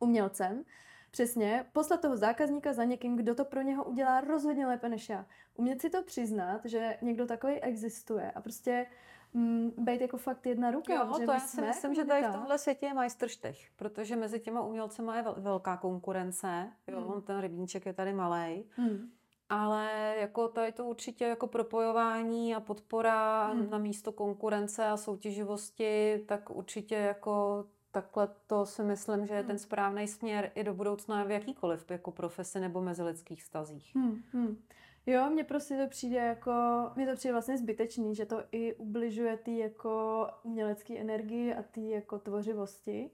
umělcem. 0.00 0.64
Přesně, 1.10 1.66
poslat 1.72 2.00
toho 2.00 2.16
zákazníka 2.16 2.72
za 2.72 2.84
někým, 2.84 3.16
kdo 3.16 3.34
to 3.34 3.44
pro 3.44 3.62
něho 3.62 3.84
udělá 3.84 4.20
rozhodně 4.20 4.66
lépe 4.66 4.88
než 4.88 5.08
já. 5.08 5.26
Umět 5.54 5.80
si 5.80 5.90
to 5.90 6.02
přiznat, 6.02 6.60
že 6.64 6.98
někdo 7.02 7.26
takový 7.26 7.60
existuje 7.60 8.30
a 8.30 8.40
prostě 8.40 8.86
mm, 9.34 9.72
být 9.78 10.00
jako 10.00 10.16
fakt 10.16 10.46
jedna 10.46 10.70
ruka. 10.70 10.94
Jo, 10.94 11.14
že 11.18 11.26
to 11.26 11.32
já 11.32 11.40
si 11.40 11.62
myslím, 11.62 11.94
že 11.94 12.04
tady 12.04 12.22
v 12.22 12.32
tomhle 12.32 12.58
světě 12.58 12.86
je 12.86 12.94
majstrštech, 12.94 13.58
protože 13.76 14.16
mezi 14.16 14.40
těma 14.40 14.60
umělcema 14.60 15.16
je 15.16 15.24
velká 15.36 15.76
konkurence. 15.76 16.68
Jo, 16.86 17.00
hmm. 17.00 17.22
ten 17.22 17.40
rybníček 17.40 17.86
je 17.86 17.92
tady 17.92 18.12
malý. 18.12 18.64
Hmm. 18.76 19.10
Ale 19.48 20.14
jako 20.18 20.48
tady 20.48 20.72
to 20.72 20.84
určitě 20.84 21.24
jako 21.24 21.46
propojování 21.46 22.54
a 22.54 22.60
podpora 22.60 23.46
hmm. 23.46 23.70
na 23.70 23.78
místo 23.78 24.12
konkurence 24.12 24.86
a 24.86 24.96
soutěživosti, 24.96 26.24
tak 26.28 26.50
určitě 26.50 26.94
jako 26.94 27.64
takhle 27.92 28.28
to 28.46 28.66
si 28.66 28.82
myslím, 28.82 29.26
že 29.26 29.34
je 29.34 29.42
ten 29.42 29.50
hmm. 29.50 29.58
správný 29.58 30.08
směr 30.08 30.50
i 30.54 30.64
do 30.64 30.74
budoucna 30.74 31.24
v 31.24 31.30
jakýkoliv 31.30 31.90
jako 31.90 32.10
profesi 32.10 32.60
nebo 32.60 32.82
mezilidských 32.82 33.42
stazích. 33.42 33.94
Hmm, 33.94 34.22
hmm. 34.32 34.62
Jo, 35.06 35.30
mně 35.30 35.44
prostě 35.44 35.76
to 35.76 35.88
přijde 35.88 36.16
jako, 36.16 36.52
mně 36.96 37.06
to 37.06 37.16
přijde 37.16 37.32
vlastně 37.32 37.58
zbytečný, 37.58 38.14
že 38.14 38.26
to 38.26 38.42
i 38.52 38.74
ubližuje 38.74 39.36
ty 39.36 39.58
jako 39.58 40.26
umělecké 40.42 40.98
energii 40.98 41.54
a 41.54 41.62
ty 41.62 41.90
jako 41.90 42.18
tvořivosti. 42.18 43.10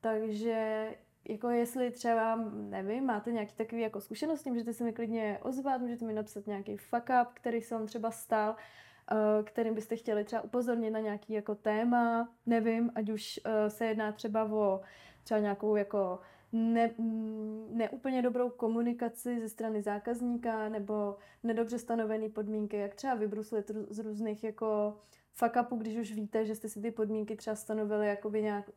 Takže 0.00 0.88
jako 1.28 1.48
jestli 1.48 1.90
třeba, 1.90 2.36
nevím, 2.52 3.04
máte 3.04 3.32
nějaký 3.32 3.54
takový 3.54 3.80
jako 3.82 4.00
zkušenosti, 4.00 4.50
můžete 4.50 4.72
se 4.72 4.84
mi 4.84 4.92
klidně 4.92 5.38
ozvat, 5.42 5.80
můžete 5.80 6.04
mi 6.04 6.12
napsat 6.12 6.46
nějaký 6.46 6.76
fuck 6.76 7.10
up, 7.22 7.28
který 7.34 7.62
se 7.62 7.74
vám 7.74 7.86
třeba 7.86 8.10
stal, 8.10 8.56
eh, 9.10 9.42
kterým 9.42 9.74
byste 9.74 9.96
chtěli 9.96 10.24
třeba 10.24 10.42
upozornit 10.42 10.90
na 10.90 11.00
nějaký 11.00 11.32
jako 11.32 11.54
téma, 11.54 12.28
nevím, 12.46 12.92
ať 12.94 13.10
už 13.10 13.40
eh, 13.44 13.70
se 13.70 13.86
jedná 13.86 14.12
třeba 14.12 14.44
o 14.44 14.80
třeba 15.24 15.40
nějakou 15.40 15.76
jako 15.76 16.20
ne, 16.54 16.90
mm, 16.98 17.68
neúplně 17.72 18.22
dobrou 18.22 18.50
komunikaci 18.50 19.40
ze 19.40 19.48
strany 19.48 19.82
zákazníka 19.82 20.68
nebo 20.68 21.16
nedobře 21.42 21.78
stanovené 21.78 22.28
podmínky, 22.28 22.76
jak 22.76 22.94
třeba 22.94 23.14
vybruslit 23.14 23.70
z 23.90 23.98
různých 23.98 24.44
jako 24.44 24.96
fuck 25.32 25.56
upu, 25.62 25.76
když 25.76 25.96
už 25.96 26.12
víte, 26.12 26.44
že 26.44 26.54
jste 26.54 26.68
si 26.68 26.80
ty 26.80 26.90
podmínky 26.90 27.36
třeba 27.36 27.56
stanovili 27.56 28.06
jakoby 28.06 28.42
nějak 28.42 28.70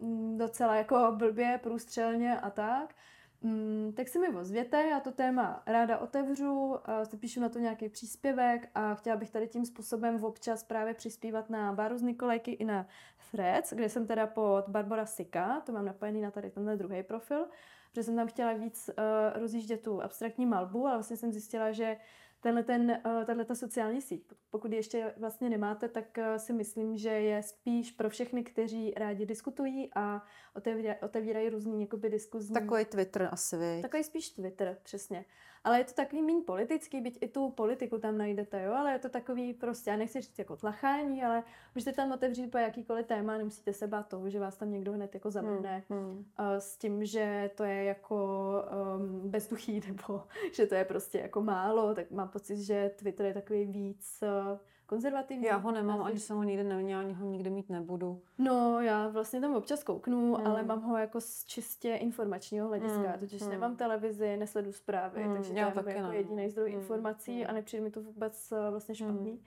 uh, 0.00 0.38
docela 0.38 0.76
jako 0.76 1.12
blbě, 1.16 1.60
průstřelně 1.62 2.40
a 2.40 2.50
tak, 2.50 2.94
um, 3.40 3.92
tak 3.96 4.08
si 4.08 4.18
mi 4.18 4.28
ozvěte, 4.28 4.86
já 4.86 5.00
to 5.00 5.12
téma 5.12 5.62
ráda 5.66 5.98
otevřu, 5.98 6.64
uh, 6.64 7.40
na 7.40 7.48
to 7.48 7.58
nějaký 7.58 7.88
příspěvek 7.88 8.68
a 8.74 8.94
chtěla 8.94 9.16
bych 9.16 9.30
tady 9.30 9.48
tím 9.48 9.66
způsobem 9.66 10.24
občas 10.24 10.64
právě 10.64 10.94
přispívat 10.94 11.50
na 11.50 11.72
Baru 11.72 11.98
z 11.98 12.02
Nikolajky 12.02 12.50
i 12.50 12.64
na 12.64 12.86
Threads, 13.30 13.72
kde 13.72 13.88
jsem 13.88 14.06
teda 14.06 14.26
pod 14.26 14.68
Barbara 14.68 15.06
Sika, 15.06 15.60
to 15.60 15.72
mám 15.72 15.84
napojený 15.84 16.20
na 16.20 16.30
tady 16.30 16.50
tenhle 16.50 16.76
druhý 16.76 17.02
profil, 17.02 17.46
protože 17.90 18.02
jsem 18.02 18.16
tam 18.16 18.28
chtěla 18.28 18.52
víc 18.52 18.90
uh, 18.98 19.40
rozjíždět 19.40 19.82
tu 19.82 20.02
abstraktní 20.02 20.46
malbu, 20.46 20.86
ale 20.86 20.96
vlastně 20.96 21.16
jsem 21.16 21.32
zjistila, 21.32 21.72
že 21.72 21.96
tenhle 22.40 22.62
ten, 22.62 22.90
eh, 22.90 23.24
tahle 23.24 23.44
ta 23.44 23.54
sociální 23.54 24.02
síť. 24.02 24.32
Pokud 24.50 24.72
ji 24.72 24.78
ještě 24.78 25.14
vlastně 25.16 25.50
nemáte, 25.50 25.88
tak 25.88 26.18
eh, 26.18 26.38
si 26.38 26.52
myslím, 26.52 26.96
že 26.96 27.08
je 27.08 27.42
spíš 27.42 27.92
pro 27.92 28.10
všechny, 28.10 28.44
kteří 28.44 28.94
rádi 28.96 29.26
diskutují 29.26 29.90
a 29.94 30.22
otevírají, 30.54 30.98
otevírají 31.02 31.48
různý 31.48 31.80
jakoby 31.80 32.10
diskuzní. 32.10 32.54
Takový 32.54 32.84
Twitter 32.84 33.28
asi, 33.32 33.56
vy. 33.56 33.82
Takový 33.82 34.04
spíš 34.04 34.30
Twitter, 34.30 34.78
přesně. 34.82 35.24
Ale 35.66 35.78
je 35.78 35.84
to 35.84 35.92
takový 35.92 36.22
méně 36.22 36.42
politický, 36.42 37.00
byť 37.00 37.18
i 37.20 37.28
tu 37.28 37.50
politiku 37.50 37.98
tam 37.98 38.18
najdete, 38.18 38.62
jo, 38.62 38.72
ale 38.72 38.92
je 38.92 38.98
to 38.98 39.08
takový 39.08 39.54
prostě, 39.54 39.90
já 39.90 39.96
nechci 39.96 40.20
říct 40.20 40.38
jako 40.38 40.56
tlachání, 40.56 41.22
ale 41.22 41.42
můžete 41.74 41.92
tam 41.92 42.12
otevřít 42.12 42.50
po 42.50 42.58
jakýkoliv 42.58 43.06
téma, 43.06 43.38
nemusíte 43.38 43.72
se 43.72 43.86
bát 43.86 44.08
toho, 44.08 44.30
že 44.30 44.40
vás 44.40 44.56
tam 44.56 44.70
někdo 44.70 44.92
hned 44.92 45.14
jako 45.14 45.30
zavrne 45.30 45.84
hmm, 45.88 46.00
hmm. 46.00 46.24
s 46.58 46.76
tím, 46.76 47.04
že 47.04 47.50
to 47.54 47.64
je 47.64 47.84
jako 47.84 48.48
um, 48.96 49.30
bezduchý 49.30 49.80
nebo 49.86 50.22
že 50.52 50.66
to 50.66 50.74
je 50.74 50.84
prostě 50.84 51.18
jako 51.18 51.42
málo, 51.42 51.94
tak 51.94 52.10
mám 52.10 52.28
pocit, 52.28 52.56
že 52.56 52.90
Twitter 52.96 53.26
je 53.26 53.34
takový 53.34 53.64
víc 53.64 54.22
uh, 54.22 54.58
konzervativní. 54.86 55.44
Já 55.46 55.56
ho 55.56 55.72
nemám, 55.72 56.02
ani 56.02 56.18
jsem 56.18 56.36
ho 56.36 56.42
nikdy 56.42 56.64
neměla, 56.64 57.00
ani 57.00 57.12
ho 57.12 57.26
nikdy 57.26 57.50
mít 57.50 57.70
nebudu. 57.70 58.22
No, 58.38 58.80
já 58.80 59.08
vlastně 59.08 59.40
tam 59.40 59.56
občas 59.56 59.84
kouknu, 59.84 60.34
hmm. 60.34 60.46
ale 60.46 60.62
mám 60.62 60.82
ho 60.82 60.96
jako 60.96 61.20
z 61.20 61.44
čistě 61.44 61.94
informačního 61.94 62.68
hlediska, 62.68 63.10
hmm. 63.10 63.18
totiž 63.18 63.42
hmm. 63.42 63.50
nemám 63.50 63.76
televizi, 63.76 64.36
nesledu 64.36 64.72
zprávy, 64.72 65.22
hmm. 65.22 65.34
takže 65.34 65.52
já 65.54 65.70
to 65.70 65.88
je 65.88 65.96
jako 65.96 66.12
jediný 66.12 66.50
zdroj 66.50 66.70
hmm. 66.70 66.80
informací 66.80 67.40
hmm. 67.40 67.50
a 67.50 67.52
nepřijde 67.52 67.84
mi 67.84 67.90
to 67.90 68.02
vůbec 68.02 68.52
uh, 68.52 68.70
vlastně 68.70 68.94
špatný. 68.94 69.30
Hmm. 69.30 69.40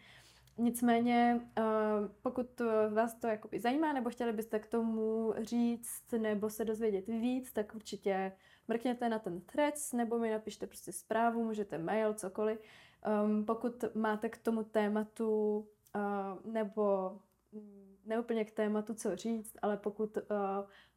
Nicméně, 0.58 1.42
uh, 1.58 1.64
pokud 2.22 2.62
vás 2.94 3.14
to 3.14 3.28
jakoby 3.28 3.60
zajímá, 3.60 3.94
nebo 3.94 4.10
chtěli 4.10 4.34
byste 4.34 4.60
k 4.60 4.68
tomu 4.68 5.34
říct, 5.38 6.12
nebo 6.18 6.50
se 6.50 6.66
dozvědět 6.66 7.08
víc, 7.08 7.52
tak 7.52 7.76
určitě 7.76 8.32
mrkněte 8.68 9.10
na 9.10 9.20
ten 9.20 9.42
threads, 9.42 9.94
nebo 9.94 10.20
mi 10.20 10.32
napište 10.32 10.68
prostě 10.68 10.92
zprávu, 10.92 11.44
můžete 11.44 11.78
mail, 11.78 12.14
cokoliv. 12.14 12.60
Um, 13.24 13.46
pokud 13.46 13.84
máte 13.96 14.30
k 14.30 14.38
tomu 14.38 14.64
tématu 14.64 15.58
uh, 15.96 16.54
nebo 16.54 17.18
mm, 17.52 17.96
neúplně 18.06 18.46
k 18.46 18.52
tématu, 18.52 18.94
co 18.94 19.16
říct, 19.16 19.54
ale 19.62 19.78
pokud 19.78 20.18
uh, 20.18 20.24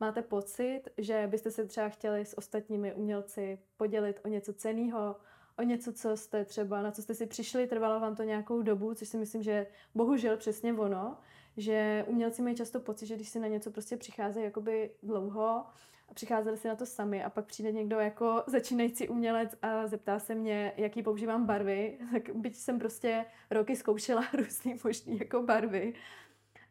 máte 0.01 0.23
pocit, 0.23 0.83
že 0.99 1.27
byste 1.31 1.51
se 1.51 1.65
třeba 1.65 1.89
chtěli 1.89 2.25
s 2.25 2.39
ostatními 2.39 2.95
umělci 2.95 3.59
podělit 3.77 4.21
o 4.25 4.29
něco 4.29 4.53
ceného, 4.53 5.17
o 5.59 5.63
něco, 5.63 5.93
co 5.93 6.17
jste 6.17 6.45
třeba, 6.45 6.83
na 6.83 6.91
co 6.91 7.03
jste 7.03 7.15
si 7.15 7.27
přišli, 7.27 7.67
trvalo 7.67 8.01
vám 8.01 8.17
to 8.17 8.23
nějakou 8.23 8.63
dobu, 8.63 8.95
což 8.95 9.09
si 9.09 9.17
myslím, 9.17 9.43
že 9.43 9.67
bohužel 9.95 10.37
přesně 10.37 10.75
ono, 10.75 11.19
že 11.57 12.05
umělci 12.09 12.43
mají 12.43 12.57
často 12.57 12.81
pocit, 12.81 13.07
že 13.07 13.15
když 13.15 13.29
si 13.29 13.41
na 13.41 13.47
něco 13.49 13.71
prostě 13.71 13.97
přicházejí 13.97 14.45
jakoby 14.45 14.91
dlouho 15.03 15.65
a 16.13 16.15
přicházeli 16.15 16.57
si 16.57 16.69
na 16.69 16.77
to 16.77 16.87
sami 16.87 17.25
a 17.25 17.31
pak 17.31 17.47
přijde 17.47 17.73
někdo 17.73 17.99
jako 17.99 18.43
začínající 18.47 19.09
umělec 19.09 19.57
a 19.63 19.87
zeptá 19.87 20.19
se 20.19 20.35
mě, 20.35 20.73
jaký 20.77 21.03
používám 21.03 21.47
barvy, 21.47 21.99
tak 22.13 22.37
byť 22.37 22.57
jsem 22.57 22.79
prostě 22.79 23.25
roky 23.51 23.77
zkoušela 23.77 24.25
různý 24.33 24.77
možný 24.85 25.19
jako 25.19 25.43
barvy, 25.43 25.95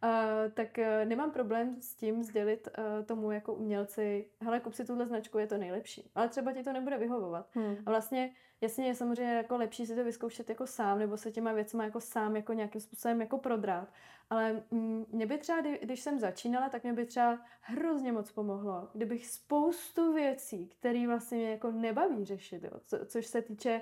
Uh, 0.03 0.51
tak 0.51 0.77
uh, 0.77 1.09
nemám 1.09 1.31
problém 1.31 1.81
s 1.81 1.95
tím 1.95 2.23
sdělit 2.23 2.67
uh, 2.77 3.05
tomu 3.05 3.31
jako 3.31 3.53
umělci, 3.53 4.25
hele, 4.43 4.59
kup 4.59 4.73
si 4.73 4.85
tuhle 4.85 5.05
značku, 5.05 5.37
je 5.37 5.47
to 5.47 5.57
nejlepší. 5.57 6.11
Ale 6.15 6.29
třeba 6.29 6.53
ti 6.53 6.63
to 6.63 6.73
nebude 6.73 6.97
vyhovovat. 6.97 7.49
Hmm. 7.53 7.77
A 7.85 7.89
vlastně, 7.89 8.31
jasně 8.61 8.87
je 8.87 8.95
samozřejmě 8.95 9.33
jako 9.33 9.57
lepší 9.57 9.85
si 9.85 9.95
to 9.95 10.03
vyzkoušet 10.03 10.49
jako 10.49 10.67
sám, 10.67 10.99
nebo 10.99 11.17
se 11.17 11.31
těma 11.31 11.53
věcma 11.53 11.83
jako 11.83 12.01
sám 12.01 12.35
jako 12.35 12.53
nějakým 12.53 12.81
způsobem 12.81 13.21
jako 13.21 13.37
prodrát. 13.37 13.93
Ale 14.29 14.63
mm, 14.71 15.05
mě 15.11 15.25
by 15.25 15.37
třeba, 15.37 15.61
když 15.81 15.99
jsem 15.99 16.19
začínala, 16.19 16.69
tak 16.69 16.83
mě 16.83 16.93
by 16.93 17.05
třeba 17.05 17.39
hrozně 17.61 18.11
moc 18.11 18.31
pomohlo, 18.31 18.89
kdybych 18.93 19.27
spoustu 19.27 20.13
věcí, 20.13 20.67
které 20.67 21.07
vlastně 21.07 21.37
mě 21.37 21.51
jako 21.51 21.71
nebaví 21.71 22.25
řešit, 22.25 22.63
jo, 22.63 22.71
co, 22.85 23.05
což 23.05 23.25
se 23.25 23.41
týče 23.41 23.81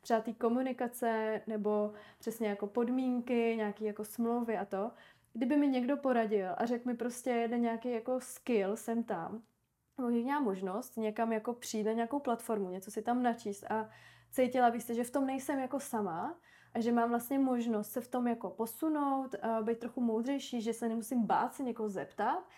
třeba 0.00 0.20
té 0.20 0.24
tý 0.24 0.34
komunikace, 0.34 1.42
nebo 1.46 1.92
přesně 2.18 2.48
jako 2.48 2.66
podmínky, 2.66 3.54
nějaké 3.56 3.84
jako 3.84 4.04
smlouvy 4.04 4.58
a 4.58 4.64
to, 4.64 4.90
kdyby 5.32 5.56
mi 5.56 5.68
někdo 5.68 5.96
poradil 5.96 6.48
a 6.56 6.66
řekl 6.66 6.88
mi 6.88 6.96
prostě 6.96 7.30
jeden 7.30 7.60
nějaký 7.62 7.90
jako 7.90 8.20
skill 8.20 8.76
sem 8.76 9.04
tam, 9.04 9.42
nebo 9.98 10.40
možnost 10.40 10.96
někam 10.96 11.32
jako 11.32 11.52
přijít 11.52 11.84
na 11.84 11.92
nějakou 11.92 12.18
platformu, 12.18 12.70
něco 12.70 12.90
si 12.90 13.02
tam 13.02 13.22
načíst 13.22 13.64
a 13.70 13.88
cítila 14.30 14.70
bych 14.70 14.82
se, 14.82 14.94
že 14.94 15.04
v 15.04 15.10
tom 15.10 15.26
nejsem 15.26 15.58
jako 15.58 15.80
sama 15.80 16.38
a 16.74 16.80
že 16.80 16.92
mám 16.92 17.08
vlastně 17.08 17.38
možnost 17.38 17.90
se 17.90 18.00
v 18.00 18.08
tom 18.08 18.26
jako 18.26 18.50
posunout, 18.50 19.34
být 19.62 19.78
trochu 19.78 20.00
moudřejší, 20.00 20.62
že 20.62 20.72
se 20.72 20.88
nemusím 20.88 21.26
bát 21.26 21.54
se 21.54 21.62
někoho 21.62 21.88
zeptat, 21.88 22.48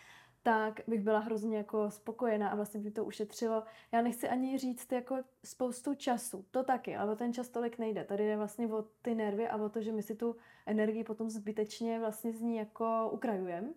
tak 0.42 0.80
bych 0.86 1.00
byla 1.00 1.18
hrozně 1.18 1.56
jako 1.56 1.90
spokojená 1.90 2.48
a 2.48 2.54
vlastně 2.54 2.80
by 2.80 2.90
to 2.90 3.04
ušetřilo. 3.04 3.62
Já 3.92 4.02
nechci 4.02 4.28
ani 4.28 4.58
říct 4.58 4.92
jako 4.92 5.16
spoustu 5.44 5.94
času, 5.94 6.44
to 6.50 6.64
taky, 6.64 6.96
ale 6.96 7.12
o 7.12 7.16
ten 7.16 7.32
čas 7.32 7.48
tolik 7.48 7.78
nejde. 7.78 8.04
Tady 8.04 8.26
jde 8.26 8.36
vlastně 8.36 8.66
o 8.66 8.82
ty 9.02 9.14
nervy 9.14 9.48
a 9.48 9.56
o 9.56 9.68
to, 9.68 9.80
že 9.80 9.92
my 9.92 10.02
si 10.02 10.14
tu 10.14 10.36
energii 10.66 11.04
potom 11.04 11.30
zbytečně 11.30 11.98
vlastně 11.98 12.32
z 12.32 12.40
ní 12.40 12.56
jako 12.56 13.10
ukrajujeme 13.12 13.68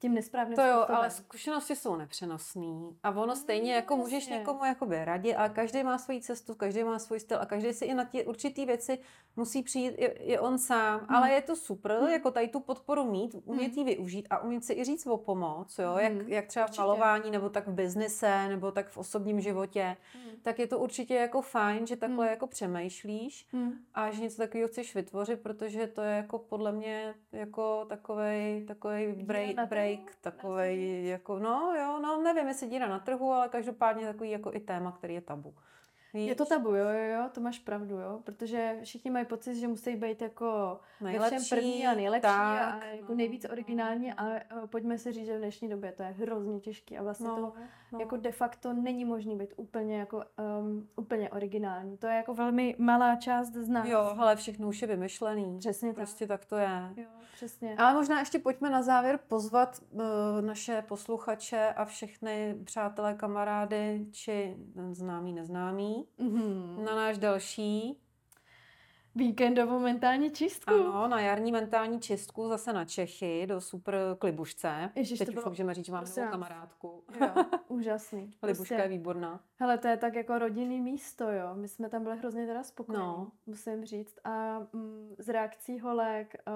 tím 0.00 0.14
nesprávným 0.14 0.56
To 0.56 0.62
jo, 0.62 0.74
způsobem. 0.76 0.96
ale 0.96 1.10
zkušenosti 1.10 1.76
jsou 1.76 1.96
nepřenosné. 1.96 2.76
A 3.02 3.10
ono 3.10 3.36
stejně 3.36 3.74
jako 3.74 3.96
no, 3.96 4.02
můžeš 4.02 4.22
jasně. 4.24 4.38
někomu 4.38 4.64
jakoby 4.64 5.04
radit, 5.04 5.34
a 5.36 5.48
každý 5.48 5.82
má 5.82 5.98
svoji 5.98 6.20
cestu, 6.20 6.54
každý 6.54 6.84
má 6.84 6.98
svůj 6.98 7.20
styl 7.20 7.38
a 7.40 7.46
každý 7.46 7.72
si 7.72 7.84
i 7.84 7.94
na 7.94 8.04
ty 8.04 8.24
určitý 8.26 8.66
věci 8.66 8.98
musí 9.36 9.62
přijít 9.62 9.94
je, 9.98 10.14
je 10.30 10.40
on 10.40 10.58
sám. 10.58 11.00
Hmm. 11.00 11.16
Ale 11.16 11.30
je 11.30 11.42
to 11.42 11.56
super, 11.56 11.98
jako 12.12 12.30
tady 12.30 12.48
tu 12.48 12.60
podporu 12.60 13.10
mít, 13.10 13.34
umět 13.44 13.76
ji 13.76 13.84
využít 13.84 14.26
a 14.30 14.38
umět 14.42 14.64
si 14.64 14.72
i 14.72 14.84
říct 14.84 15.06
o 15.06 15.16
pomoc, 15.16 15.78
jo? 15.78 15.96
Jak, 15.98 16.12
Hmm. 16.12 16.28
jak 16.28 16.46
třeba 16.46 16.66
v 16.66 16.78
malování, 16.78 17.30
nebo 17.30 17.48
tak 17.50 17.68
v 17.68 17.72
biznise, 17.72 18.48
nebo 18.48 18.72
tak 18.72 18.88
v 18.88 18.96
osobním 18.98 19.40
životě. 19.40 19.96
Hmm. 20.14 20.32
Tak 20.42 20.58
je 20.58 20.66
to 20.66 20.78
určitě 20.78 21.14
jako 21.14 21.42
fajn, 21.42 21.86
že 21.86 21.96
takhle 21.96 22.24
Hmm. 22.26 22.30
jako 22.30 22.46
přemýšlíš 22.46 23.46
Hmm. 23.52 23.72
a 23.94 24.10
že 24.10 24.22
něco 24.22 24.36
takového 24.36 24.68
chceš 24.68 24.94
vytvořit, 24.94 25.40
protože 25.40 25.86
to 25.86 26.02
je 26.02 26.16
jako 26.16 26.38
podle 26.38 26.72
mě 26.72 27.14
jako 27.32 27.84
takovej, 27.88 28.64
takovej 28.64 29.12
break, 29.12 29.54
na 29.56 29.66
takovej, 30.20 31.02
se 31.02 31.08
jako 31.08 31.38
no 31.38 31.74
jo, 31.74 31.98
no 32.02 32.22
nevím, 32.22 32.48
jestli 32.48 32.68
díra 32.68 32.88
na 32.88 32.98
trhu, 32.98 33.32
ale 33.32 33.48
každopádně 33.48 34.06
takový 34.06 34.30
jako 34.30 34.54
i 34.54 34.60
téma, 34.60 34.92
který 34.92 35.14
je 35.14 35.20
tabu. 35.20 35.54
Víš? 36.14 36.28
Je 36.28 36.34
to 36.34 36.46
tabu, 36.46 36.68
jo, 36.68 36.88
jo, 36.88 37.14
jo, 37.14 37.28
to 37.32 37.40
máš 37.40 37.58
pravdu, 37.58 37.96
jo, 37.96 38.20
protože 38.24 38.78
všichni 38.82 39.10
mají 39.10 39.26
pocit, 39.26 39.54
že 39.54 39.68
musí 39.68 39.96
být 39.96 40.22
jako 40.22 40.80
ve 41.00 41.10
všem 41.10 41.20
Nejlepší, 41.20 41.50
první 41.50 41.86
a 41.86 41.94
nejlepší 41.94 42.22
tak, 42.22 42.82
a 42.82 42.84
jako 42.84 43.12
no, 43.12 43.14
nejvíc 43.14 43.44
no, 43.44 43.50
originální, 43.50 44.08
no. 44.08 44.14
ale 44.16 44.42
eh, 44.42 44.66
pojďme 44.66 44.98
si 44.98 45.12
říct, 45.12 45.26
že 45.26 45.36
v 45.36 45.38
dnešní 45.38 45.68
době 45.68 45.92
to 45.92 46.02
je 46.02 46.08
hrozně 46.08 46.60
těžké 46.60 46.98
a 46.98 47.02
vlastně 47.02 47.28
No, 47.28 47.36
to 47.36 47.52
no. 47.92 48.00
jako 48.00 48.16
de 48.16 48.32
facto 48.32 48.72
není 48.72 49.04
možný 49.04 49.36
být 49.36 49.54
úplně 49.56 49.98
jako 49.98 50.22
um, 50.60 50.88
úplně 50.96 51.30
originální. 51.30 51.96
To 51.96 52.06
je 52.06 52.14
jako 52.14 52.34
velmi 52.34 52.76
malá 52.78 53.16
část 53.16 53.52
z 53.52 53.68
nás. 53.68 53.88
Jo, 53.88 54.14
hele, 54.16 54.36
všechno 54.36 54.68
už 54.68 54.82
je 54.82 54.88
vymyšlený. 54.88 55.58
Přesně 55.58 55.88
tak. 55.88 55.96
Prostě 55.96 56.26
tak 56.26 56.44
to 56.44 56.56
je. 56.56 56.92
Jo, 56.96 57.04
přesně. 57.34 57.76
Ale 57.76 57.94
možná 57.94 58.18
ještě 58.18 58.38
pojďme 58.38 58.70
na 58.70 58.82
závěr 58.82 59.20
pozvat 59.28 59.82
uh, 59.90 60.02
naše 60.40 60.82
posluchače 60.82 61.72
a 61.76 61.84
všechny 61.84 62.56
přátelé, 62.64 63.14
kamarády, 63.14 64.06
či 64.10 64.56
známí, 64.92 65.32
neznámí, 65.32 65.99
Mhm. 66.18 66.84
na 66.84 66.94
náš 66.94 67.18
další 67.18 67.96
Víkendovou 69.14 69.78
mentální 69.78 70.30
čistku. 70.30 70.70
Ano, 70.74 71.08
na 71.08 71.20
jarní 71.20 71.52
mentální 71.52 72.00
čistku 72.00 72.48
zase 72.48 72.72
na 72.72 72.84
Čechy 72.84 73.46
do 73.46 73.60
super 73.60 73.94
Klibušce. 74.18 74.90
Ježiš, 74.94 75.18
Teď 75.18 75.28
to 75.28 75.32
už 75.32 75.34
bylo- 75.34 75.48
můžeme 75.50 75.74
říct, 75.74 75.86
že 75.86 75.92
mám 75.92 76.04
vás. 76.04 76.14
kamarádku. 76.30 77.04
Jo, 77.20 77.28
úžasný. 77.68 78.30
Klibuška 78.40 78.82
je 78.82 78.88
výborná. 78.88 79.40
Hele, 79.56 79.78
to 79.78 79.88
je 79.88 79.96
tak 79.96 80.14
jako 80.14 80.38
rodinný 80.38 80.80
místo, 80.80 81.24
jo. 81.32 81.54
My 81.54 81.68
jsme 81.68 81.88
tam 81.88 82.02
byli 82.02 82.16
hrozně 82.18 82.46
teda 82.46 82.62
spokojení, 82.62 83.04
No. 83.04 83.30
musím 83.46 83.84
říct. 83.84 84.18
A 84.24 84.58
mm, 84.72 85.14
z 85.18 85.28
reakcí 85.28 85.80
holek 85.80 86.34
uh, 86.48 86.52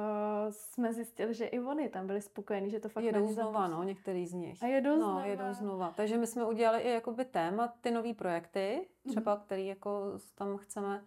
jsme 0.50 0.92
zjistili, 0.92 1.34
že 1.34 1.44
i 1.46 1.60
oni 1.60 1.88
tam 1.88 2.06
byli 2.06 2.20
spokojení, 2.22 2.70
že 2.70 2.80
to 2.80 2.88
fakt 2.88 3.04
Jedou 3.04 3.32
znova, 3.32 3.68
no, 3.68 3.82
některý 3.82 4.26
z 4.26 4.32
nich. 4.32 4.62
A 4.62 4.66
jedou 4.66 4.90
no, 4.90 4.96
znova. 4.96 5.24
jedou 5.26 5.44
znova. 5.52 5.92
Takže 5.96 6.16
my 6.16 6.26
jsme 6.26 6.44
udělali 6.44 6.80
i 6.82 6.90
jakoby 6.90 7.24
téma, 7.24 7.74
ty 7.80 7.90
nové 7.90 8.14
projekty, 8.14 8.74
Mhm. 9.04 9.10
třeba, 9.14 9.36
který 9.36 9.66
jako 9.66 10.12
tam 10.34 10.56
chceme, 10.56 11.04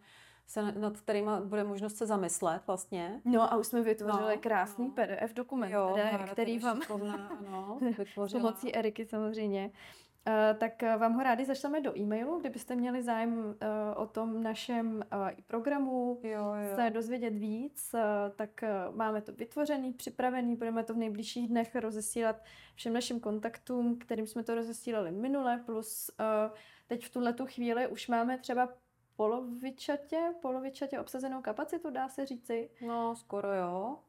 se, 0.47 0.71
nad 0.71 0.97
kterými 0.97 1.31
bude 1.43 1.63
možnost 1.63 1.97
se 1.97 2.05
zamyslet 2.05 2.61
vlastně. 2.67 3.21
No 3.25 3.53
a 3.53 3.57
už 3.57 3.67
jsme 3.67 3.81
vytvořili 3.81 4.35
No, 4.35 4.41
krásný 4.41 4.87
no. 4.87 4.93
PDF 4.93 5.33
dokument, 5.33 5.71
Jo, 5.71 5.91
teda, 5.95 6.27
který 6.27 6.59
vám 6.59 6.81
ano, 6.89 7.79
pomocí 8.31 8.75
Eriky 8.75 9.05
samozřejmě. 9.05 9.71
Uh, 10.27 10.57
tak 10.57 10.73
uh, 10.83 11.01
vám 11.01 11.13
ho 11.13 11.23
rádi 11.23 11.45
zašleme 11.45 11.81
do 11.81 11.97
e-mailu, 11.97 12.39
kdybyste 12.39 12.75
měli 12.75 13.03
zájem 13.03 13.37
uh, 13.37 13.53
o 13.95 14.07
tom 14.07 14.43
našem 14.43 15.03
uh, 15.13 15.29
programu, 15.47 16.19
Jo, 16.23 16.53
jo. 16.53 16.75
se 16.75 16.89
dozvědět 16.89 17.29
víc, 17.33 17.89
uh, 17.93 17.99
tak 18.35 18.49
uh, 18.89 18.95
máme 18.95 19.21
to 19.21 19.33
vytvořený, 19.33 19.93
připravený, 19.93 20.55
budeme 20.55 20.83
to 20.83 20.93
v 20.93 20.97
nejbližších 20.97 21.47
dnech 21.47 21.75
rozesílat 21.75 22.43
všem 22.75 22.93
našim 22.93 23.19
kontaktům, 23.19 23.97
kterým 23.97 24.27
jsme 24.27 24.43
to 24.43 24.55
rozesílali 24.55 25.11
minule, 25.11 25.63
plus 25.65 26.11
uh, 26.19 26.55
teď 26.87 27.05
v 27.05 27.09
tuhle 27.13 27.33
tu 27.33 27.45
chvíli 27.45 27.87
už 27.87 28.07
máme 28.07 28.37
třeba 28.37 28.69
polovičatě, 29.17 30.33
polovičatě 30.41 30.99
obsazenou 30.99 31.41
kapacitu, 31.41 31.89
dá 31.89 32.09
se 32.09 32.25
říci. 32.25 32.69
No, 32.81 33.15
skoro 33.15 33.53
jo. 33.53 33.99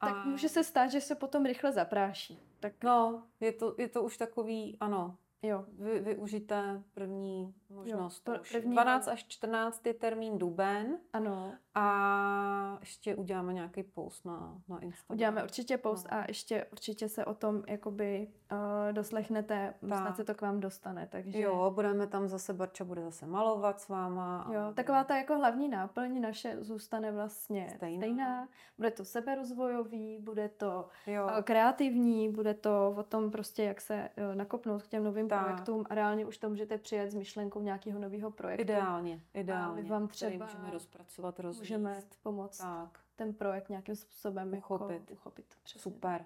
Tak 0.00 0.24
může 0.24 0.48
se 0.48 0.64
stát, 0.64 0.86
že 0.90 1.00
se 1.00 1.14
potom 1.14 1.44
rychle 1.46 1.72
zapráší. 1.72 2.42
Tak 2.60 2.72
No, 2.84 3.22
je 3.40 3.52
to, 3.52 3.74
je 3.78 3.88
to 3.88 4.02
už 4.02 4.16
takový, 4.16 4.76
ano, 4.80 5.16
jo, 5.42 5.64
vy, 5.78 6.00
využité 6.00 6.82
první 6.94 7.54
možnost. 7.70 8.28
pr- 8.28 8.40
už. 8.40 8.52
první- 8.52 8.72
12 8.72 9.08
až 9.08 9.24
14 9.28 9.86
je 9.86 9.94
termín 9.94 10.38
duben 10.38 10.98
ano. 11.12 11.52
a 11.74 12.76
ještě 12.80 13.16
uděláme 13.16 13.52
nějaký 13.52 13.82
post 13.82 14.24
na, 14.24 14.60
na 14.68 14.78
Instagram. 14.78 15.16
Uděláme 15.16 15.42
určitě 15.42 15.78
post 15.78 16.06
No. 16.12 16.18
a 16.18 16.24
ještě 16.28 16.66
určitě 16.72 17.08
se 17.08 17.24
o 17.24 17.34
tom 17.34 17.62
jakoby 17.68 18.28
uh, 18.52 18.58
doslechnete, 18.92 19.74
snad 19.86 20.04
Tak. 20.06 20.16
se 20.16 20.24
to 20.24 20.34
k 20.34 20.40
vám 20.42 20.60
dostane, 20.60 21.06
takže... 21.10 21.40
Jo, 21.40 21.72
budeme 21.74 22.06
tam 22.06 22.28
zase, 22.28 22.52
Barča 22.54 22.84
bude 22.84 23.02
zase 23.02 23.26
malovat 23.26 23.80
s 23.80 23.88
váma. 23.88 24.42
a- 24.42 24.52
Jo, 24.52 24.60
taková 24.74 25.04
ta 25.04 25.16
jako 25.16 25.36
hlavní 25.36 25.68
náplň 25.68 26.20
naše 26.20 26.56
zůstane 26.60 27.12
vlastně 27.12 27.72
Stejná. 27.76 28.00
stejná. 28.00 28.48
Bude 28.76 28.90
to 28.90 29.04
seberozvojový, 29.04 30.18
bude 30.18 30.48
to 30.48 30.88
Jo, 31.06 31.28
eh, 31.38 31.42
kreativní, 31.42 32.28
bude 32.32 32.54
to 32.54 32.94
o 32.98 33.02
tom 33.02 33.30
prostě, 33.30 33.64
jak 33.64 33.80
se 33.80 34.08
eh, 34.16 34.34
nakopnout 34.34 34.82
k 34.82 34.88
těm 34.88 35.04
novým. 35.04 35.29
Projektům 35.38 35.84
a 35.90 35.94
reálně 35.94 36.26
už 36.26 36.38
to 36.38 36.48
můžete 36.48 36.78
přijet 36.78 37.10
s 37.10 37.14
myšlenkou 37.14 37.60
nějakého 37.60 38.00
nového 38.00 38.30
projektu. 38.30 38.62
ideálně, 38.62 39.20
ideálně. 39.34 39.82
vám 39.82 40.08
který 40.08 40.30
třeba 40.30 40.46
můžeme 40.46 40.70
rozpracovat, 40.70 41.40
rozvíjet. 41.40 41.62
Můžeme 41.62 42.02
pomoct 42.22 42.58
Tak, 42.58 42.98
ten 43.16 43.34
projekt 43.34 43.68
nějakým 43.68 43.96
způsobem 43.96 44.54
Uchopit. 44.58 45.00
Jako 45.00 45.12
uchopit. 45.12 45.46
Přesně. 45.62 45.92
super. 45.92 46.24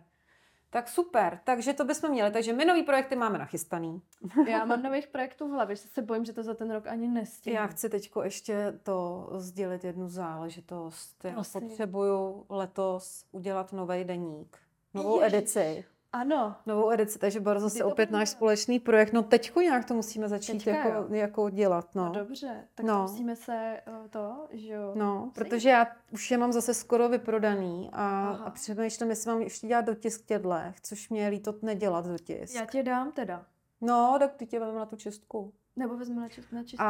Tak 0.71 0.89
super, 0.89 1.41
takže 1.45 1.73
to 1.73 1.85
bychom 1.85 2.11
měli. 2.11 2.31
Takže 2.31 2.53
my 2.53 2.65
nový 2.65 2.83
projekty 2.83 3.17
máme 3.17 3.39
nachystaný. 3.39 4.03
Já 4.49 4.65
mám 4.65 4.83
nových 4.83 5.07
projektů 5.07 5.49
v 5.49 5.51
hlavě, 5.51 5.77
že 5.77 5.83
se 5.89 6.03
bojím, 6.03 6.25
že 6.25 6.33
to 6.33 6.43
za 6.43 6.55
ten 6.55 6.71
rok 6.71 6.87
ani 6.87 7.09
nestihnu. 7.09 7.57
Já 7.61 7.67
chci 7.67 7.89
teď 7.89 8.11
ještě 8.23 8.79
to 8.83 9.29
sdělit 9.37 9.85
jednu 9.85 10.09
záležitost. 10.09 11.25
Já 11.25 11.33
Prosím. 11.33 11.61
potřebuju 11.61 12.47
letos 12.49 13.25
udělat 13.33 13.73
nový 13.73 14.05
deník. 14.05 14.59
Novou 14.95 15.21
Ježiš. 15.21 15.35
edici. 15.35 15.85
Ano, 16.15 16.57
Novou 16.67 16.91
edici, 16.91 17.19
takže 17.19 17.41
Kdy 17.41 17.79
to 17.79 17.87
opět 17.89 18.11
náš 18.11 18.29
společný 18.29 18.81
projekt. 18.81 19.13
No 19.13 19.23
teďko 19.23 19.61
nějak 19.61 19.85
to 19.85 19.95
musíme 19.95 20.29
začít 20.29 20.53
Teďka, 20.53 20.71
jako, 20.71 20.89
jo. 20.89 21.07
jako 21.11 21.51
dělat. 21.51 21.95
no. 21.95 22.05
No. 22.05 22.13
dobře, 22.13 22.65
tak 22.75 22.87
No. 22.87 23.03
musíme 23.03 23.37
se 23.37 23.81
eh, 23.87 24.09
to, 24.11 24.47
že 24.53 24.73
jo. 24.73 24.93
No, 24.95 25.21
Musí. 25.21 25.31
protože 25.35 25.69
já 25.69 25.87
už 26.11 26.31
je 26.31 26.39
mám 26.39 26.53
zase 26.53 26.75
skoro 26.75 27.09
vyprodaný 27.09 27.91
a, 27.93 28.29
Aha. 28.29 28.45
a 28.45 28.51
přemýšlím, 28.51 29.11
jestli 29.11 29.31
mám 29.31 29.43
ještě 29.43 29.67
dělat 29.67 29.85
dotisk 29.85 30.25
tědlech, 30.25 30.81
což 30.81 31.09
mě 31.09 31.23
je 31.23 31.29
líto 31.29 31.55
nedělat 31.63 32.07
dotisk. 32.07 32.55
Já 32.55 32.67
ti 32.67 32.83
dám 32.83 33.13
teda. 33.13 33.45
No, 33.81 34.17
tak 34.19 34.35
ty 34.35 34.47
tě 34.47 34.61
vezmu 34.61 34.79
na 34.79 34.87
tu 34.87 34.97
čistku. 34.97 35.53
Nebo 35.77 35.97
vezmu 35.97 36.21
na, 36.21 36.29
čist, 36.29 36.53
na 36.53 36.65
čist. 36.65 36.81
A, 36.81 36.85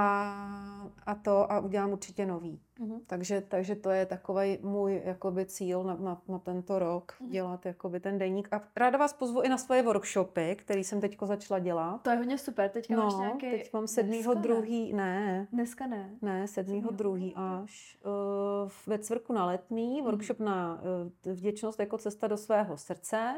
a 1.07 1.15
a 1.15 1.15
to 1.15 1.53
a 1.53 1.61
udělám 1.61 1.93
určitě 1.93 2.27
nový. 2.27 2.61
Mhm. 2.81 3.01
Takže, 3.07 3.41
takže 3.49 3.75
to 3.77 3.91
je 3.91 4.07
takový 4.07 4.59
můj 4.63 5.03
jakoby, 5.05 5.47
cíl 5.47 5.85
na, 5.85 5.95
na, 5.97 6.23
na 6.29 6.39
tento 6.39 6.79
rok, 6.79 7.13
Mhm. 7.21 7.31
dělat 7.31 7.67
jakoby, 7.67 8.01
ten 8.01 8.19
deník. 8.19 8.49
A 8.53 8.63
ráda 8.77 8.99
vás 8.99 9.13
pozvu 9.13 9.41
i 9.43 9.49
na 9.49 9.59
svoje 9.59 9.83
workshopy, 9.83 10.57
který 10.59 10.85
jsem 10.85 11.01
teď 11.01 11.17
začala 11.23 11.59
dělat. 11.59 12.03
To 12.03 12.11
je 12.11 12.17
hodně 12.17 12.39
super. 12.39 12.71
Teďka 12.71 12.97
máš 12.97 13.13
No, 13.13 13.21
nějaký... 13.21 13.51
teď 13.51 13.73
mám 13.73 13.87
sedmýho 13.87 14.35
druhý, 14.35 14.93
ne, 14.93 15.47
Dneska 15.53 15.87
ne. 15.87 16.11
ne, 16.23 16.49
sedmýho 16.49 16.91
druhý 16.91 17.33
až 17.37 17.99
uh, 18.65 18.71
ve 18.87 18.99
Cvrku 18.99 19.33
na 19.33 19.47
letný, 19.47 20.03
workshop 20.03 20.41
na 20.41 20.81
uh, 21.27 21.33
vděčnost 21.33 21.81
jako 21.81 21.99
cesta 21.99 22.27
do 22.27 22.37
svého 22.37 22.77
srdce. 22.77 23.35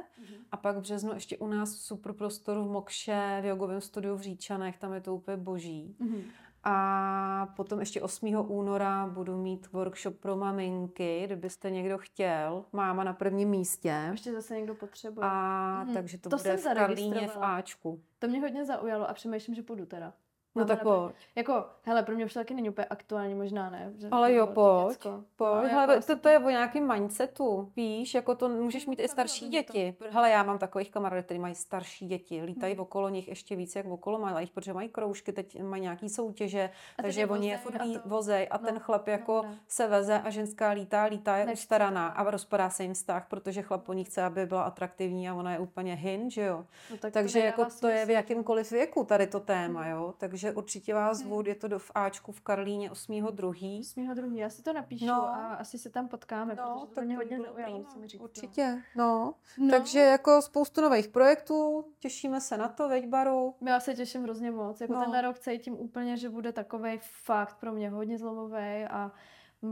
A 0.53 0.57
pak 0.57 0.77
v 0.77 0.81
březnu 0.81 1.15
ještě 1.15 1.39
u 1.39 1.47
nás 1.47 1.75
v 1.75 1.79
super 1.79 2.13
prostoru 2.13 2.65
v 2.65 2.71
Mokše, 2.73 3.39
v 3.43 3.47
jogovém 3.47 3.81
studiu 3.81 4.17
v 4.17 4.21
Říčanech, 4.21 4.79
tam 4.79 4.93
je 4.93 5.01
to 5.01 5.15
úplně 5.15 5.37
boží. 5.37 5.97
Mhm. 5.99 6.23
A 6.69 7.47
potom 7.57 7.81
ještě 7.81 8.03
8. 8.03 8.37
února 8.49 9.07
budu 9.07 9.37
mít 9.43 9.73
workshop 9.73 10.17
pro 10.21 10.37
maminky, 10.37 11.23
kdybyste 11.25 11.71
někdo 11.71 11.99
chtěl. 11.99 12.65
Máma 12.73 13.05
na 13.05 13.13
prvním 13.13 13.49
místě. 13.49 14.09
Ještě 14.11 14.33
zase 14.33 14.55
někdo 14.57 14.75
potřebuje. 14.75 15.27
A 15.31 15.83
Mhm. 15.85 15.95
takže 15.95 16.19
to, 16.19 16.31
To 16.31 16.37
bude 16.37 16.59
jsem 16.59 16.73
v 16.73 16.79
Karlíně 16.79 17.29
v. 17.29 17.37
Ačku. 17.41 18.01
To 18.19 18.29
mě 18.29 18.41
hodně 18.41 18.65
zaujalo 18.65 19.11
a 19.11 19.15
přemýšlím, 19.15 19.55
že 19.55 19.63
půjdu 19.63 19.87
teda. 19.87 20.13
No 20.57 20.65
tak 20.65 20.83
pojď. 20.83 21.15
Jako, 21.37 21.65
hele, 21.83 22.03
pro 22.03 22.15
mě 22.15 22.25
už 22.25 22.33
to 22.33 22.41
taky 22.41 22.55
není 22.55 22.69
úplně 22.71 22.85
aktuální, 22.85 23.35
možná 23.35 23.71
ne. 23.71 23.93
Ale 24.11 24.33
jo, 24.35 24.47
to 24.47 24.53
pojď. 24.53 25.05
No, 25.05 25.25
Pojď, 25.37 25.51
jako 25.63 25.67
hele, 25.75 25.97
asi- 25.97 26.07
to, 26.07 26.19
to 26.19 26.29
je 26.29 26.39
o 26.39 26.51
nějakém 26.51 26.93
mindsetu, 26.93 27.73
víš, 27.77 28.15
jako 28.15 28.35
to 28.35 28.49
můžeš 28.49 28.87
mít 28.87 28.93
i 28.95 28.97
pravda, 28.97 29.13
starší 29.13 29.45
to. 29.45 29.51
děti. 29.51 29.97
Hele, 30.11 30.31
já 30.31 30.43
mám 30.43 30.59
takových 30.59 30.91
kamarádů, 30.91 31.23
kteří 31.23 31.41
mají 31.41 31.55
starší 31.55 32.07
děti, 32.07 32.43
lítají 32.43 32.77
okolo 32.79 33.09
nich 33.09 33.29
ještě 33.29 33.57
víc, 33.57 33.77
jak 33.77 33.87
okolo 33.87 34.19
mají, 34.19 34.47
protože 34.55 34.73
mají 34.73 34.89
kroužky, 34.89 35.33
teď 35.33 35.63
mají 35.63 35.83
nějaký 35.83 36.09
soutěže, 36.09 36.71
A 36.99 37.03
takže 37.03 37.27
oni 37.27 37.49
je 37.49 37.59
furt 37.59 37.81
a 37.81 37.85
ví- 37.85 37.99
to. 37.99 38.09
vozej 38.09 38.49
a 38.51 38.59
No, 38.59 38.65
ten 38.67 38.79
chlap 38.79 39.07
jako 39.09 39.33
no, 39.45 39.51
ne. 39.51 39.57
se 39.69 39.87
veze 39.87 40.21
a 40.21 40.31
ženská 40.31 40.71
lítá, 40.71 41.05
lítá, 41.05 41.37
je 41.37 41.47
Nechce 41.47 41.61
ustaraná 41.63 42.11
to. 42.11 42.19
a 42.21 42.31
rozpadá 42.31 42.71
se 42.71 42.83
jim 42.83 42.95
vztah, 42.95 43.27
protože 43.29 43.63
chlap 43.63 43.85
po 43.85 43.93
ní 43.93 44.05
chce, 44.05 44.23
aby 44.23 44.47
byla 44.47 44.63
atraktivní 44.63 45.29
a 45.29 45.35
ona 45.35 45.53
je 45.53 45.59
úplně 45.59 45.95
hin, 45.95 46.31
že 46.31 46.43
jo. 46.43 46.65
No, 46.91 46.97
tak 46.97 47.13
Takže 47.13 47.39
nedává 47.39 47.63
jako 47.63 47.75
to 47.81 47.89
je 47.89 48.05
v 48.05 48.07
že? 48.09 48.13
jakémkoliv 48.13 48.71
věku 48.71 49.05
tady 49.05 49.27
to 49.27 49.41
téma, 49.41 49.81
Mhm. 49.81 49.91
jo. 49.91 50.15
Takže 50.19 50.46
určitě 50.53 50.95
vás 50.95 51.19
zvu, 51.19 51.43
je 51.47 51.55
to 51.55 51.69
do 51.69 51.79
v 51.79 51.91
Ačku 51.95 52.33
v 52.33 52.41
Karlíně 52.41 52.91
8.2. 52.91 53.81
8. 53.81 54.15
druhý, 54.15 54.37
já 54.39 54.51
si 54.51 54.63
to 54.63 54.73
napíšu 54.73 55.07
No. 55.07 55.15
a 55.29 55.55
asi 55.55 55.79
se 55.79 55.91
tam 55.91 56.09
potkáme, 56.09 56.57
protože 56.57 56.95
to 56.95 57.01
mě 57.01 57.17
hodně 57.17 57.41
zaujalo, 57.41 57.85
co 57.85 57.99
mi 57.99 58.09
říkala. 58.09 58.25
Určitě, 58.29 58.83
no. 58.97 59.35
No. 59.59 59.71
Takže 59.71 59.99
jako 59.99 60.43
spoustu 60.43 60.81
nových 60.81 61.09
projektů, 61.09 61.85
těšíme 61.99 62.41
se 62.41 62.57
na 62.57 62.69
to, 62.69 62.89
veď 62.89 63.07
Baru. 63.09 63.55
Já 63.67 63.81
se 63.81 63.95
těším 63.95 64.23
hrozně 64.23 64.51
moc. 64.51 64.81
Jako 64.81 64.93
No. 64.93 64.99
no. 64.99 65.05
tenhle 65.05 65.23
rok 65.23 65.39
cítím 65.39 65.75
úplně, 65.81 66.17
že 66.17 66.29
bude 66.29 66.53
takový 66.53 66.99
fakt 67.03 67.57
pro 67.61 67.73
mě 67.73 67.91
hodně 67.91 68.19
zlomový 68.19 68.85
a 68.91 69.13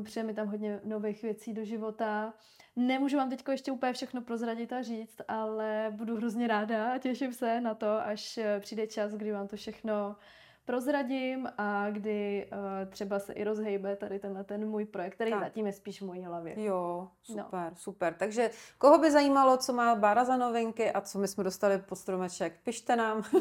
přijde 0.04 0.26
mi 0.26 0.34
tam 0.34 0.46
hodně 0.48 0.80
nových 0.84 1.22
věcí 1.22 1.54
do 1.54 1.64
života. 1.64 2.34
Nemůžu 2.76 3.16
vám 3.16 3.30
teď 3.30 3.44
ještě 3.50 3.72
úplně 3.72 3.92
všechno 3.92 4.20
prozradit 4.22 4.72
a 4.72 4.82
říct, 4.82 5.16
ale 5.28 5.86
budu 5.96 6.16
hrozně 6.16 6.46
ráda 6.48 6.92
a 6.92 6.98
těším 6.98 7.32
se 7.32 7.60
na 7.60 7.74
to, 7.74 7.86
až 8.06 8.38
eh, 8.38 8.60
přijde 8.60 8.86
čas, 8.86 9.12
kdy 9.12 9.32
vám 9.32 9.48
to 9.48 9.56
všechno 9.56 10.16
prozradím 10.64 11.48
a 11.58 11.90
kdy 11.90 12.48
uh, 12.52 12.90
třeba 12.90 13.18
se 13.18 13.32
i 13.32 13.44
rozhejbe 13.44 13.96
tady 13.96 14.18
tenhle 14.18 14.44
ten 14.44 14.68
můj 14.68 14.84
projekt, 14.84 15.14
který 15.14 15.30
Tak. 15.30 15.40
zatím 15.40 15.66
je 15.66 15.72
spíš 15.72 16.02
v 16.02 16.04
mojí 16.06 16.22
hlavě. 16.22 16.62
Jo, 16.64 17.08
No. 17.36 17.44
super, 17.44 17.72
super. 17.74 18.14
Takže 18.14 18.50
koho 18.78 18.98
by 18.98 19.10
zajímalo, 19.10 19.56
co 19.56 19.72
má 19.72 19.94
Bára 19.94 20.24
za 20.24 20.36
novinky 20.36 20.90
a 20.92 21.00
co 21.00 21.18
my 21.18 21.28
jsme 21.28 21.44
dostali 21.44 21.78
pod 21.78 21.96
stromeček, 21.96 22.60
pište 22.64 22.96
nám. 22.96 23.22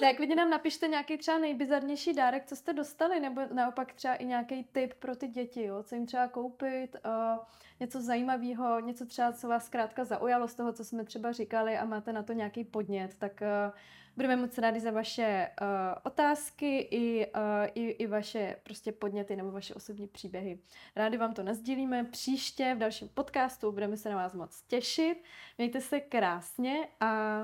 Tak 0.00 0.16
klidně 0.16 0.36
nám 0.36 0.50
napište 0.50 0.88
nějaký 0.88 1.18
třeba 1.18 1.38
nejbizarnější 1.38 2.12
dárek, 2.12 2.46
co 2.46 2.56
jste 2.56 2.72
dostali, 2.72 3.20
nebo 3.20 3.40
naopak 3.52 3.92
třeba 3.92 4.14
i 4.14 4.24
nějaký 4.26 4.64
tip 4.64 4.94
pro 4.94 5.16
ty 5.16 5.28
děti, 5.28 5.62
jo? 5.64 5.82
co 5.82 5.94
jim 5.94 6.06
třeba 6.06 6.28
koupit, 6.28 6.96
uh, 7.06 7.44
něco 7.80 8.00
zajímavého, 8.00 8.80
něco 8.80 9.06
třeba, 9.06 9.32
co 9.32 9.48
vás 9.48 9.66
zkrátka 9.66 10.04
zaujalo 10.04 10.48
z 10.48 10.54
toho, 10.54 10.72
co 10.72 10.84
jsme 10.84 11.04
třeba 11.04 11.32
říkali 11.32 11.78
a 11.78 11.84
máte 11.84 12.12
na 12.12 12.22
to 12.22 12.32
nějaký 12.32 12.64
podnět, 12.64 13.14
tak 13.18 13.32
uh, 13.40 13.74
budeme 14.16 14.36
moc 14.36 14.58
rádi 14.58 14.80
za 14.80 14.90
vaše 14.90 15.48
uh, 15.60 15.66
otázky 16.02 16.78
i, 16.78 17.26
uh, 17.26 17.42
i, 17.74 17.88
i 17.90 18.06
vaše 18.06 18.56
prostě 18.62 18.92
podněty 18.92 19.36
nebo 19.36 19.50
vaše 19.50 19.74
osobní 19.74 20.08
příběhy. 20.08 20.58
Rádi 20.96 21.16
vám 21.16 21.34
to 21.34 21.42
nazdílíme 21.42 22.04
příště 22.04 22.74
v 22.74 22.78
dalším 22.78 23.08
podcastu, 23.08 23.72
budeme 23.72 23.96
se 23.96 24.08
na 24.08 24.16
vás 24.16 24.34
moc 24.34 24.62
těšit. 24.62 25.22
Mějte 25.58 25.80
se 25.80 26.00
krásně 26.00 26.88
a, 27.00 27.40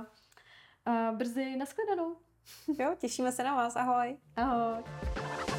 a 0.87 1.13
brzy 1.13 1.57
nashledanou. 1.57 2.17
jo, 2.79 2.95
těšíme 2.99 3.33
se 3.33 3.45
na 3.45 3.57
vás, 3.57 3.77
ahoj. 3.77 4.17
Ahoj. 4.37 5.52